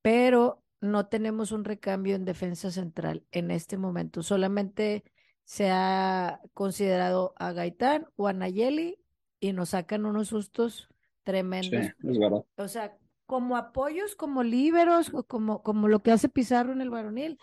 [0.00, 4.22] pero no tenemos un recambio en defensa central en este momento.
[4.22, 5.04] Solamente
[5.52, 8.98] se ha considerado a Gaitán o a Nayeli
[9.38, 10.88] y nos sacan unos sustos
[11.24, 11.84] tremendos.
[11.84, 12.46] Sí, es verdad.
[12.56, 12.96] O sea,
[13.26, 17.38] como apoyos, como líberos, como, como lo que hace Pizarro en el varonil,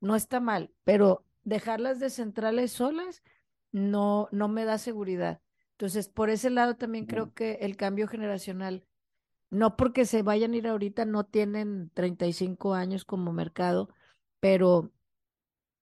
[0.00, 3.24] no está mal, pero dejarlas de centrales solas
[3.72, 5.40] no, no me da seguridad.
[5.72, 8.84] Entonces, por ese lado también creo que el cambio generacional,
[9.50, 13.88] no porque se vayan a ir ahorita, no tienen 35 años como mercado,
[14.38, 14.92] pero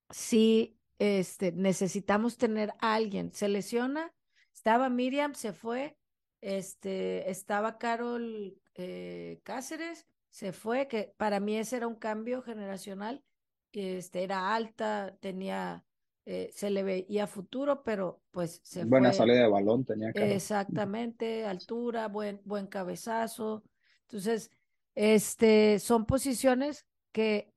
[0.09, 3.33] sí este, necesitamos tener a alguien.
[3.33, 4.13] Se lesiona,
[4.55, 5.97] estaba Miriam, se fue,
[6.41, 13.25] este, estaba Carol eh, Cáceres, se fue, que para mí ese era un cambio generacional
[13.73, 15.85] este, era alta, tenía,
[16.27, 20.11] eh, se le veía futuro, pero pues se Buena salida de balón tenía.
[20.11, 23.63] Exactamente, altura, buen, buen cabezazo.
[24.03, 24.51] Entonces,
[24.95, 27.50] este, son posiciones que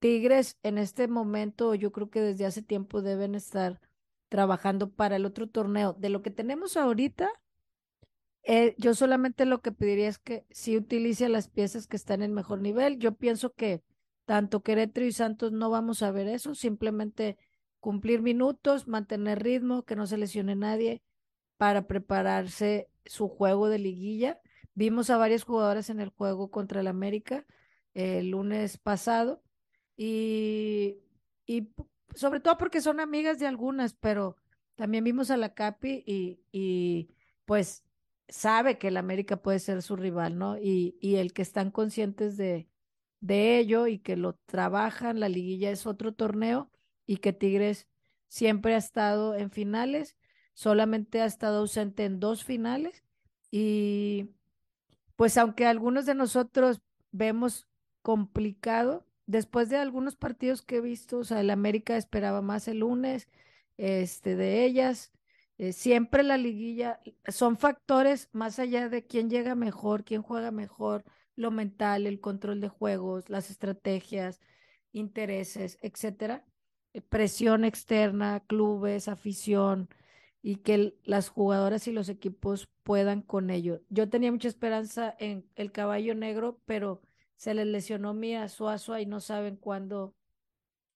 [0.00, 3.80] Tigres en este momento, yo creo que desde hace tiempo deben estar
[4.30, 5.92] trabajando para el otro torneo.
[5.92, 7.30] De lo que tenemos ahorita,
[8.42, 12.32] eh, yo solamente lo que pediría es que si utilice las piezas que están en
[12.32, 12.98] mejor nivel.
[12.98, 13.82] Yo pienso que
[14.24, 17.36] tanto Querétaro y Santos no vamos a ver eso, simplemente
[17.78, 21.02] cumplir minutos, mantener ritmo, que no se lesione nadie
[21.58, 24.40] para prepararse su juego de liguilla.
[24.74, 27.44] Vimos a varias jugadoras en el juego contra el América
[27.92, 29.42] el lunes pasado
[29.96, 30.98] y,
[31.46, 31.68] y
[32.14, 34.36] sobre todo porque son amigas de algunas, pero
[34.76, 37.10] también vimos a la Capi y, y
[37.44, 37.84] pues
[38.28, 40.56] sabe que el América puede ser su rival, ¿no?
[40.58, 42.68] Y, y el que están conscientes de,
[43.20, 45.20] de ello y que lo trabajan.
[45.20, 46.70] La liguilla es otro torneo
[47.06, 47.88] y que Tigres
[48.28, 50.16] siempre ha estado en finales,
[50.54, 53.04] solamente ha estado ausente en dos finales
[53.50, 54.30] y
[55.16, 56.80] pues aunque algunos de nosotros
[57.10, 57.66] vemos
[58.02, 62.78] complicado, después de algunos partidos que he visto, o sea, el América esperaba más el
[62.80, 63.28] lunes,
[63.76, 65.12] este, de ellas,
[65.58, 71.04] eh, siempre la liguilla, son factores más allá de quién llega mejor, quién juega mejor,
[71.36, 74.40] lo mental, el control de juegos, las estrategias,
[74.92, 76.44] intereses, etcétera.
[76.92, 79.88] eh, presión externa, clubes, afición
[80.42, 83.82] y que las jugadoras y los equipos puedan con ello.
[83.90, 87.02] Yo tenía mucha esperanza en el caballo negro, pero
[87.40, 90.14] se les lesionó Mía Suazua y no saben cuándo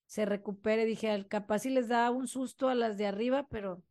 [0.04, 0.84] se recupere.
[0.84, 3.82] Dije, capaz si les da un susto a las de arriba, pero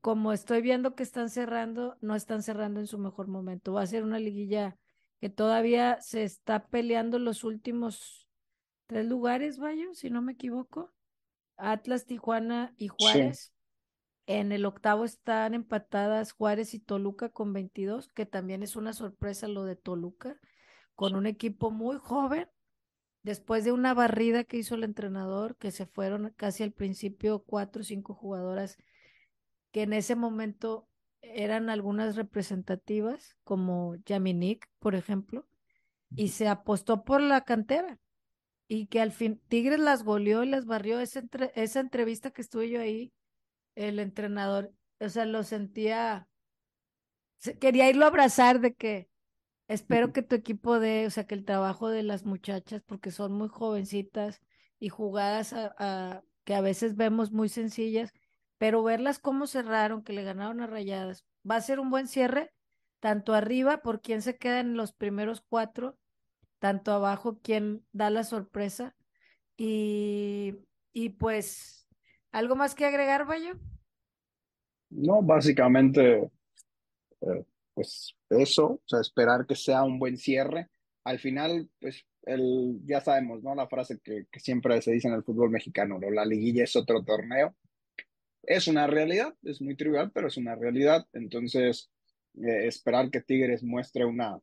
[0.00, 3.72] como estoy viendo que están cerrando, no están cerrando en su mejor momento.
[3.72, 4.76] Va a ser una liguilla
[5.20, 8.26] que todavía se está peleando los últimos
[8.88, 10.92] tres lugares, vaya, si no me equivoco.
[11.56, 13.54] Atlas, Tijuana y Juárez.
[14.26, 19.46] En el octavo están empatadas Juárez y Toluca con 22, que también es una sorpresa
[19.46, 20.36] lo de Toluca,
[20.94, 22.48] con un equipo muy joven.
[23.22, 27.80] Después de una barrida que hizo el entrenador, que se fueron casi al principio cuatro
[27.80, 28.76] o cinco jugadoras
[29.74, 30.88] que en ese momento
[31.20, 35.48] eran algunas representativas, como Yaminik, por ejemplo,
[36.14, 37.98] y se apostó por la cantera.
[38.68, 41.00] Y que al fin Tigres las goleó y las barrió.
[41.00, 41.24] Esa,
[41.56, 43.12] esa entrevista que estuve yo ahí,
[43.74, 46.28] el entrenador, o sea, lo sentía,
[47.60, 49.08] quería irlo a abrazar de que
[49.68, 53.32] espero que tu equipo dé, o sea, que el trabajo de las muchachas, porque son
[53.32, 54.40] muy jovencitas
[54.78, 58.12] y jugadas a, que a veces vemos muy sencillas,
[58.58, 62.52] pero verlas cómo cerraron, que le ganaron a Rayadas, va a ser un buen cierre,
[63.00, 65.98] tanto arriba por quien se queda en los primeros cuatro,
[66.58, 68.94] tanto abajo quien da la sorpresa.
[69.56, 70.54] Y,
[70.92, 71.84] y pues
[72.34, 73.52] ¿Algo más que agregar, Bayo?
[74.90, 76.32] No, básicamente,
[77.20, 77.44] eh,
[77.74, 80.68] pues eso, o sea, esperar que sea un buen cierre.
[81.04, 83.54] Al final, pues el, ya sabemos, ¿no?
[83.54, 86.10] La frase que, que siempre se dice en el fútbol mexicano, ¿no?
[86.10, 87.54] La liguilla es otro torneo.
[88.42, 91.06] Es una realidad, es muy trivial, pero es una realidad.
[91.12, 91.90] Entonces,
[92.36, 94.38] eh, esperar que Tigres muestre una,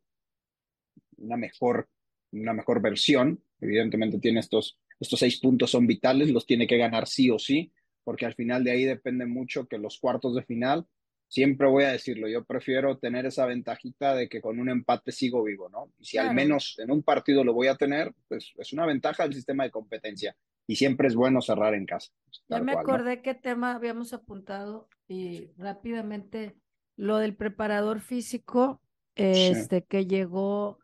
[1.18, 1.90] una, mejor,
[2.32, 3.44] una mejor versión.
[3.60, 7.72] Evidentemente tiene estos, estos seis puntos son vitales, los tiene que ganar sí o sí
[8.04, 10.88] porque al final de ahí depende mucho que los cuartos de final,
[11.32, 15.44] siempre voy a decirlo, yo prefiero tener esa ventajita de que con un empate sigo
[15.44, 15.90] vivo, ¿no?
[15.98, 19.24] Y si al menos en un partido lo voy a tener, pues es una ventaja
[19.24, 20.36] del sistema de competencia
[20.68, 22.12] y siempre es bueno cerrar en casa.
[22.50, 26.58] Ya me acordé qué tema habíamos apuntado y rápidamente
[26.98, 28.82] lo del preparador físico,
[29.16, 30.80] este que llegó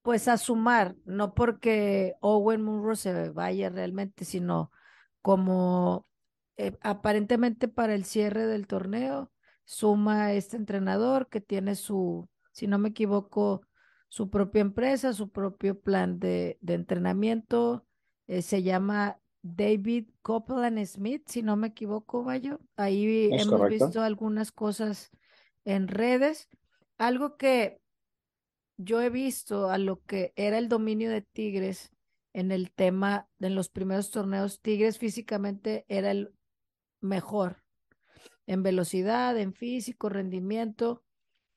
[0.00, 4.70] pues a sumar, no porque Owen Munro se vaya realmente, sino
[5.20, 6.06] como
[6.56, 9.30] eh, aparentemente para el cierre del torneo,
[9.68, 13.60] suma este entrenador que tiene su, si no me equivoco,
[14.08, 17.84] su propia empresa, su propio plan de, entrenamiento.
[18.28, 22.58] Eh, se llama David Copeland Smith, si no me equivoco, vaya.
[22.76, 25.10] Ahí hemos visto algunas cosas
[25.66, 26.48] en redes.
[26.96, 27.82] Algo que
[28.78, 31.92] yo he visto a lo que era el dominio de Tigres
[32.32, 36.32] en el tema, en los primeros torneos, Tigres físicamente era el
[37.02, 37.67] mejor
[38.48, 41.04] en velocidad, en físico, rendimiento.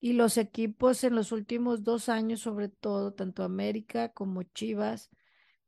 [0.01, 5.09] Y los equipos en los últimos dos años, sobre todo, tanto América como Chivas,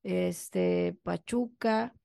[0.03, 1.95] este, Pachuca,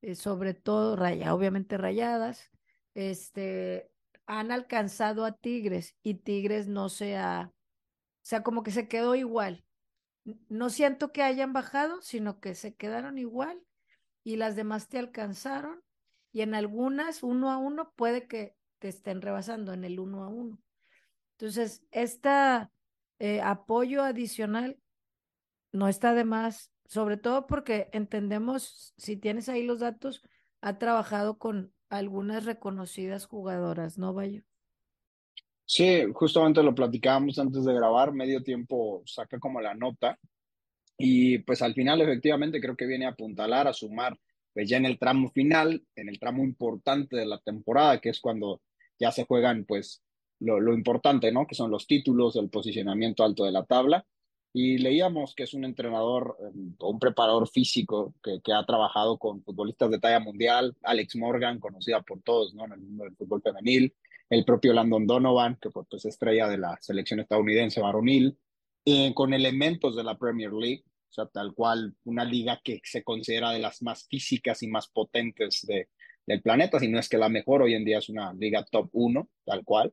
[0.00, 2.50] eh, sobre todo, raya, obviamente rayadas,
[2.94, 3.90] este,
[4.26, 7.54] han alcanzado a Tigres y Tigres no se ha, o
[8.22, 9.64] sea, como que se quedó igual.
[10.48, 13.60] No siento que hayan bajado, sino que se quedaron igual
[14.24, 15.82] y las demás te alcanzaron
[16.32, 20.28] y en algunas uno a uno puede que te estén rebasando en el uno a
[20.28, 20.60] uno.
[21.38, 22.28] Entonces, este
[23.40, 24.76] apoyo adicional
[25.70, 30.20] no está de más, sobre todo porque entendemos, si tienes ahí los datos,
[30.60, 34.42] ha trabajado con algunas reconocidas jugadoras, ¿no, Bayo?
[35.64, 40.18] Sí, justamente lo platicábamos antes de grabar, medio tiempo saca como la nota
[40.98, 44.18] y pues al final efectivamente creo que viene a apuntalar, a sumar
[44.52, 48.20] pues ya en el tramo final, en el tramo importante de la temporada, que es
[48.20, 48.60] cuando
[49.02, 50.00] ya se juegan pues
[50.38, 51.46] lo, importante, ¿no?
[51.46, 54.06] Que son los títulos, el posicionamiento alto de la tabla.
[54.54, 56.36] Y leíamos que es un entrenador
[56.78, 61.58] o un preparador físico que, que, ha trabajado con futbolistas de talla mundial, Alex Morgan,
[61.58, 62.66] conocida por todos ¿no?
[62.66, 63.94] en el mundo del fútbol femenil,
[64.30, 68.38] el propio Landon Donovan, que fue pues, estrella de la selección estadounidense varonil,
[68.84, 73.02] eh, con elementos de la Premier League, o sea, tal cual una liga que se
[73.02, 75.88] considera de las más físicas y más potentes de,
[76.26, 78.88] del planeta, si no es que la mejor, hoy en día es una liga top
[78.92, 79.92] 1, tal cual.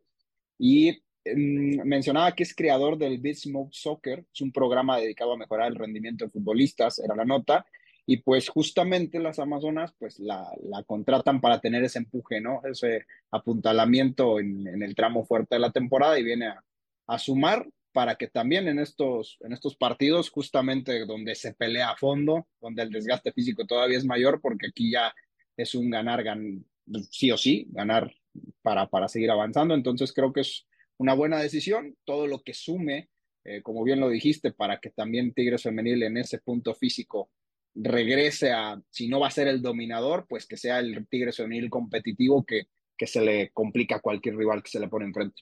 [0.58, 0.92] Y
[1.26, 5.68] mm, mencionaba que es creador del Big Smoke Soccer, es un programa dedicado a mejorar
[5.68, 7.66] el rendimiento de futbolistas, era la nota,
[8.06, 10.50] y pues justamente las Amazonas pues la,
[10.88, 12.62] contratan para tener ese empuje, ¿no?
[12.64, 16.64] Ese apuntalamiento en, en, el tramo fuerte de la temporada y viene a,
[17.06, 21.98] a sumar para que también en estos, en estos partidos, justamente donde se pelea a
[21.98, 25.14] fondo, donde el desgaste físico todavía es mayor, porque aquí ya
[25.62, 26.66] es un ganar, gan,
[27.12, 28.14] sí o sí, ganar
[28.62, 29.74] para, para seguir avanzando.
[29.74, 30.66] Entonces creo que es
[30.98, 33.10] una buena decisión, todo lo que sume,
[33.44, 37.30] eh, como bien lo dijiste, para que también Tigres Femenil en ese punto físico
[37.76, 41.70] regrese a, si no va a ser el dominador, pues que sea el Tigres Femenil
[41.70, 42.68] competitivo que,
[42.98, 45.42] que se le complica a cualquier rival que se le pone enfrente.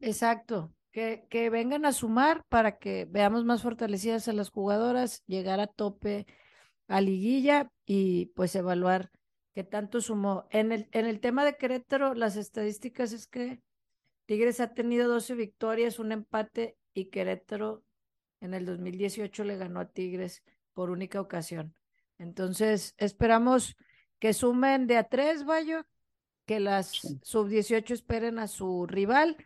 [0.00, 5.58] Exacto, que, que vengan a sumar para que veamos más fortalecidas a las jugadoras, llegar
[5.58, 6.26] a tope
[6.88, 9.10] a liguilla y pues evaluar
[9.54, 10.46] qué tanto sumó.
[10.50, 13.60] En el, en el tema de Querétaro, las estadísticas es que
[14.26, 17.84] Tigres ha tenido 12 victorias, un empate y Querétaro
[18.40, 20.42] en el 2018 le ganó a Tigres
[20.74, 21.74] por única ocasión.
[22.18, 23.76] Entonces, esperamos
[24.18, 25.86] que sumen de a tres, Bayo,
[26.46, 29.36] que las sub-18 esperen a su rival.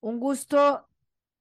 [0.00, 0.88] Un gusto,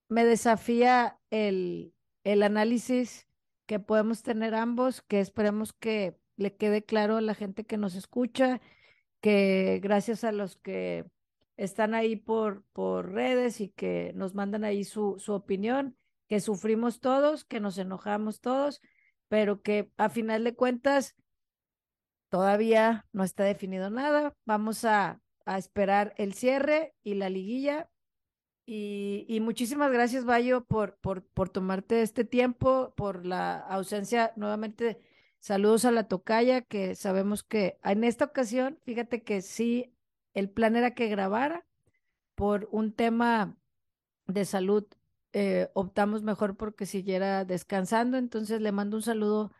[0.07, 1.93] me desafía el,
[2.23, 3.27] el análisis
[3.65, 7.95] que podemos tener ambos, que esperemos que le quede claro a la gente que nos
[7.95, 8.61] escucha,
[9.21, 11.05] que gracias a los que
[11.57, 16.99] están ahí por, por redes y que nos mandan ahí su, su opinión, que sufrimos
[16.99, 18.81] todos, que nos enojamos todos,
[19.27, 21.15] pero que a final de cuentas
[22.29, 24.35] todavía no está definido nada.
[24.45, 27.89] Vamos a, a esperar el cierre y la liguilla.
[28.65, 35.01] Y, y muchísimas gracias, Bayo, por, por, por tomarte este tiempo, por la ausencia nuevamente.
[35.39, 39.93] Saludos a la tocaya, que sabemos que en esta ocasión, fíjate que sí,
[40.33, 41.65] el plan era que grabara
[42.35, 43.57] por un tema
[44.27, 44.85] de salud
[45.33, 48.17] eh, optamos mejor porque siguiera descansando.
[48.17, 49.51] Entonces le mando un saludo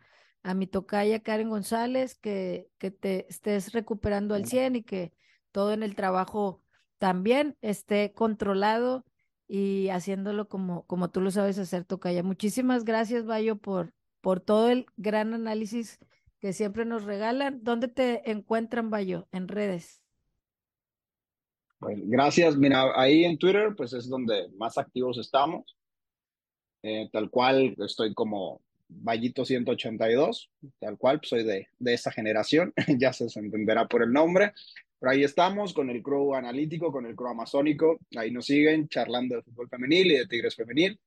[0.43, 5.13] a mi tocaya Karen González, que, que te estés recuperando al 100 y que
[5.51, 6.62] todo en el trabajo
[7.03, 9.03] también esté controlado
[9.45, 12.23] y haciéndolo como, como tú lo sabes hacer, Tocaya.
[12.23, 15.99] Muchísimas gracias, Bayo, por, por todo el gran análisis
[16.39, 17.61] que siempre nos regalan.
[17.61, 19.27] ¿Dónde te encuentran, Bayo?
[19.34, 20.01] En redes.
[21.81, 22.55] Gracias.
[22.55, 25.75] Mira, ahí en Twitter, pues es donde más activos estamos.
[26.84, 30.49] Eh, tal cual, estoy como Vallito 182,
[30.80, 34.53] tal cual, soy de, de esa generación, ya se entenderá por el nombre.
[35.03, 37.99] Pero ahí estamos con el crew analítico, con el crew amazónico.
[38.15, 40.97] Ahí nos siguen charlando de fútbol femenil y de Tigres femenil.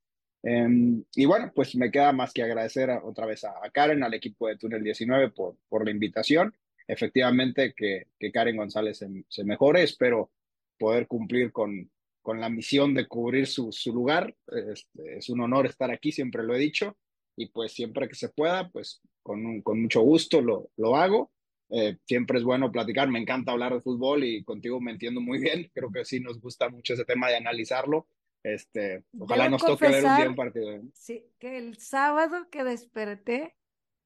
[0.43, 4.13] Em, y bueno, pues me queda más que agradecer otra vez a, a, Karen, al
[4.13, 6.55] equipo de Túnel 19 por, por la invitación.
[6.87, 9.85] Efectivamente, que, que Karen González se, se mejore.
[9.85, 10.31] Espero
[10.79, 11.91] poder cumplir con,
[12.21, 14.37] con la misión de cubrir su, su lugar.
[14.47, 16.99] Este, es un honor estar aquí, siempre lo he dicho,
[17.35, 21.31] y pues siempre que se pueda, pues con, con mucho gusto lo, lo hago.
[21.71, 25.39] Eh, siempre es bueno platicar, me encanta hablar de fútbol y contigo me entiendo muy
[25.39, 28.07] bien, creo que sí nos gusta mucho ese tema de analizarlo.
[28.43, 30.71] Este, ojalá nos toque ver un día un partido.
[30.71, 30.83] ¿eh?
[30.95, 33.57] Sí, que el sábado que desperté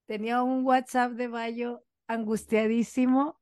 [0.07, 3.39] tenía un WhatsApp de Bayo angustiadísimo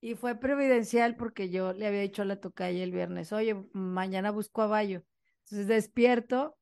[0.00, 4.30] y fue providencial porque yo le había dicho a la tocaya el viernes, oye, mañana
[4.30, 5.02] busco a Bayo.
[5.44, 6.56] Entonces despierto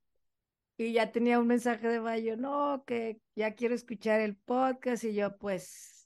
[0.79, 5.13] y ya tenía un mensaje de Bayo, no, que ya quiero escuchar el podcast y
[5.13, 5.98] yo pues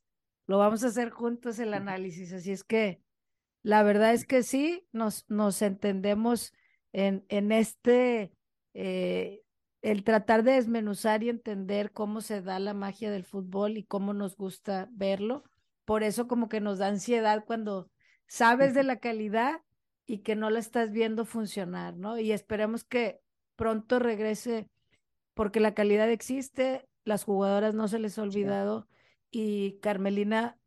[0.47, 2.32] lo vamos a hacer juntos el análisis.
[2.32, 3.01] Así es que
[3.62, 6.52] la verdad es que sí, nos, nos entendemos
[6.93, 8.32] en, en este,
[8.74, 9.43] eh,
[9.82, 14.14] el tratar de desmenuzar y entender cómo se da la magia del fútbol y cómo
[14.14, 15.44] nos gusta verlo
[15.85, 17.90] por eso como que nos da ansiedad cuando
[18.27, 19.60] sabes de la calidad
[20.06, 22.19] y que no la estás viendo funcionar, ¿no?
[22.19, 23.20] Y esperemos que
[23.56, 24.69] pronto regrese
[25.35, 28.89] porque la calidad existe, las jugadoras no se les ha olvidado
[29.33, 30.59] y Carmelina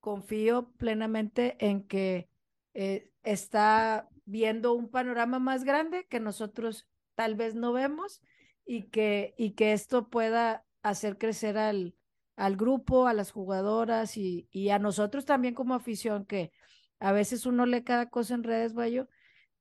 [0.00, 2.28] confío plenamente en que
[2.74, 8.20] eh, está viendo un panorama más grande que nosotros tal vez no vemos
[8.66, 11.94] y que, y que esto pueda hacer crecer al,
[12.36, 16.52] al grupo, a las jugadoras y, y, a nosotros también como afición, que
[16.98, 19.08] a veces uno lee cada cosa en redes, Bayo,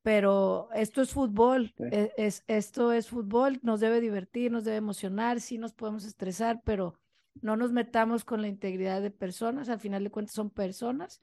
[0.02, 5.42] pero esto es fútbol, es, es, esto es fútbol, nos debe divertir, nos debe emocionar,
[5.42, 7.00] sí nos podemos estresar, pero
[7.42, 11.22] no nos metamos con la integridad de personas, al final de cuentas son personas.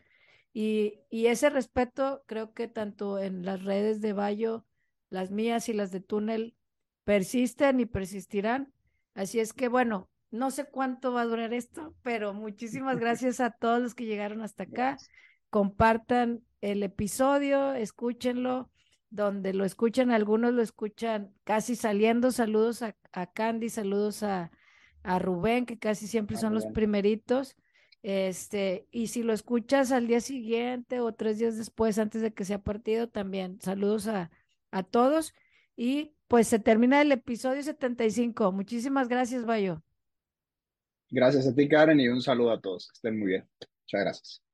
[0.52, 4.64] Y, y ese respeto creo que tanto en las redes de Bayo,
[5.10, 6.54] las mías y las de Túnel,
[7.04, 8.72] persisten y persistirán.
[9.14, 13.50] Así es que bueno, no sé cuánto va a durar esto, pero muchísimas gracias a
[13.50, 14.96] todos los que llegaron hasta acá.
[15.50, 18.70] Compartan el episodio, escúchenlo.
[19.10, 22.32] Donde lo escuchan, algunos lo escuchan casi saliendo.
[22.32, 24.50] Saludos a, a Candy, saludos a,
[25.04, 27.56] a, Rubén, que casi siempre son los primeritos.
[28.02, 32.44] Este, y si lo escuchas al día siguiente o tres días después, antes de que
[32.44, 34.30] sea partido, también saludos a,
[34.70, 35.34] a todos.
[35.76, 38.52] Y pues se termina el episodio 75.
[38.52, 39.82] Muchísimas gracias, Bayo.
[41.10, 42.88] Gracias a ti, Karen, y un saludo a todos.
[42.88, 43.48] Que estén muy bien.
[43.60, 44.44] Muchas gracias.